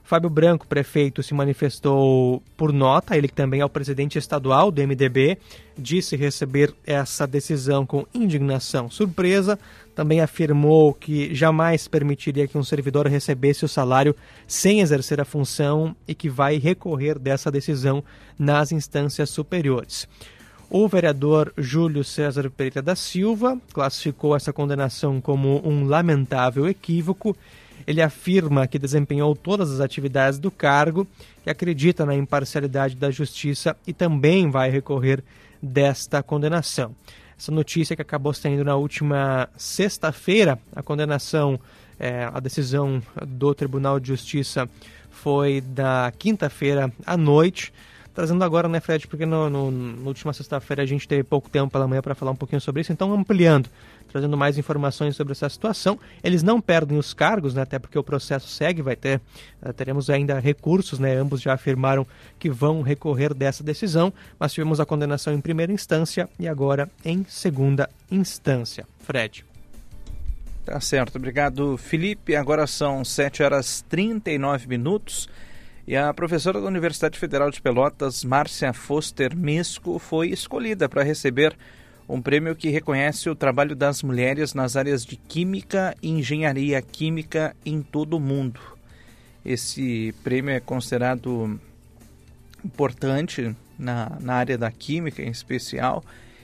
Fábio 0.04 0.30
Branco, 0.30 0.68
prefeito, 0.68 1.24
se 1.24 1.34
manifestou 1.34 2.44
por 2.58 2.74
nota, 2.74 3.16
ele 3.18 3.28
também 3.28 3.62
é 3.62 3.66
o 3.66 3.70
presidente 3.70 4.18
estadual 4.18 4.70
do 4.70 4.82
MDB, 4.82 5.38
disse 5.78 6.16
receber 6.16 6.74
essa 6.86 7.26
decisão 7.26 7.86
com 7.86 8.06
indignação. 8.14 8.90
Surpresa, 8.90 9.58
também 9.96 10.20
afirmou 10.20 10.94
que 10.94 11.34
jamais 11.34 11.88
permitiria 11.88 12.48
que 12.48 12.58
um 12.58 12.64
servidor 12.64 13.08
recebesse 13.08 13.64
o 13.64 13.70
salário 13.70 14.16
sem 14.48 14.82
exercer 14.82 15.22
a 15.22 15.26
função 15.26 15.96
e 16.08 16.14
que 16.14 16.30
vai 16.30 16.58
recorrer 16.58 17.18
dessa 17.18 17.52
decisão 17.52 18.04
nas 18.38 18.72
instâncias 18.72 19.30
superiores. 19.30 20.08
O 20.70 20.88
vereador 20.88 21.54
Júlio 21.58 22.02
César 22.02 22.50
Pereira 22.50 22.82
da 22.82 22.96
Silva 22.96 23.60
classificou 23.74 24.36
essa 24.36 24.54
condenação 24.54 25.20
como 25.20 25.62
um 25.68 25.86
lamentável 25.86 26.68
equívoco 26.68 27.36
ele 27.86 28.02
afirma 28.02 28.68
que 28.68 28.80
desempenhou 28.80 29.36
todas 29.36 29.72
as 29.72 29.80
atividades 29.80 30.40
do 30.40 30.52
cargo, 30.52 31.08
que 31.44 31.50
acredita 31.50 32.06
na 32.06 32.16
imparcialidade 32.16 32.96
da 32.96 33.12
justiça 33.12 33.76
e 33.86 33.94
também 33.94 34.50
vai 34.50 34.70
recorrer 34.70 35.24
desta 35.62 36.22
condenação. 36.24 36.96
Essa 37.38 37.52
notícia 37.52 37.96
que 37.96 38.02
acabou 38.02 38.34
saindo 38.34 38.64
na 38.64 38.76
última 38.76 39.50
sexta-feira, 39.56 40.60
a 40.76 40.84
condenação, 40.84 41.60
é, 42.00 42.30
a 42.32 42.40
decisão 42.40 43.02
do 43.26 43.54
Tribunal 43.54 44.00
de 44.00 44.10
Justiça 44.10 44.70
foi 45.10 45.62
da 45.62 46.12
quinta-feira 46.18 46.92
à 47.06 47.18
noite 47.18 47.74
trazendo 48.14 48.44
agora, 48.44 48.68
né, 48.68 48.80
Fred, 48.80 49.08
porque 49.08 49.26
no, 49.26 50.06
última 50.06 50.34
sexta-feira 50.34 50.84
a 50.84 50.86
gente 50.86 51.08
teve 51.08 51.24
pouco 51.24 51.50
tempo 51.50 51.72
pela 51.72 51.88
manhã 51.88 52.02
para 52.02 52.16
falar 52.16 52.32
um 52.32 52.36
pouquinho 52.36 52.62
sobre 52.62 52.82
isso, 52.82 52.92
então 52.92 53.14
ampliando, 53.14 53.70
trazendo 54.12 54.38
mais 54.38 54.58
informações 54.58 55.16
sobre 55.16 55.32
essa 55.32 55.50
situação. 55.50 56.00
Eles 56.24 56.44
não 56.44 56.60
perdem 56.60 56.98
os 56.98 57.14
cargos, 57.14 57.54
né, 57.54 57.62
até 57.62 57.80
porque 57.80 57.98
o 57.98 58.04
processo 58.04 58.48
segue, 58.48 58.82
vai 58.82 58.96
ter, 58.96 59.22
uh, 59.62 59.74
teremos 59.74 60.10
ainda 60.10 60.40
recursos, 60.40 61.00
né, 61.00 61.16
ambos 61.16 61.42
já 61.42 61.54
afirmaram 61.54 62.06
que 62.38 62.50
vão 62.50 62.82
recorrer 62.82 63.34
dessa 63.34 63.64
decisão, 63.64 64.14
mas 64.40 64.54
tivemos 64.54 64.80
a 64.80 64.86
condenação 64.86 65.34
em 65.34 65.42
primeira 65.42 65.72
instância 65.72 66.30
e 66.40 66.48
agora 66.48 66.90
em 67.06 67.26
segunda 67.28 67.90
instância. 68.10 68.86
Fred. 69.00 69.46
Tá 70.66 70.80
certo, 70.80 71.16
obrigado 71.16 71.76
Felipe. 71.78 72.36
Agora 72.36 72.68
são 72.68 73.04
7 73.04 73.42
horas 73.42 73.84
39 73.90 74.68
minutos. 74.68 75.28
E 75.88 75.96
a 75.98 76.14
professora 76.14 76.62
da 76.62 76.68
Universidade 76.68 77.18
Federal 77.18 77.50
de 77.50 77.62
Pelotas, 77.62 78.24
Márcia 78.24 78.72
Foster 78.72 79.36
Mesco, 79.36 79.98
foi 79.98 80.30
escolhida 80.30 80.88
para 80.88 81.04
receber 81.04 81.58
um 82.12 82.22
prêmio 82.22 82.54
que 82.58 82.70
reconhece 82.70 83.30
o 83.30 83.36
trabalho 83.36 83.74
das 83.74 84.04
mulheres 84.04 84.54
nas 84.54 84.76
áreas 84.76 85.06
de 85.06 85.16
química 85.16 85.96
e 86.02 86.10
engenharia 86.10 86.82
química 86.82 87.56
em 87.66 87.82
todo 87.82 88.18
o 88.18 88.20
mundo. 88.20 88.60
Esse 89.46 90.14
prêmio 90.22 90.52
é 90.54 90.60
considerado 90.60 91.58
importante 92.66 93.56
na, 93.80 94.18
na 94.20 94.34
área 94.34 94.58
da 94.58 94.70
química 94.70 95.22
em 95.22 95.30
especial 95.30 96.04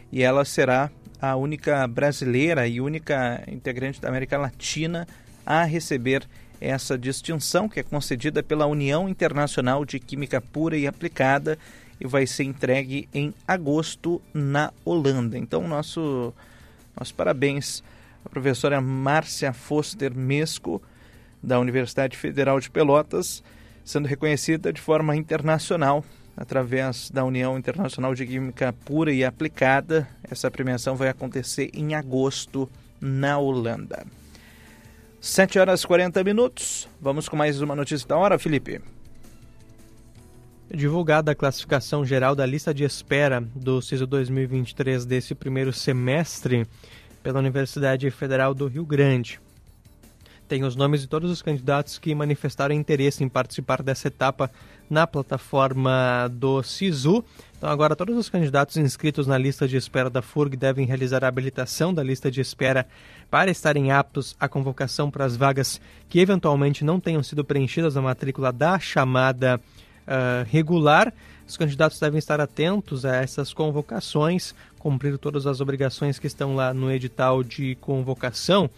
e 0.10 0.24
ela 0.24 0.46
será 0.46 0.90
a 1.22 1.36
única 1.36 1.86
brasileira 1.86 2.66
e 2.66 2.80
única 2.80 3.44
integrante 3.46 4.00
da 4.00 4.08
América 4.08 4.38
Latina 4.38 5.06
a 5.46 5.66
receber 5.66 6.26
essa 6.62 6.98
distinção 6.98 7.68
que 7.68 7.82
é 7.82 7.84
concedida 7.84 8.42
pela 8.42 8.66
União 8.66 9.10
Internacional 9.10 9.84
de 9.84 10.00
Química 10.00 10.40
Pura 10.40 10.78
e 10.78 10.88
Aplicada 10.88 11.60
e 12.00 12.08
vai 12.08 12.28
ser 12.28 12.44
entregue 12.44 13.08
em 13.14 13.34
agosto 13.48 14.22
na 14.34 14.72
Holanda. 14.86 15.38
Então, 15.38 15.68
nosso, 15.68 16.34
nosso 16.98 17.14
parabéns 17.14 17.84
à 18.26 18.30
professora 18.30 18.80
Márcia 18.82 19.54
Foster 19.54 20.14
Mesco, 20.16 20.82
da 21.42 21.60
Universidade 21.60 22.18
Federal 22.18 22.60
de 22.60 22.70
Pelotas, 22.70 23.44
sendo 23.84 24.08
reconhecida 24.08 24.74
de 24.74 24.82
forma 24.82 25.16
internacional 25.16 26.04
através 26.36 27.10
da 27.10 27.24
União 27.24 27.58
Internacional 27.58 28.14
de 28.14 28.26
Química 28.26 28.74
Pura 28.86 29.12
e 29.12 29.24
Aplicada. 29.24 30.08
Essa 30.30 30.52
premiação 30.52 30.96
vai 30.96 31.10
acontecer 31.10 31.72
em 31.74 31.96
agosto 31.96 32.70
na 33.02 33.38
Holanda. 33.40 34.06
7 35.20 35.58
horas 35.58 35.82
e 35.82 35.88
40 35.88 36.24
minutos. 36.24 36.88
Vamos 37.02 37.28
com 37.28 37.36
mais 37.36 37.60
uma 37.60 37.76
notícia 37.76 38.08
da 38.08 38.18
hora, 38.18 38.38
Felipe. 38.38 38.82
Divulgada 40.70 41.32
a 41.32 41.36
classificação 41.36 42.06
geral 42.06 42.36
da 42.36 42.46
lista 42.46 42.74
de 42.74 42.84
espera 42.84 43.42
do 43.56 43.82
CISO 43.82 44.06
2023 44.06 45.06
desse 45.06 45.34
primeiro 45.34 45.72
semestre 45.72 46.68
pela 47.24 47.40
Universidade 47.40 48.12
Federal 48.12 48.54
do 48.54 48.68
Rio 48.68 48.86
Grande. 48.86 49.40
Tem 50.46 50.66
os 50.66 50.76
nomes 50.76 51.00
de 51.02 51.08
todos 51.08 51.32
os 51.32 51.42
candidatos 51.42 51.98
que 51.98 52.14
manifestaram 52.14 52.76
interesse 52.76 53.24
em 53.24 53.30
participar 53.30 53.82
dessa 53.82 54.10
etapa 54.10 54.52
na 54.90 55.08
plataforma 55.08 56.30
do 56.34 56.62
SISU. 56.62 57.24
Então, 57.58 57.70
agora, 57.70 57.96
todos 57.96 58.18
os 58.18 58.30
candidatos 58.30 58.76
inscritos 58.76 59.26
na 59.26 59.38
lista 59.38 59.70
de 59.70 59.78
espera 59.78 60.10
da 60.10 60.22
FURG 60.22 60.58
devem 60.58 60.86
realizar 60.86 61.24
a 61.24 61.30
habilitação 61.30 61.94
da 61.94 62.04
lista 62.04 62.30
de 62.30 62.42
espera 62.42 62.86
para 63.32 63.50
estarem 63.50 63.92
aptos 63.92 64.36
à 64.38 64.50
convocação 64.50 65.10
para 65.10 65.24
as 65.24 65.38
vagas 65.38 65.80
que 66.10 66.20
eventualmente 66.20 66.84
não 66.84 67.00
tenham 67.00 67.24
sido 67.24 67.44
preenchidas 67.46 67.96
na 67.96 68.02
matrícula 68.02 68.52
da 68.52 68.78
chamada 68.80 69.62
uh, 70.08 70.48
regular. 70.50 71.14
Os 71.48 71.56
candidatos 71.56 72.00
devem 72.00 72.18
estar 72.18 72.42
atentos 72.42 73.06
a 73.06 73.16
essas 73.16 73.54
convocações, 73.54 74.54
cumprir 74.80 75.18
todas 75.18 75.48
as 75.48 75.62
obrigações 75.62 76.20
que 76.20 76.28
estão 76.28 76.56
lá 76.56 76.74
no 76.74 76.92
edital 76.92 77.44
de 77.44 77.76
convocação. 77.76 78.70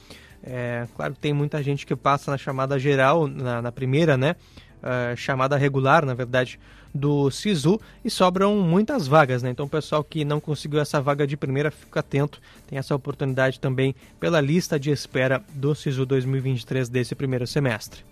É, 0.43 0.88
claro 0.95 1.13
que 1.13 1.19
tem 1.19 1.34
muita 1.34 1.61
gente 1.61 1.86
que 1.86 1.95
passa 1.95 2.32
na 2.32 2.38
chamada 2.38 2.77
geral, 2.80 3.27
na, 3.27 3.61
na 3.61 3.71
primeira, 3.71 4.15
né? 4.17 4.36
Uh, 4.82 5.15
chamada 5.17 5.57
regular, 5.57 6.05
na 6.05 6.13
verdade, 6.13 6.57
do 6.93 7.30
SISU 7.30 7.80
e 8.03 8.09
sobram 8.09 8.57
muitas 8.57 9.07
vagas, 9.07 9.43
né? 9.43 9.49
Então 9.49 9.65
o 9.65 9.69
pessoal 9.69 10.03
que 10.03 10.23
não 10.23 10.39
conseguiu 10.39 10.80
essa 10.80 11.01
vaga 11.01 11.27
de 11.27 11.36
primeira, 11.36 11.71
fica 11.71 11.99
atento, 11.99 12.41
tem 12.67 12.80
essa 12.80 12.95
oportunidade 12.95 13.59
também 13.59 13.93
pela 14.19 14.39
lista 14.39 14.80
de 14.80 14.89
espera 14.89 15.43
do 15.53 15.75
SISU 15.75 16.05
2023 16.05 16.88
desse 16.88 17.13
primeiro 17.13 17.45
semestre. 17.45 18.09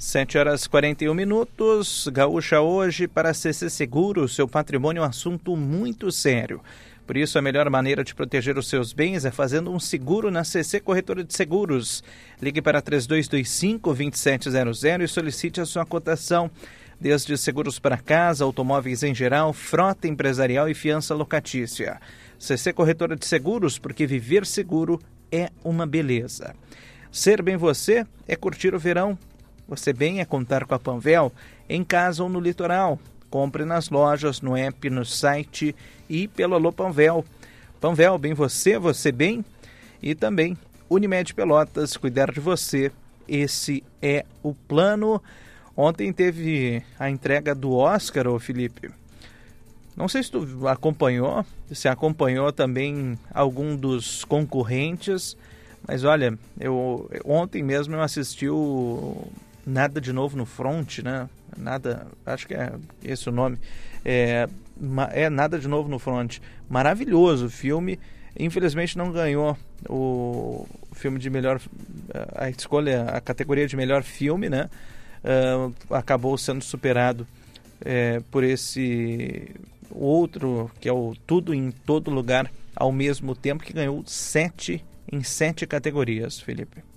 7 0.00 0.36
horas 0.38 0.66
41 0.66 1.12
minutos. 1.12 2.08
Gaúcha 2.10 2.62
hoje 2.62 3.06
para 3.06 3.34
CC 3.34 3.68
Seguro, 3.68 4.26
seu 4.26 4.48
patrimônio 4.48 5.02
é 5.02 5.04
um 5.04 5.08
assunto 5.08 5.54
muito 5.54 6.10
sério. 6.10 6.62
Por 7.06 7.18
isso, 7.18 7.38
a 7.38 7.42
melhor 7.42 7.68
maneira 7.68 8.02
de 8.02 8.14
proteger 8.14 8.56
os 8.56 8.66
seus 8.66 8.94
bens 8.94 9.26
é 9.26 9.30
fazendo 9.30 9.70
um 9.70 9.78
seguro 9.78 10.30
na 10.30 10.42
CC 10.42 10.80
Corretora 10.80 11.22
de 11.22 11.34
Seguros. 11.34 12.02
Ligue 12.40 12.62
para 12.62 12.80
3225-2700 12.80 15.02
e 15.02 15.06
solicite 15.06 15.60
a 15.60 15.66
sua 15.66 15.84
cotação. 15.84 16.50
Desde 16.98 17.36
seguros 17.36 17.78
para 17.78 17.98
casa, 17.98 18.42
automóveis 18.42 19.02
em 19.02 19.14
geral, 19.14 19.52
frota 19.52 20.08
empresarial 20.08 20.66
e 20.66 20.72
fiança 20.72 21.14
locatícia. 21.14 22.00
CC 22.38 22.72
Corretora 22.72 23.16
de 23.16 23.26
Seguros, 23.26 23.78
porque 23.78 24.06
viver 24.06 24.46
seguro 24.46 24.98
é 25.30 25.50
uma 25.62 25.86
beleza. 25.86 26.54
Ser 27.12 27.42
bem 27.42 27.58
você 27.58 28.06
é 28.26 28.34
curtir 28.34 28.74
o 28.74 28.78
verão. 28.78 29.18
Você 29.70 29.92
bem 29.92 30.18
é 30.18 30.24
contar 30.24 30.66
com 30.66 30.74
a 30.74 30.80
Panvel 30.80 31.32
em 31.68 31.84
casa 31.84 32.24
ou 32.24 32.28
no 32.28 32.40
litoral. 32.40 32.98
Compre 33.30 33.64
nas 33.64 33.88
lojas, 33.88 34.40
no 34.40 34.56
app, 34.56 34.90
no 34.90 35.04
site 35.04 35.76
e 36.08 36.26
pelo 36.26 36.56
Alô 36.56 36.72
Panvel. 36.72 37.24
Panvel, 37.80 38.18
bem 38.18 38.34
você, 38.34 38.76
você 38.80 39.12
bem? 39.12 39.44
E 40.02 40.12
também 40.12 40.58
Unimed 40.88 41.32
Pelotas, 41.32 41.96
cuidar 41.96 42.32
de 42.32 42.40
você. 42.40 42.90
Esse 43.28 43.84
é 44.02 44.26
o 44.42 44.52
plano. 44.52 45.22
Ontem 45.76 46.12
teve 46.12 46.82
a 46.98 47.08
entrega 47.08 47.54
do 47.54 47.72
Oscar, 47.72 48.26
ô 48.26 48.40
Felipe. 48.40 48.90
Não 49.96 50.08
sei 50.08 50.24
se 50.24 50.32
tu 50.32 50.66
acompanhou, 50.66 51.46
se 51.72 51.86
acompanhou 51.86 52.52
também 52.52 53.16
algum 53.32 53.76
dos 53.76 54.24
concorrentes, 54.24 55.36
mas 55.86 56.02
olha, 56.02 56.36
eu 56.58 57.08
ontem 57.24 57.62
mesmo 57.62 57.94
eu 57.94 58.00
assisti 58.00 58.48
o 58.48 59.30
Nada 59.66 60.00
de 60.00 60.12
Novo 60.12 60.36
no 60.36 60.46
Front, 60.46 60.98
né? 60.98 61.28
Nada, 61.56 62.06
acho 62.24 62.46
que 62.46 62.54
é 62.54 62.72
esse 63.04 63.28
o 63.28 63.32
nome. 63.32 63.58
É, 64.04 64.48
é 65.12 65.30
Nada 65.30 65.58
de 65.58 65.68
Novo 65.68 65.88
no 65.88 65.98
Front. 65.98 66.38
Maravilhoso 66.68 67.48
filme. 67.48 67.98
Infelizmente 68.38 68.96
não 68.96 69.12
ganhou 69.12 69.56
o 69.88 70.66
filme 70.92 71.18
de 71.18 71.28
melhor. 71.28 71.60
A 72.34 72.48
escolha, 72.48 73.04
a 73.04 73.20
categoria 73.20 73.66
de 73.66 73.76
melhor 73.76 74.02
filme, 74.02 74.48
né? 74.48 74.70
Uh, 75.22 75.74
acabou 75.94 76.38
sendo 76.38 76.64
superado 76.64 77.26
é, 77.84 78.20
por 78.30 78.42
esse 78.42 79.50
outro, 79.90 80.70
que 80.80 80.88
é 80.88 80.92
o 80.92 81.14
Tudo 81.26 81.52
em 81.52 81.70
Todo 81.70 82.10
Lugar 82.10 82.50
ao 82.74 82.90
mesmo 82.90 83.34
tempo, 83.34 83.62
que 83.62 83.72
ganhou 83.72 84.02
sete 84.06 84.82
em 85.12 85.22
sete 85.22 85.66
categorias, 85.66 86.40
Felipe 86.40 86.89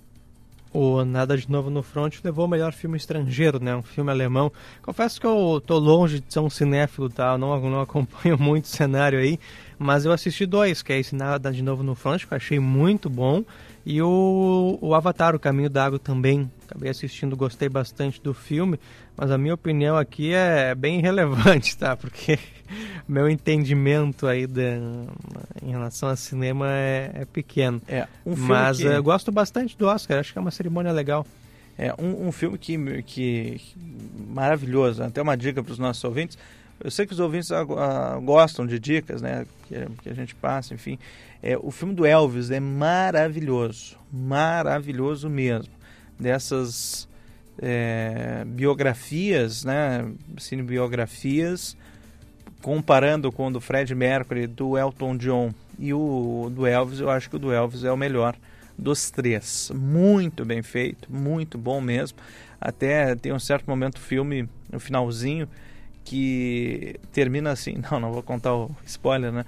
o 0.74 1.04
Nada 1.04 1.38
de 1.38 1.48
Novo 1.48 1.70
no 1.70 1.84
Front 1.84 2.16
levou 2.24 2.46
o 2.46 2.48
melhor 2.48 2.72
filme 2.72 2.96
estrangeiro, 2.96 3.62
né? 3.62 3.76
Um 3.76 3.82
filme 3.82 4.10
alemão. 4.10 4.50
Confesso 4.82 5.20
que 5.20 5.26
eu 5.26 5.62
tô 5.64 5.78
longe 5.78 6.18
de 6.18 6.32
ser 6.32 6.40
um 6.40 6.50
cinéfilo, 6.50 7.08
tá? 7.08 7.32
Eu 7.32 7.38
não, 7.38 7.70
não 7.70 7.80
acompanho 7.80 8.36
muito 8.42 8.64
o 8.64 8.68
cenário 8.68 9.20
aí, 9.20 9.38
mas 9.78 10.04
eu 10.04 10.10
assisti 10.10 10.44
dois, 10.44 10.82
que 10.82 10.92
é 10.92 10.98
esse 10.98 11.14
Nada 11.14 11.52
de 11.52 11.62
Novo 11.62 11.84
no 11.84 11.94
Front, 11.94 12.26
que 12.26 12.34
eu 12.34 12.36
achei 12.36 12.58
muito 12.58 13.08
bom, 13.08 13.44
e 13.86 14.00
o, 14.00 14.78
o 14.80 14.94
Avatar, 14.94 15.34
O 15.34 15.38
Caminho 15.38 15.68
da 15.68 15.84
Água 15.84 15.98
também. 15.98 16.50
Acabei 16.66 16.90
assistindo, 16.90 17.36
gostei 17.36 17.68
bastante 17.68 18.20
do 18.20 18.32
filme, 18.32 18.80
mas 19.16 19.30
a 19.30 19.36
minha 19.36 19.52
opinião 19.52 19.96
aqui 19.96 20.32
é 20.32 20.74
bem 20.74 20.98
irrelevante, 20.98 21.76
tá? 21.76 21.94
Porque 21.94 22.38
meu 23.06 23.28
entendimento 23.28 24.26
aí 24.26 24.46
de, 24.46 24.78
em 25.62 25.70
relação 25.70 26.08
a 26.08 26.16
cinema 26.16 26.66
é, 26.70 27.10
é 27.14 27.24
pequeno. 27.26 27.80
É, 27.86 28.08
um 28.24 28.34
mas 28.34 28.78
que... 28.78 28.84
eu 28.84 29.02
gosto 29.02 29.30
bastante 29.30 29.76
do 29.76 29.86
Oscar, 29.86 30.18
acho 30.18 30.32
que 30.32 30.38
é 30.38 30.40
uma 30.40 30.50
cerimônia 30.50 30.90
legal. 30.90 31.26
É 31.76 31.92
um, 31.98 32.28
um 32.28 32.32
filme 32.32 32.56
que, 32.56 33.02
que 33.02 33.60
maravilhoso, 34.28 35.02
até 35.02 35.20
uma 35.20 35.36
dica 35.36 35.62
para 35.62 35.72
os 35.72 35.78
nossos 35.78 36.02
ouvintes. 36.04 36.38
Eu 36.84 36.90
sei 36.90 37.06
que 37.06 37.14
os 37.14 37.18
ouvintes 37.18 37.50
uh, 37.50 38.20
gostam 38.22 38.66
de 38.66 38.78
dicas, 38.78 39.22
né? 39.22 39.46
Que, 39.66 39.86
que, 40.02 40.08
a 40.10 40.14
gente 40.14 40.34
passa, 40.34 40.74
enfim. 40.74 40.98
É, 41.42 41.56
o 41.56 41.70
filme 41.70 41.94
do 41.94 42.04
Elvis 42.04 42.50
é 42.50 42.60
maravilhoso, 42.60 43.96
maravilhoso 44.12 45.30
mesmo. 45.30 45.72
Dessas 46.20 47.08
é, 47.58 48.44
biografias, 48.46 49.64
né? 49.64 50.12
Cinebiografias, 50.36 51.74
comparando 52.60 53.32
com 53.32 53.46
o 53.46 53.50
do 53.50 53.62
Fred 53.62 53.94
Mercury, 53.94 54.46
do 54.46 54.76
Elton 54.76 55.16
John 55.16 55.54
e 55.78 55.94
o 55.94 56.52
do 56.54 56.66
Elvis, 56.66 57.00
eu 57.00 57.08
acho 57.08 57.30
que 57.30 57.36
o 57.36 57.38
do 57.38 57.50
Elvis 57.50 57.82
é 57.84 57.90
o 57.90 57.96
melhor 57.96 58.36
dos 58.76 59.10
três. 59.10 59.72
Muito 59.74 60.44
bem 60.44 60.62
feito, 60.62 61.10
muito 61.10 61.56
bom 61.56 61.80
mesmo. 61.80 62.18
Até 62.60 63.14
tem 63.14 63.32
um 63.32 63.38
certo 63.38 63.66
momento 63.66 63.94
do 63.94 64.00
filme, 64.00 64.46
no 64.70 64.78
finalzinho, 64.78 65.48
que 66.04 67.00
termina 67.12 67.50
assim. 67.50 67.82
Não, 67.90 67.98
não 67.98 68.12
vou 68.12 68.22
contar 68.22 68.54
o 68.54 68.70
spoiler, 68.84 69.32
né? 69.32 69.44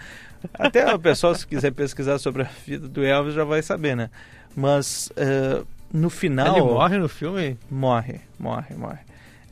Até 0.55 0.93
o 0.95 0.99
pessoal, 0.99 1.35
se 1.35 1.47
quiser 1.47 1.73
pesquisar 1.73 2.19
sobre 2.19 2.43
a 2.43 2.49
vida 2.67 2.89
do 2.89 3.05
Elvis, 3.05 3.35
já 3.35 3.45
vai 3.45 3.63
saber, 3.63 3.97
né? 3.97 4.11
Mas 4.55 5.11
uh, 5.13 5.67
no 5.93 6.09
final. 6.11 6.57
Ele 6.57 6.65
morre 6.65 6.99
no 6.99 7.09
filme? 7.09 7.59
Morre, 7.71 8.21
morre, 8.39 8.75
morre. 8.75 8.99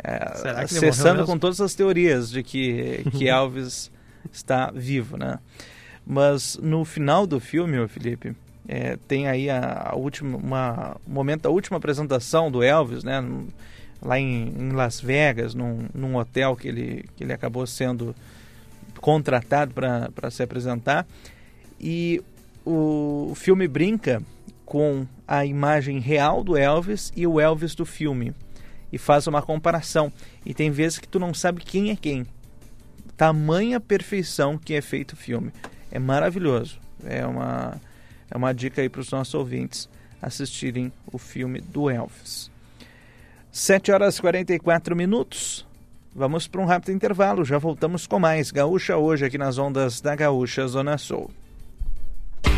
É, 0.02 0.34
Será 0.36 0.54
que 0.64 0.76
acessando 0.76 1.24
com 1.24 1.38
todas 1.38 1.60
as 1.60 1.74
teorias 1.74 2.30
de 2.30 2.42
que, 2.42 3.04
que 3.12 3.28
Elvis 3.28 3.90
está 4.32 4.70
vivo, 4.74 5.16
né? 5.16 5.38
Mas 6.06 6.58
no 6.62 6.84
final 6.84 7.26
do 7.26 7.40
filme, 7.40 7.86
Felipe, 7.88 8.34
é, 8.68 8.96
tem 9.08 9.28
aí 9.28 9.48
a, 9.48 9.90
a 9.90 9.96
última, 9.96 10.36
uma, 10.36 10.96
um 11.08 11.12
momento 11.12 11.42
da 11.42 11.50
última 11.50 11.78
apresentação 11.78 12.50
do 12.50 12.62
Elvis, 12.62 13.02
né? 13.04 13.22
Lá 14.04 14.18
em, 14.18 14.48
em, 14.48 14.70
Las 14.72 15.00
Vegas, 15.00 15.54
num, 15.54 15.86
num 15.94 16.16
hotel 16.16 16.54
que 16.54 16.68
ele, 16.68 17.04
que 17.16 17.24
ele 17.24 17.32
acabou 17.32 17.66
sendo 17.66 18.14
contratado 19.00 19.72
para 19.74 20.30
se 20.30 20.42
apresentar. 20.42 21.06
E 21.80 22.22
o, 22.64 23.28
o 23.30 23.34
filme 23.34 23.66
brinca 23.66 24.22
com 24.64 25.06
a 25.26 25.44
imagem 25.44 25.98
real 25.98 26.42
do 26.42 26.56
Elvis 26.56 27.12
e 27.16 27.26
o 27.26 27.40
Elvis 27.40 27.74
do 27.74 27.84
filme 27.84 28.32
e 28.92 28.98
faz 28.98 29.26
uma 29.26 29.42
comparação. 29.42 30.12
E 30.46 30.54
tem 30.54 30.70
vezes 30.70 30.98
que 30.98 31.08
tu 31.08 31.18
não 31.18 31.34
sabe 31.34 31.62
quem 31.62 31.90
é 31.90 31.96
quem. 31.96 32.24
Tamanha 33.16 33.80
perfeição 33.80 34.56
que 34.56 34.74
é 34.74 34.80
feito 34.80 35.12
o 35.12 35.16
filme. 35.16 35.52
É 35.90 35.98
maravilhoso. 35.98 36.78
É 37.04 37.26
uma, 37.26 37.80
é 38.30 38.36
uma 38.36 38.52
dica 38.52 38.80
aí 38.80 38.88
para 38.88 39.00
os 39.00 39.10
nossos 39.10 39.34
ouvintes 39.34 39.88
assistirem 40.22 40.92
o 41.12 41.18
filme 41.18 41.60
do 41.60 41.90
Elvis. 41.90 42.53
7 43.64 43.92
horas 43.92 44.18
e 44.18 44.20
44 44.20 44.94
minutos. 44.94 45.66
Vamos 46.14 46.46
para 46.46 46.60
um 46.60 46.66
rápido 46.66 46.92
intervalo. 46.92 47.46
Já 47.46 47.56
voltamos 47.56 48.06
com 48.06 48.18
mais 48.18 48.50
Gaúcha 48.50 48.98
hoje 48.98 49.24
aqui 49.24 49.38
nas 49.38 49.56
ondas 49.56 50.02
da 50.02 50.14
Gaúcha 50.14 50.66
Zona 50.66 50.98
Sul. 50.98 51.30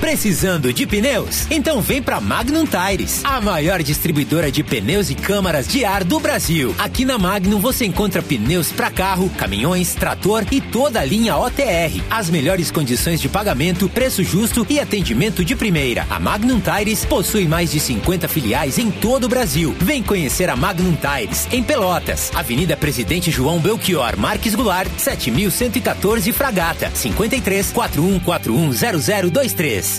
Precisando 0.00 0.72
de 0.72 0.86
pneus? 0.86 1.46
Então 1.50 1.80
vem 1.80 2.02
para 2.02 2.20
Magnum 2.20 2.64
Tires, 2.66 3.24
a 3.24 3.40
maior 3.40 3.82
distribuidora 3.82 4.52
de 4.52 4.62
pneus 4.62 5.10
e 5.10 5.14
câmaras 5.14 5.66
de 5.66 5.84
ar 5.84 6.04
do 6.04 6.20
Brasil. 6.20 6.74
Aqui 6.78 7.04
na 7.04 7.18
Magnum 7.18 7.58
você 7.58 7.86
encontra 7.86 8.22
pneus 8.22 8.70
para 8.70 8.90
carro, 8.90 9.30
caminhões, 9.30 9.94
trator 9.94 10.44
e 10.52 10.60
toda 10.60 11.00
a 11.00 11.04
linha 11.04 11.36
OTR. 11.36 12.02
As 12.10 12.30
melhores 12.30 12.70
condições 12.70 13.20
de 13.20 13.28
pagamento, 13.28 13.88
preço 13.88 14.22
justo 14.22 14.66
e 14.68 14.78
atendimento 14.78 15.44
de 15.44 15.56
primeira. 15.56 16.06
A 16.10 16.20
Magnum 16.20 16.60
Tires 16.60 17.04
possui 17.04 17.48
mais 17.48 17.72
de 17.72 17.80
50 17.80 18.28
filiais 18.28 18.78
em 18.78 18.90
todo 18.90 19.24
o 19.24 19.28
Brasil. 19.28 19.74
Vem 19.80 20.02
conhecer 20.02 20.48
a 20.50 20.56
Magnum 20.56 20.94
Tires 20.94 21.48
em 21.50 21.62
Pelotas, 21.62 22.30
Avenida 22.34 22.76
Presidente 22.76 23.30
João 23.30 23.58
Belchior 23.58 24.16
Marques 24.16 24.54
Goulart, 24.54 24.90
7114 24.98 26.32
Fragata, 26.32 26.90
53 26.94 27.72
4141 27.72 29.30
0023. 29.30 29.95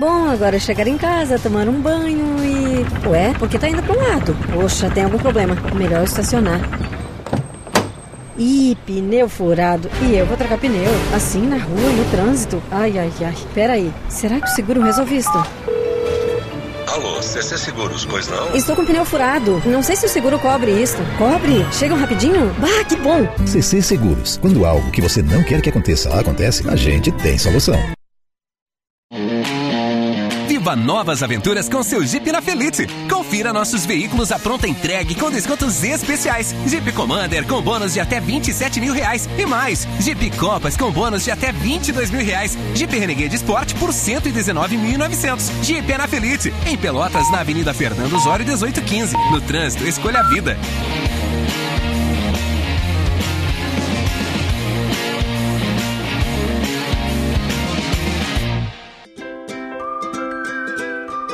Bom, 0.00 0.30
agora 0.30 0.56
é 0.56 0.58
chegar 0.58 0.88
em 0.88 0.96
casa, 0.96 1.38
tomar 1.38 1.68
um 1.68 1.78
banho 1.78 2.34
e. 2.42 3.06
Ué, 3.06 3.34
por 3.38 3.46
que 3.50 3.58
tá 3.58 3.68
indo 3.68 3.82
para 3.82 3.94
um 3.94 4.02
lado? 4.02 4.34
Poxa, 4.50 4.88
tem 4.88 5.04
algum 5.04 5.18
problema. 5.18 5.54
Melhor 5.74 6.04
estacionar. 6.04 6.58
Ih, 8.38 8.78
pneu 8.86 9.28
furado. 9.28 9.90
E 10.00 10.16
eu 10.16 10.24
vou 10.24 10.38
trocar 10.38 10.56
pneu. 10.56 10.90
Assim, 11.14 11.46
na 11.46 11.58
rua, 11.58 11.90
no 11.92 12.10
trânsito. 12.10 12.62
Ai, 12.70 12.98
ai, 12.98 13.12
ai. 13.20 13.34
Pera 13.54 13.74
aí. 13.74 13.92
Será 14.08 14.40
que 14.40 14.46
o 14.46 14.54
seguro 14.54 14.80
resolve 14.80 15.18
isso? 15.18 15.46
Alô, 16.86 17.20
CC 17.20 17.58
Seguros, 17.58 18.06
pois 18.06 18.26
não? 18.26 18.56
Estou 18.56 18.74
com 18.74 18.80
o 18.80 18.86
pneu 18.86 19.04
furado. 19.04 19.60
Não 19.66 19.82
sei 19.82 19.96
se 19.96 20.06
o 20.06 20.08
seguro 20.08 20.38
cobre 20.38 20.70
isso. 20.70 20.96
Cobre? 21.18 21.66
Chegam 21.72 21.98
rapidinho? 21.98 22.54
Bah, 22.58 22.84
que 22.88 22.96
bom! 22.96 23.28
CC 23.46 23.82
Seguros. 23.82 24.38
Quando 24.38 24.64
algo 24.64 24.90
que 24.90 25.02
você 25.02 25.20
não 25.20 25.44
quer 25.44 25.60
que 25.60 25.68
aconteça 25.68 26.08
acontece, 26.18 26.66
a 26.70 26.74
gente 26.74 27.12
tem 27.12 27.36
solução. 27.36 27.78
Viva 30.60 30.76
novas 30.76 31.22
aventuras 31.22 31.70
com 31.70 31.82
seu 31.82 32.04
Jeep 32.04 32.30
na 32.30 32.42
Felite. 32.42 32.86
Confira 33.08 33.50
nossos 33.50 33.86
veículos 33.86 34.30
à 34.30 34.38
pronta 34.38 34.68
entrega 34.68 35.14
com 35.14 35.30
descontos 35.30 35.82
especiais. 35.82 36.54
Jeep 36.66 36.92
Commander 36.92 37.46
com 37.46 37.62
bônus 37.62 37.94
de 37.94 38.00
até 38.00 38.20
27 38.20 38.78
mil 38.78 38.92
reais 38.92 39.26
e 39.38 39.46
mais. 39.46 39.88
Jeep 39.98 40.30
Copas 40.36 40.76
com 40.76 40.92
bônus 40.92 41.24
de 41.24 41.30
até 41.30 41.50
22 41.50 42.10
mil 42.10 42.22
reais. 42.22 42.58
Jeep 42.74 42.94
Renegade 42.94 43.36
Sport 43.36 43.72
por 43.76 43.88
119.900. 43.88 45.50
Jeep 45.62 45.90
é 45.90 45.96
na 45.96 46.06
Felite. 46.06 46.52
Em 46.66 46.76
Pelotas, 46.76 47.32
na 47.32 47.40
Avenida 47.40 47.72
Fernando 47.72 48.12
Osório 48.12 48.44
1815. 48.44 49.16
No 49.32 49.40
trânsito, 49.40 49.86
escolha 49.86 50.20
a 50.20 50.24
vida. 50.24 50.58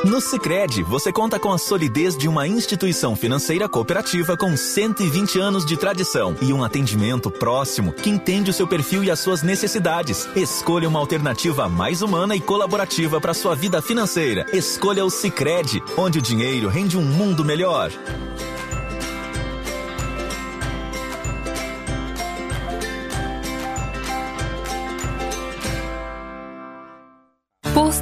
No 0.07 0.21
Sicredi, 0.21 0.83
você 0.83 1.11
conta 1.11 1.37
com 1.37 1.51
a 1.51 1.57
solidez 1.57 2.15
de 2.15 2.29
uma 2.29 2.47
instituição 2.47 3.13
financeira 3.13 3.67
cooperativa 3.67 4.37
com 4.37 4.55
120 4.55 5.37
anos 5.37 5.65
de 5.65 5.75
tradição 5.75 6.33
e 6.41 6.53
um 6.53 6.63
atendimento 6.63 7.29
próximo 7.29 7.91
que 7.91 8.09
entende 8.09 8.49
o 8.49 8.53
seu 8.53 8.65
perfil 8.65 9.03
e 9.03 9.11
as 9.11 9.19
suas 9.19 9.43
necessidades. 9.43 10.25
Escolha 10.33 10.87
uma 10.87 10.99
alternativa 10.99 11.67
mais 11.67 12.01
humana 12.01 12.37
e 12.37 12.39
colaborativa 12.39 13.19
para 13.19 13.33
sua 13.33 13.53
vida 13.53 13.81
financeira. 13.81 14.45
Escolha 14.53 15.03
o 15.03 15.09
Sicredi, 15.09 15.83
onde 15.97 16.19
o 16.19 16.21
dinheiro 16.21 16.69
rende 16.69 16.97
um 16.97 17.03
mundo 17.03 17.43
melhor. 17.43 17.91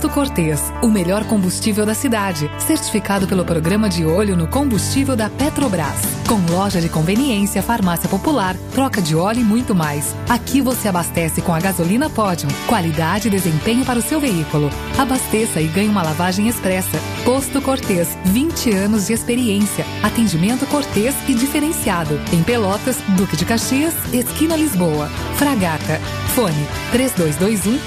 Posto 0.05 0.09
Cortês, 0.13 0.71
o 0.83 0.87
melhor 0.87 1.23
combustível 1.25 1.83
da 1.83 1.95
cidade, 1.95 2.49
certificado 2.59 3.27
pelo 3.27 3.43
programa 3.43 3.89
de 3.89 4.05
olho 4.05 4.37
no 4.37 4.47
combustível 4.47 5.15
da 5.15 5.31
Petrobras. 5.31 5.99
Com 6.27 6.39
loja 6.51 6.79
de 6.79 6.89
conveniência, 6.89 7.63
farmácia 7.63 8.07
popular, 8.07 8.55
troca 8.71 9.01
de 9.01 9.15
óleo 9.15 9.39
e 9.39 9.43
muito 9.43 9.73
mais. 9.73 10.15
Aqui 10.29 10.61
você 10.61 10.87
abastece 10.87 11.41
com 11.41 11.53
a 11.53 11.59
gasolina 11.59 12.07
Podium, 12.07 12.49
qualidade 12.67 13.27
e 13.27 13.31
desempenho 13.31 13.83
para 13.83 13.97
o 13.97 14.01
seu 14.01 14.19
veículo. 14.19 14.69
Abasteça 14.95 15.59
e 15.59 15.67
ganhe 15.67 15.89
uma 15.89 16.03
lavagem 16.03 16.47
expressa. 16.47 16.99
Posto 17.23 17.59
Cortês, 17.59 18.15
20 18.25 18.73
anos 18.73 19.07
de 19.07 19.13
experiência, 19.13 19.85
atendimento 20.03 20.67
cortês 20.67 21.15
e 21.27 21.33
diferenciado. 21.33 22.19
Em 22.31 22.43
Pelotas, 22.43 22.97
Duque 23.17 23.35
de 23.35 23.45
Caxias, 23.45 23.95
esquina 24.13 24.55
Lisboa. 24.55 25.07
Fragata. 25.35 25.99
Fone 26.35 26.67
3221 26.91 27.79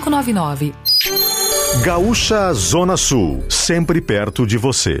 0599. 0.00 1.45
Gaúcha 1.82 2.52
Zona 2.52 2.96
Sul, 2.96 3.44
sempre 3.48 4.00
perto 4.00 4.46
de 4.46 4.58
você. 4.58 5.00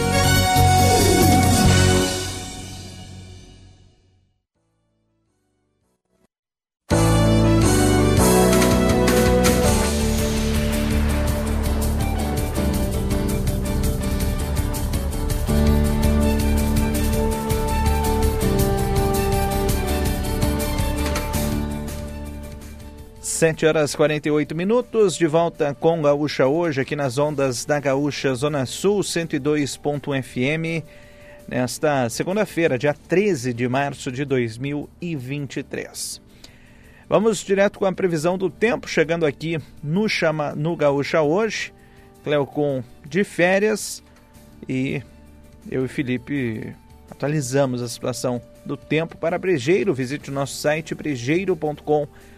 Sete 23.51 23.65
horas 23.65 23.93
48 23.93 24.55
minutos, 24.55 25.17
de 25.17 25.27
volta 25.27 25.75
com 25.75 26.01
Gaúcha 26.01 26.47
hoje, 26.47 26.79
aqui 26.79 26.95
nas 26.95 27.17
ondas 27.17 27.65
da 27.65 27.81
Gaúcha 27.81 28.33
Zona 28.33 28.65
Sul, 28.65 29.01
102.1 29.01 30.23
FM, 30.23 30.85
nesta 31.49 32.09
segunda-feira, 32.09 32.77
dia 32.77 32.93
13 32.93 33.53
de 33.53 33.67
março 33.67 34.09
de 34.09 34.23
2023. 34.23 36.21
Vamos 37.09 37.39
direto 37.39 37.77
com 37.77 37.85
a 37.85 37.91
previsão 37.91 38.37
do 38.37 38.49
tempo, 38.49 38.87
chegando 38.87 39.25
aqui 39.25 39.59
no, 39.83 40.07
chama, 40.07 40.55
no 40.55 40.73
Gaúcha 40.77 41.21
hoje, 41.21 41.73
Cleocon 42.23 42.81
de 43.05 43.25
férias 43.25 44.01
e 44.69 45.03
eu 45.69 45.83
e 45.83 45.89
Felipe 45.89 46.73
atualizamos 47.09 47.81
a 47.81 47.89
situação 47.89 48.41
do 48.65 48.77
tempo 48.77 49.17
para 49.17 49.37
Brejeiro. 49.37 49.93
Visite 49.93 50.29
o 50.29 50.33
nosso 50.33 50.55
site 50.55 50.95
brejeiro.com.br 50.95 52.30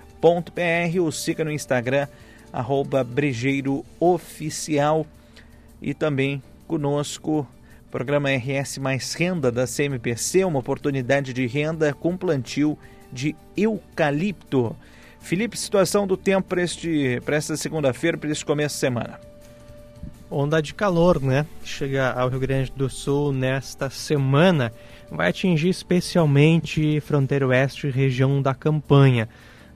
ou 1.01 1.11
siga 1.11 1.43
no 1.43 1.51
Instagram, 1.51 2.07
arroba 2.51 3.03
Brejeiro 3.03 3.85
Oficial. 3.99 5.05
E 5.81 5.93
também 5.93 6.41
conosco, 6.67 7.47
programa 7.91 8.29
RS 8.29 8.77
Mais 8.77 9.13
Renda 9.13 9.51
da 9.51 9.67
CMPC, 9.67 10.45
uma 10.45 10.59
oportunidade 10.59 11.33
de 11.33 11.45
renda 11.45 11.93
com 11.93 12.15
plantio 12.15 12.77
de 13.11 13.35
eucalipto. 13.55 14.75
Felipe, 15.19 15.57
situação 15.57 16.07
do 16.07 16.17
tempo 16.17 16.49
para 16.49 17.35
esta 17.35 17.57
segunda-feira, 17.57 18.17
para 18.17 18.31
este 18.31 18.45
começo 18.45 18.75
de 18.75 18.79
semana 18.79 19.19
onda 20.33 20.61
de 20.61 20.73
calor, 20.73 21.21
né? 21.21 21.45
Chega 21.63 22.11
ao 22.11 22.27
Rio 22.27 22.39
Grande 22.39 22.71
do 22.75 22.89
Sul 22.89 23.31
nesta 23.31 23.89
semana, 23.91 24.73
vai 25.11 25.29
atingir 25.29 25.69
especialmente 25.69 26.99
fronteira 27.01 27.47
oeste 27.47 27.87
e 27.87 27.91
região 27.91 28.41
da 28.41 28.55
campanha. 28.55 29.29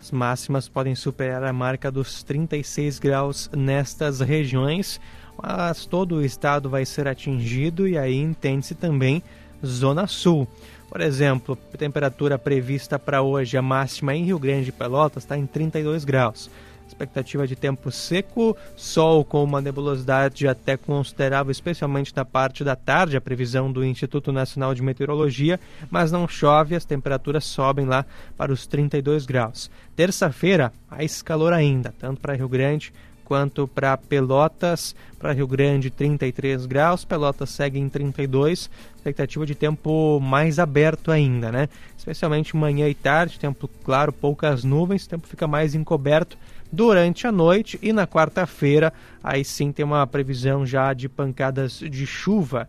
As 0.08 0.12
máximas 0.12 0.70
podem 0.70 0.96
superar 0.96 1.44
a 1.44 1.52
marca 1.52 1.92
dos 1.92 2.24
36 2.24 2.98
graus 2.98 3.50
nestas 3.54 4.22
regiões, 4.22 5.02
mas 5.38 5.86
todo 5.86 6.16
o 6.16 6.24
estado 6.24 6.70
vai 6.70 6.86
ser 6.86 7.10
atingido 7.10 7.86
e 7.86 7.98
aí 7.98 8.16
entende-se 8.16 8.74
também 8.74 9.22
Zona 9.66 10.08
Sul. 10.08 10.48
Por 10.90 11.02
exemplo, 11.02 11.58
temperatura 11.78 12.40
prevista 12.40 12.98
para 12.98 13.22
hoje, 13.22 13.58
a 13.58 13.62
máxima 13.62 14.16
em 14.16 14.24
Rio 14.24 14.40
Grande 14.40 14.70
e 14.70 14.72
Pelotas 14.72 15.24
está 15.24 15.38
em 15.38 15.46
32 15.46 16.06
graus. 16.06 16.50
Expectativa 16.88 17.46
de 17.46 17.56
tempo 17.56 17.92
seco, 17.92 18.56
sol 18.76 19.24
com 19.26 19.44
uma 19.44 19.62
nebulosidade 19.62 20.48
até 20.48 20.78
considerável, 20.78 21.52
especialmente 21.52 22.16
na 22.16 22.24
parte 22.24 22.64
da 22.64 22.76
tarde, 22.76 23.18
a 23.18 23.22
previsão 23.22 23.72
do 23.72 23.84
Instituto 23.84 24.32
Nacional 24.32 24.74
de 24.74 24.82
Meteorologia, 24.82 25.60
mas 25.92 26.12
não 26.12 26.28
chove, 26.28 26.76
as 26.76 26.86
temperaturas 26.86 27.44
sobem 27.44 27.86
lá 27.86 28.06
para 28.38 28.52
os 28.52 28.66
32 28.66 29.26
graus. 29.26 29.70
Terça-feira, 29.96 30.72
mais 30.90 31.22
calor 31.22 31.54
ainda, 31.54 31.94
tanto 32.00 32.22
para 32.22 32.36
Rio 32.36 32.50
Grande 32.50 32.94
quanto 33.28 33.68
para 33.68 33.98
Pelotas, 33.98 34.96
para 35.20 35.34
Rio 35.34 35.46
Grande 35.46 35.90
33 35.90 36.66
graus, 36.66 37.04
Pelotas 37.04 37.50
segue 37.50 37.78
em 37.78 37.90
32, 37.90 38.70
expectativa 38.96 39.46
de 39.46 39.54
tempo 39.54 40.18
mais 40.22 40.60
aberto 40.60 41.12
ainda, 41.12 41.52
né? 41.52 41.68
Especialmente 41.98 42.56
manhã 42.56 42.88
e 42.88 42.94
tarde, 42.96 43.38
tempo 43.38 43.70
claro, 43.84 44.14
poucas 44.14 44.64
nuvens, 44.64 45.04
o 45.04 45.10
tempo 45.10 45.28
fica 45.28 45.46
mais 45.46 45.76
encoberto 45.76 46.38
durante 46.72 47.26
a 47.28 47.32
noite 47.32 47.80
e 47.82 47.94
na 47.94 48.06
quarta-feira 48.06 48.92
aí 49.24 49.44
sim 49.44 49.72
tem 49.72 49.86
uma 49.86 50.06
previsão 50.06 50.66
já 50.66 50.94
de 50.94 51.08
pancadas 51.08 51.80
de 51.80 52.06
chuva 52.06 52.68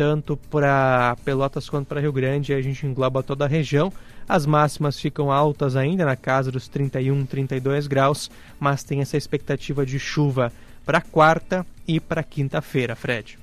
tanto 0.00 0.34
para 0.34 1.14
Pelotas 1.26 1.68
quanto 1.68 1.86
para 1.86 2.00
Rio 2.00 2.10
Grande, 2.10 2.54
a 2.54 2.62
gente 2.62 2.86
engloba 2.86 3.22
toda 3.22 3.44
a 3.44 3.48
região. 3.48 3.92
As 4.26 4.46
máximas 4.46 4.98
ficam 4.98 5.30
altas 5.30 5.76
ainda, 5.76 6.06
na 6.06 6.16
casa 6.16 6.50
dos 6.50 6.68
31, 6.68 7.26
32 7.26 7.86
graus, 7.86 8.30
mas 8.58 8.82
tem 8.82 9.02
essa 9.02 9.18
expectativa 9.18 9.84
de 9.84 9.98
chuva 9.98 10.50
para 10.86 11.02
quarta 11.02 11.66
e 11.86 12.00
para 12.00 12.22
quinta-feira, 12.22 12.96
Fred. 12.96 13.38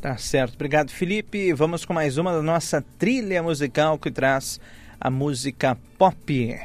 Tá 0.00 0.16
certo. 0.16 0.54
Obrigado, 0.54 0.90
Felipe. 0.90 1.52
Vamos 1.52 1.84
com 1.84 1.92
mais 1.92 2.16
uma 2.16 2.32
da 2.32 2.40
nossa 2.40 2.84
trilha 2.96 3.42
musical 3.42 3.98
que 3.98 4.12
traz 4.12 4.60
a 5.00 5.10
música 5.10 5.76
pop. 5.98 6.60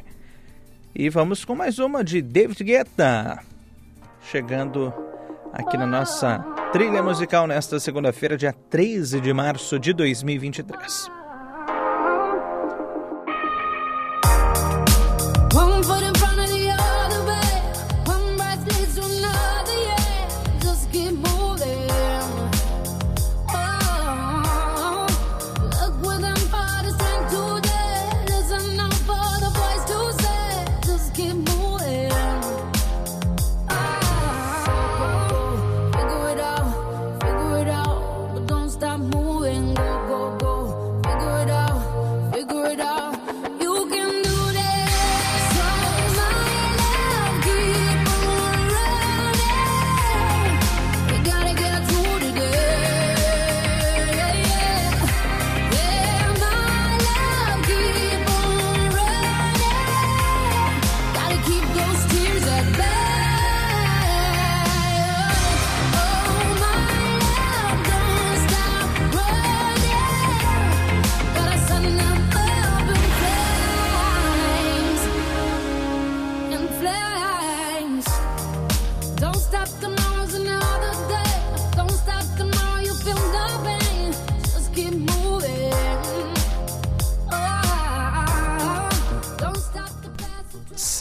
E 1.02 1.10
vamos 1.10 1.46
com 1.46 1.56
mais 1.56 1.80
uma 1.80 2.04
de 2.04 2.22
David 2.22 2.62
Guetta. 2.62 3.40
Chegando 4.22 4.94
aqui 5.54 5.78
na 5.78 5.86
nossa 5.86 6.40
trilha 6.74 7.02
musical 7.02 7.48
nesta 7.48 7.80
segunda-feira, 7.80 8.36
dia 8.36 8.52
13 8.52 9.22
de 9.22 9.34
março 9.34 9.80
de 9.80 9.94
2023. 9.94 11.19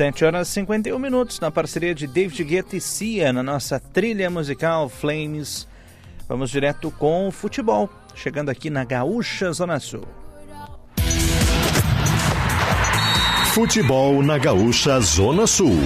Sete 0.09 0.25
horas 0.25 0.49
e 0.49 0.53
51 0.53 0.99
minutos 0.99 1.39
na 1.39 1.51
parceria 1.51 1.95
de 1.95 2.07
David 2.07 2.43
Guetta 2.43 2.75
e 2.75 2.81
Cia 2.81 3.31
na 3.31 3.43
nossa 3.43 3.79
trilha 3.79 4.31
musical 4.31 4.89
Flames. 4.89 5.69
Vamos 6.27 6.49
direto 6.49 6.91
com 6.91 7.29
o 7.29 7.31
futebol, 7.31 7.91
chegando 8.15 8.49
aqui 8.49 8.71
na 8.71 8.87
Gaúcha 8.87 9.53
Zona 9.53 9.79
Sul. 9.79 10.09
Futebol 13.53 14.23
na 14.23 14.39
Gaúcha 14.39 14.99
Zona 15.01 15.47
Sul. 15.47 15.77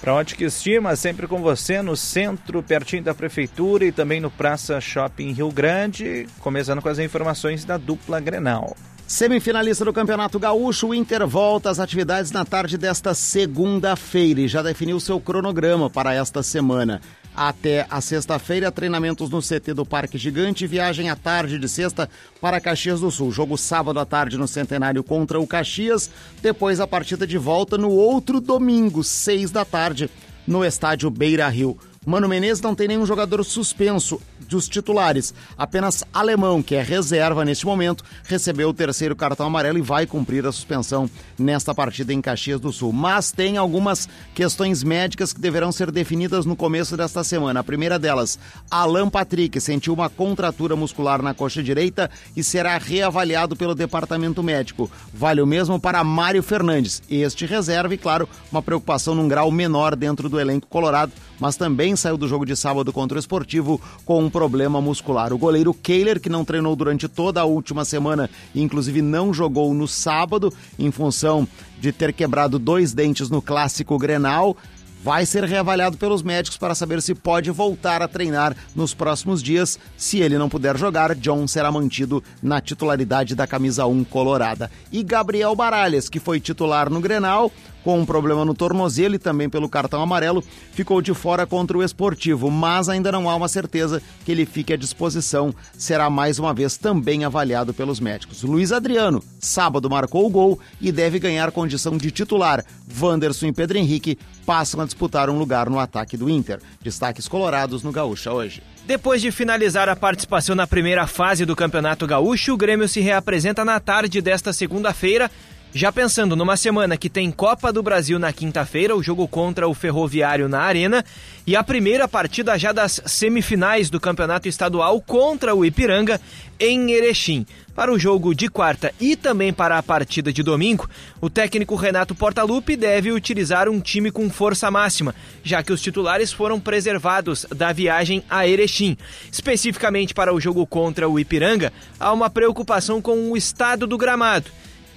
Para 0.00 0.14
onde 0.14 0.36
que 0.36 0.44
estima, 0.44 0.96
sempre 0.96 1.26
com 1.26 1.42
você 1.42 1.82
no 1.82 1.98
centro, 1.98 2.62
pertinho 2.62 3.02
da 3.02 3.14
prefeitura 3.14 3.84
e 3.84 3.92
também 3.92 4.20
no 4.20 4.30
Praça 4.30 4.80
Shopping 4.80 5.32
Rio 5.32 5.52
Grande, 5.52 6.26
começando 6.38 6.80
com 6.80 6.88
as 6.88 6.98
informações 6.98 7.66
da 7.66 7.76
dupla 7.76 8.20
Grenal. 8.20 8.74
Semifinalista 9.10 9.84
do 9.84 9.92
Campeonato 9.92 10.38
Gaúcho, 10.38 10.86
o 10.86 10.94
Inter 10.94 11.26
volta 11.26 11.68
às 11.68 11.80
atividades 11.80 12.30
na 12.30 12.44
tarde 12.44 12.78
desta 12.78 13.12
segunda-feira 13.12 14.40
e 14.40 14.46
já 14.46 14.62
definiu 14.62 15.00
seu 15.00 15.18
cronograma 15.18 15.90
para 15.90 16.14
esta 16.14 16.44
semana. 16.44 17.00
Até 17.34 17.88
a 17.90 18.00
sexta-feira, 18.00 18.70
treinamentos 18.70 19.28
no 19.28 19.42
CT 19.42 19.74
do 19.74 19.84
Parque 19.84 20.16
Gigante, 20.16 20.64
viagem 20.64 21.10
à 21.10 21.16
tarde 21.16 21.58
de 21.58 21.68
sexta 21.68 22.08
para 22.40 22.60
Caxias 22.60 23.00
do 23.00 23.10
Sul. 23.10 23.32
Jogo 23.32 23.58
sábado 23.58 23.98
à 23.98 24.06
tarde 24.06 24.38
no 24.38 24.46
Centenário 24.46 25.02
contra 25.02 25.40
o 25.40 25.46
Caxias, 25.46 26.08
depois 26.40 26.78
a 26.78 26.86
partida 26.86 27.26
de 27.26 27.36
volta 27.36 27.76
no 27.76 27.90
outro 27.90 28.40
domingo, 28.40 29.02
seis 29.02 29.50
da 29.50 29.64
tarde, 29.64 30.08
no 30.46 30.64
estádio 30.64 31.10
Beira 31.10 31.48
Rio. 31.48 31.76
Mano 32.06 32.26
Menezes 32.26 32.62
não 32.62 32.74
tem 32.74 32.88
nenhum 32.88 33.04
jogador 33.04 33.44
suspenso 33.44 34.22
dos 34.48 34.66
titulares. 34.66 35.34
Apenas 35.56 36.02
Alemão, 36.14 36.62
que 36.62 36.74
é 36.74 36.82
reserva 36.82 37.44
neste 37.44 37.66
momento, 37.66 38.02
recebeu 38.24 38.70
o 38.70 38.74
terceiro 38.74 39.14
cartão 39.14 39.46
amarelo 39.46 39.76
e 39.76 39.82
vai 39.82 40.06
cumprir 40.06 40.46
a 40.46 40.50
suspensão 40.50 41.10
nesta 41.38 41.74
partida 41.74 42.10
em 42.14 42.22
Caxias 42.22 42.58
do 42.58 42.72
Sul. 42.72 42.90
Mas 42.90 43.32
tem 43.32 43.58
algumas 43.58 44.08
questões 44.34 44.82
médicas 44.82 45.34
que 45.34 45.42
deverão 45.42 45.70
ser 45.70 45.90
definidas 45.90 46.46
no 46.46 46.56
começo 46.56 46.96
desta 46.96 47.22
semana. 47.22 47.60
A 47.60 47.64
primeira 47.64 47.98
delas, 47.98 48.38
Alan 48.70 49.10
Patrick 49.10 49.60
sentiu 49.60 49.92
uma 49.92 50.08
contratura 50.08 50.74
muscular 50.74 51.20
na 51.20 51.34
coxa 51.34 51.62
direita 51.62 52.10
e 52.34 52.42
será 52.42 52.78
reavaliado 52.78 53.54
pelo 53.54 53.74
departamento 53.74 54.42
médico. 54.42 54.90
Vale 55.12 55.42
o 55.42 55.46
mesmo 55.46 55.78
para 55.78 56.02
Mário 56.02 56.42
Fernandes. 56.42 57.02
Este 57.10 57.44
reserva 57.44 57.92
e, 57.92 57.98
claro, 57.98 58.26
uma 58.50 58.62
preocupação 58.62 59.14
num 59.14 59.28
grau 59.28 59.50
menor 59.50 59.94
dentro 59.94 60.30
do 60.30 60.40
elenco 60.40 60.66
colorado 60.66 61.12
mas 61.40 61.56
também 61.56 61.96
saiu 61.96 62.16
do 62.16 62.28
jogo 62.28 62.44
de 62.44 62.54
sábado 62.54 62.92
contra 62.92 63.16
o 63.16 63.18
Esportivo 63.18 63.80
com 64.04 64.22
um 64.22 64.30
problema 64.30 64.80
muscular. 64.80 65.32
O 65.32 65.38
goleiro 65.38 65.74
Kehler, 65.74 66.20
que 66.20 66.28
não 66.28 66.44
treinou 66.44 66.76
durante 66.76 67.08
toda 67.08 67.40
a 67.40 67.44
última 67.44 67.84
semana 67.84 68.30
e 68.54 68.62
inclusive 68.62 69.02
não 69.02 69.32
jogou 69.32 69.72
no 69.74 69.88
sábado 69.88 70.52
em 70.78 70.90
função 70.90 71.48
de 71.80 71.90
ter 71.90 72.12
quebrado 72.12 72.58
dois 72.58 72.92
dentes 72.92 73.30
no 73.30 73.40
clássico 73.40 73.98
Grenal, 73.98 74.56
vai 75.02 75.24
ser 75.24 75.44
reavaliado 75.44 75.96
pelos 75.96 76.22
médicos 76.22 76.58
para 76.58 76.74
saber 76.74 77.00
se 77.00 77.14
pode 77.14 77.50
voltar 77.50 78.02
a 78.02 78.08
treinar 78.08 78.54
nos 78.74 78.92
próximos 78.92 79.42
dias. 79.42 79.78
Se 79.96 80.18
ele 80.18 80.36
não 80.36 80.48
puder 80.48 80.76
jogar, 80.76 81.14
John 81.14 81.46
será 81.46 81.72
mantido 81.72 82.22
na 82.42 82.60
titularidade 82.60 83.34
da 83.34 83.46
camisa 83.46 83.86
1 83.86 84.04
colorada. 84.04 84.70
E 84.92 85.02
Gabriel 85.02 85.56
Baralhas, 85.56 86.08
que 86.08 86.20
foi 86.20 86.38
titular 86.38 86.90
no 86.90 87.00
Grenal, 87.00 87.50
com 87.84 87.98
um 87.98 88.06
problema 88.06 88.44
no 88.44 88.54
tornozelo 88.54 89.14
e 89.14 89.18
também 89.18 89.48
pelo 89.48 89.68
cartão 89.68 90.02
amarelo, 90.02 90.44
ficou 90.72 91.00
de 91.00 91.14
fora 91.14 91.46
contra 91.46 91.76
o 91.76 91.82
Esportivo, 91.82 92.50
mas 92.50 92.88
ainda 92.88 93.10
não 93.10 93.28
há 93.28 93.34
uma 93.34 93.48
certeza 93.48 94.02
que 94.24 94.32
ele 94.32 94.46
fique 94.46 94.72
à 94.72 94.76
disposição. 94.76 95.54
Será 95.76 96.10
mais 96.10 96.38
uma 96.38 96.52
vez 96.52 96.76
também 96.76 97.24
avaliado 97.24 97.72
pelos 97.74 98.00
médicos. 98.00 98.42
Luiz 98.42 98.72
Adriano, 98.72 99.22
sábado 99.38 99.88
marcou 99.88 100.26
o 100.26 100.30
gol 100.30 100.58
e 100.80 100.92
deve 100.92 101.18
ganhar 101.18 101.50
condição 101.50 101.96
de 101.96 102.10
titular. 102.10 102.64
Wanderson 103.00 103.46
e 103.46 103.52
Pedro 103.52 103.78
Henrique 103.78 104.18
passam 104.44 104.80
a 104.80 104.84
disputar 104.84 105.30
um 105.30 105.38
lugar 105.38 105.70
no 105.70 105.78
ataque 105.78 106.16
do 106.16 106.28
Inter. 106.28 106.60
Destaques 106.82 107.28
colorados 107.28 107.82
no 107.82 107.92
Gaúcha 107.92 108.32
hoje. 108.32 108.62
Depois 108.86 109.22
de 109.22 109.30
finalizar 109.30 109.88
a 109.88 109.94
participação 109.94 110.56
na 110.56 110.66
primeira 110.66 111.06
fase 111.06 111.44
do 111.44 111.54
Campeonato 111.54 112.06
Gaúcho, 112.06 112.54
o 112.54 112.56
Grêmio 112.56 112.88
se 112.88 113.00
reapresenta 113.00 113.64
na 113.64 113.78
tarde 113.78 114.20
desta 114.20 114.52
segunda-feira 114.52 115.30
já 115.72 115.92
pensando 115.92 116.34
numa 116.34 116.56
semana 116.56 116.96
que 116.96 117.08
tem 117.08 117.30
Copa 117.30 117.72
do 117.72 117.82
Brasil 117.82 118.18
na 118.18 118.32
quinta-feira, 118.32 118.96
o 118.96 119.02
jogo 119.02 119.28
contra 119.28 119.68
o 119.68 119.74
Ferroviário 119.74 120.48
na 120.48 120.60
Arena, 120.60 121.04
e 121.46 121.54
a 121.54 121.62
primeira 121.62 122.08
partida 122.08 122.58
já 122.58 122.72
das 122.72 123.00
semifinais 123.06 123.88
do 123.88 124.00
Campeonato 124.00 124.48
Estadual 124.48 125.00
contra 125.00 125.54
o 125.54 125.64
Ipiranga 125.64 126.20
em 126.58 126.90
Erechim. 126.90 127.46
Para 127.74 127.92
o 127.92 127.98
jogo 127.98 128.34
de 128.34 128.48
quarta 128.48 128.92
e 129.00 129.14
também 129.14 129.52
para 129.52 129.78
a 129.78 129.82
partida 129.82 130.32
de 130.32 130.42
domingo, 130.42 130.90
o 131.20 131.30
técnico 131.30 131.76
Renato 131.76 132.14
Portaluppi 132.14 132.76
deve 132.76 133.12
utilizar 133.12 133.68
um 133.68 133.80
time 133.80 134.10
com 134.10 134.28
força 134.28 134.70
máxima, 134.70 135.14
já 135.42 135.62
que 135.62 135.72
os 135.72 135.80
titulares 135.80 136.32
foram 136.32 136.58
preservados 136.58 137.46
da 137.54 137.72
viagem 137.72 138.24
a 138.28 138.46
Erechim. 138.46 138.98
Especificamente 139.30 140.12
para 140.12 140.34
o 140.34 140.40
jogo 140.40 140.66
contra 140.66 141.08
o 141.08 141.18
Ipiranga, 141.18 141.72
há 141.98 142.12
uma 142.12 142.28
preocupação 142.28 143.00
com 143.00 143.30
o 143.30 143.36
estado 143.36 143.86
do 143.86 143.96
gramado 143.96 144.50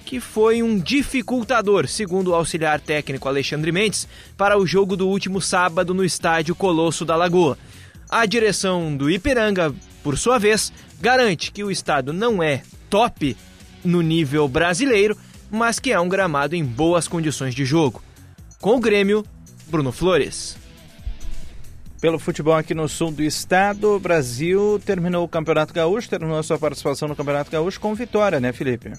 que 0.04 0.20
foi 0.20 0.62
um 0.62 0.78
dificultador, 0.78 1.88
segundo 1.88 2.28
o 2.28 2.34
auxiliar 2.34 2.80
técnico 2.80 3.28
Alexandre 3.28 3.72
Mendes, 3.72 4.06
para 4.36 4.58
o 4.58 4.66
jogo 4.66 4.96
do 4.96 5.08
último 5.08 5.40
sábado 5.40 5.94
no 5.94 6.04
estádio 6.04 6.54
Colosso 6.54 7.04
da 7.04 7.16
Lagoa. 7.16 7.56
A 8.08 8.26
direção 8.26 8.96
do 8.96 9.10
Ipiranga, 9.10 9.74
por 10.02 10.18
sua 10.18 10.38
vez, 10.38 10.72
garante 11.00 11.50
que 11.50 11.64
o 11.64 11.70
estado 11.70 12.12
não 12.12 12.42
é 12.42 12.62
top 12.90 13.36
no 13.84 14.02
nível 14.02 14.46
brasileiro, 14.46 15.16
mas 15.50 15.78
que 15.78 15.92
é 15.92 15.98
um 15.98 16.08
gramado 16.08 16.54
em 16.54 16.64
boas 16.64 17.08
condições 17.08 17.54
de 17.54 17.64
jogo. 17.64 18.02
Com 18.60 18.76
o 18.76 18.80
Grêmio, 18.80 19.24
Bruno 19.66 19.90
Flores. 19.92 20.56
pelo 22.04 22.18
futebol 22.18 22.54
aqui 22.54 22.74
no 22.74 22.86
sul 22.86 23.10
do 23.10 23.22
estado. 23.22 23.92
O 23.96 23.98
Brasil 23.98 24.78
terminou 24.84 25.24
o 25.24 25.28
Campeonato 25.28 25.72
Gaúcho, 25.72 26.10
terminou 26.10 26.38
a 26.38 26.42
sua 26.42 26.58
participação 26.58 27.08
no 27.08 27.16
Campeonato 27.16 27.50
Gaúcho 27.50 27.80
com 27.80 27.94
vitória, 27.94 28.38
né, 28.38 28.52
Felipe? 28.52 28.92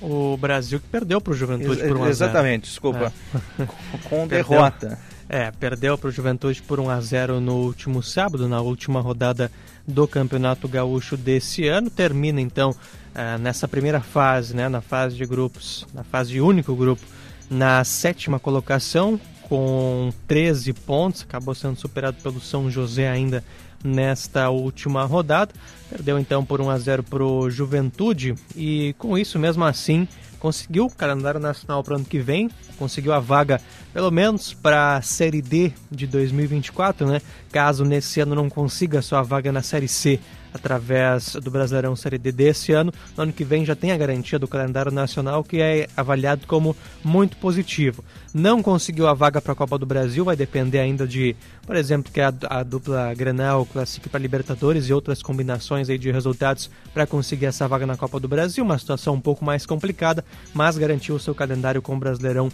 O 0.00 0.36
Brasil 0.36 0.80
que 0.80 0.86
perdeu 0.88 1.20
para 1.20 1.32
o 1.32 1.36
Juventude 1.36 1.80
Ex 1.80 1.88
por 1.88 1.96
1 1.96 2.00
a 2.00 2.04
0. 2.04 2.10
Exatamente, 2.10 2.64
desculpa. 2.64 3.12
É. 3.58 3.66
Com 4.08 4.26
derrota. 4.26 4.98
É, 5.28 5.50
perdeu 5.50 5.96
para 5.96 6.08
o 6.08 6.10
Juventude 6.10 6.60
por 6.62 6.78
1 6.78 6.90
a 6.90 7.00
0 7.00 7.40
no 7.40 7.54
último 7.54 8.02
sábado, 8.02 8.46
na 8.46 8.60
última 8.60 9.00
rodada 9.00 9.50
do 9.86 10.06
Campeonato 10.06 10.68
Gaúcho 10.68 11.16
desse 11.16 11.66
ano. 11.66 11.88
Termina 11.88 12.40
então 12.40 12.74
eh, 13.14 13.38
nessa 13.38 13.68
primeira 13.68 14.00
fase, 14.00 14.54
né, 14.54 14.68
na 14.68 14.80
fase 14.80 15.16
de 15.16 15.24
grupos, 15.24 15.86
na 15.94 16.02
fase 16.02 16.32
de 16.32 16.40
único 16.40 16.74
grupo, 16.74 17.02
na 17.48 17.84
sétima 17.84 18.38
colocação 18.38 19.20
com 19.48 20.12
13 20.26 20.72
pontos, 20.72 21.22
acabou 21.22 21.54
sendo 21.54 21.78
superado 21.78 22.16
pelo 22.22 22.40
São 22.40 22.70
José 22.70 23.08
ainda 23.08 23.44
nesta 23.84 24.48
última 24.48 25.04
rodada. 25.04 25.52
Perdeu 25.90 26.18
então 26.18 26.44
por 26.44 26.60
1 26.60 26.70
a 26.70 26.78
0 26.78 27.02
para 27.02 27.22
o 27.22 27.50
Juventude 27.50 28.34
e 28.56 28.94
com 28.98 29.16
isso 29.18 29.38
mesmo 29.38 29.62
assim 29.64 30.08
conseguiu 30.40 30.86
o 30.86 30.90
calendário 30.90 31.40
nacional 31.40 31.82
para 31.82 31.94
o 31.94 31.96
ano 31.96 32.04
que 32.04 32.18
vem, 32.18 32.50
conseguiu 32.78 33.14
a 33.14 33.18
vaga 33.18 33.60
pelo 33.94 34.10
menos 34.10 34.52
para 34.52 34.96
a 34.96 35.02
Série 35.02 35.40
D 35.40 35.72
de 35.90 36.06
2024, 36.06 37.06
né? 37.06 37.22
Caso 37.50 37.82
nesse 37.82 38.20
ano 38.20 38.34
não 38.34 38.50
consiga 38.50 39.00
sua 39.00 39.22
vaga 39.22 39.50
na 39.50 39.62
Série 39.62 39.88
C 39.88 40.20
através 40.54 41.34
do 41.34 41.50
Brasileirão 41.50 41.96
Série 41.96 42.16
D 42.16 42.30
desse 42.30 42.72
ano, 42.72 42.92
no 43.16 43.24
ano 43.24 43.32
que 43.32 43.42
vem 43.44 43.64
já 43.64 43.74
tem 43.74 43.90
a 43.90 43.96
garantia 43.96 44.38
do 44.38 44.46
calendário 44.46 44.92
nacional 44.92 45.42
que 45.42 45.60
é 45.60 45.88
avaliado 45.96 46.46
como 46.46 46.76
muito 47.02 47.36
positivo. 47.38 48.04
Não 48.32 48.62
conseguiu 48.62 49.08
a 49.08 49.14
vaga 49.14 49.40
para 49.40 49.52
a 49.52 49.56
Copa 49.56 49.76
do 49.76 49.84
Brasil, 49.84 50.24
vai 50.24 50.36
depender 50.36 50.78
ainda 50.78 51.06
de, 51.06 51.34
por 51.66 51.74
exemplo, 51.74 52.12
que 52.12 52.20
a, 52.20 52.32
a 52.48 52.62
dupla 52.62 53.12
Grenal 53.14 53.66
classifique 53.66 54.08
para 54.08 54.20
Libertadores 54.20 54.88
e 54.88 54.92
outras 54.92 55.22
combinações 55.22 55.90
aí 55.90 55.98
de 55.98 56.12
resultados 56.12 56.70
para 56.92 57.06
conseguir 57.06 57.46
essa 57.46 57.66
vaga 57.66 57.86
na 57.86 57.96
Copa 57.96 58.20
do 58.20 58.28
Brasil, 58.28 58.64
uma 58.64 58.78
situação 58.78 59.14
um 59.14 59.20
pouco 59.20 59.44
mais 59.44 59.66
complicada, 59.66 60.24
mas 60.52 60.78
garantiu 60.78 61.16
o 61.16 61.20
seu 61.20 61.34
calendário 61.34 61.82
com 61.82 61.96
o 61.96 61.98
Brasileirão 61.98 62.48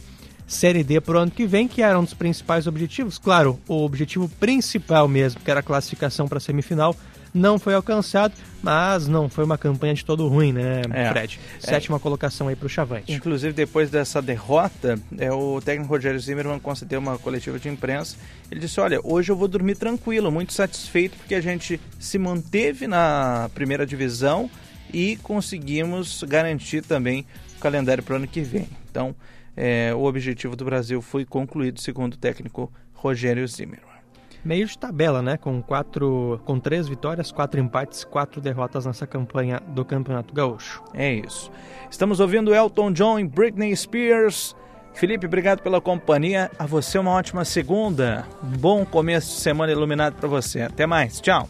Série 0.47 0.83
D 0.83 1.01
para 1.01 1.15
o 1.15 1.19
ano 1.21 1.31
que 1.31 1.47
vem, 1.47 1.69
que 1.69 1.81
era 1.81 1.97
um 1.97 2.03
dos 2.03 2.13
principais 2.13 2.67
objetivos. 2.67 3.19
Claro, 3.19 3.61
o 3.69 3.85
objetivo 3.85 4.29
principal 4.29 5.07
mesmo, 5.07 5.41
que 5.41 5.49
era 5.51 5.61
a 5.61 5.63
classificação 5.63 6.27
para 6.27 6.39
a 6.39 6.41
semifinal, 6.41 6.97
não 7.33 7.59
foi 7.59 7.75
alcançado, 7.75 8.35
mas 8.63 9.07
não 9.07 9.29
foi 9.29 9.45
uma 9.45 9.57
campanha 9.57 9.95
de 9.95 10.05
todo 10.05 10.27
ruim, 10.29 10.53
né, 10.53 10.83
É. 10.93 11.11
Fred? 11.11 11.41
Sétima 11.59 11.99
colocação 11.99 12.49
aí 12.49 12.57
para 12.57 12.67
o 12.67 12.69
Chavante. 12.69 13.13
Inclusive, 13.13 13.53
depois 13.53 13.91
dessa 13.91 14.21
derrota, 14.21 14.99
é, 15.19 15.33
o 15.33 15.61
técnico 15.61 15.93
Rogério 15.93 16.19
Zimmermann 16.21 16.59
concedeu 16.59 17.01
uma 17.01 17.19
coletiva 17.19 17.59
de 17.59 17.69
imprensa. 17.69 18.17
Ele 18.51 18.61
disse: 18.61 18.81
Olha, 18.81 19.01
hoje 19.05 19.31
eu 19.33 19.37
vou 19.37 19.49
dormir 19.49 19.77
tranquilo, 19.77 20.31
muito 20.31 20.53
satisfeito, 20.53 21.17
porque 21.17 21.35
a 21.35 21.41
gente 21.41 21.81
se 21.99 22.19
manteve 22.19 22.87
na 22.87 23.51
primeira 23.55 23.87
divisão 23.87 24.51
e 24.93 25.17
conseguimos 25.23 26.23
garantir 26.25 26.83
também 26.83 27.25
o 27.57 27.61
calendário 27.61 28.03
para 28.03 28.15
o 28.15 28.17
ano 28.17 28.27
que 28.27 28.41
vem. 28.41 28.69
Então, 28.91 29.15
é, 29.57 29.95
o 29.95 30.05
objetivo 30.05 30.57
do 30.57 30.65
Brasil 30.65 31.01
foi 31.01 31.25
concluído, 31.25 31.81
segundo 31.81 32.15
o 32.15 32.17
técnico 32.17 32.73
Rogério 32.93 33.47
Zimmermann. 33.47 34.00
Meio 34.45 34.67
de 34.67 34.79
tabela, 34.79 35.21
né? 35.21 35.37
Com 35.37 35.63
quatro, 35.63 36.41
com 36.45 36.59
três 36.59 36.89
vitórias, 36.89 37.31
quatro 37.31 37.61
empates, 37.61 38.05
quatro 38.05 38.41
derrotas 38.41 38.87
nessa 38.87 39.07
campanha 39.07 39.61
do 39.69 39.85
Campeonato 39.85 40.35
Gaúcho. 40.35 40.83
É 40.95 41.13
isso. 41.13 41.51
Estamos 41.91 42.21
ouvindo 42.21 42.55
Elton 42.55 42.93
John 42.93 43.19
e 43.19 43.25
Britney 43.25 43.77
Spears. 43.77 44.57
Felipe, 44.95 45.27
obrigado 45.27 45.63
pela 45.63 45.81
companhia. 45.81 46.51
A 46.59 46.67
você 46.67 46.99
uma 46.99 47.13
ótima 47.13 47.45
segunda. 47.45 48.27
Um 48.43 48.57
bom 48.59 48.85
começo 48.85 49.29
de 49.29 49.41
semana 49.41 49.73
iluminado 49.73 50.15
para 50.15 50.29
você. 50.29 50.63
Até 50.63 50.87
mais. 50.87 51.21
Tchau. 51.21 51.49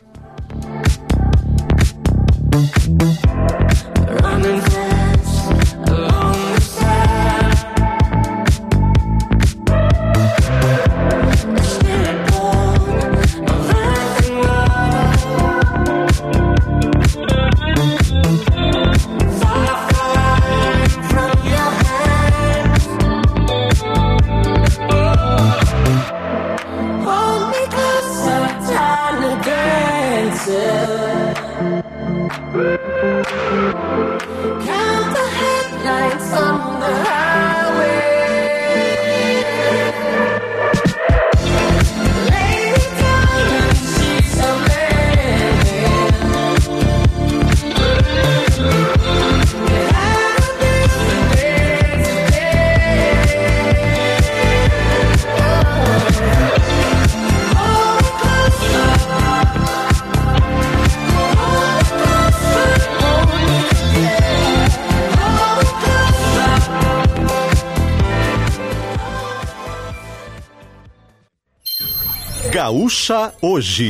Gaúcha 72.61 73.33
Hoje. 73.41 73.89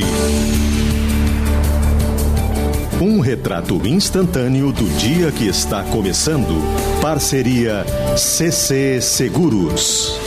Um 3.01 3.19
retrato 3.19 3.85
instantâneo 3.85 4.71
do 4.71 4.85
dia 4.97 5.29
que 5.29 5.45
está 5.45 5.83
começando. 5.83 6.55
Parceria 7.01 7.83
CC 8.15 9.01
Seguros. 9.01 10.20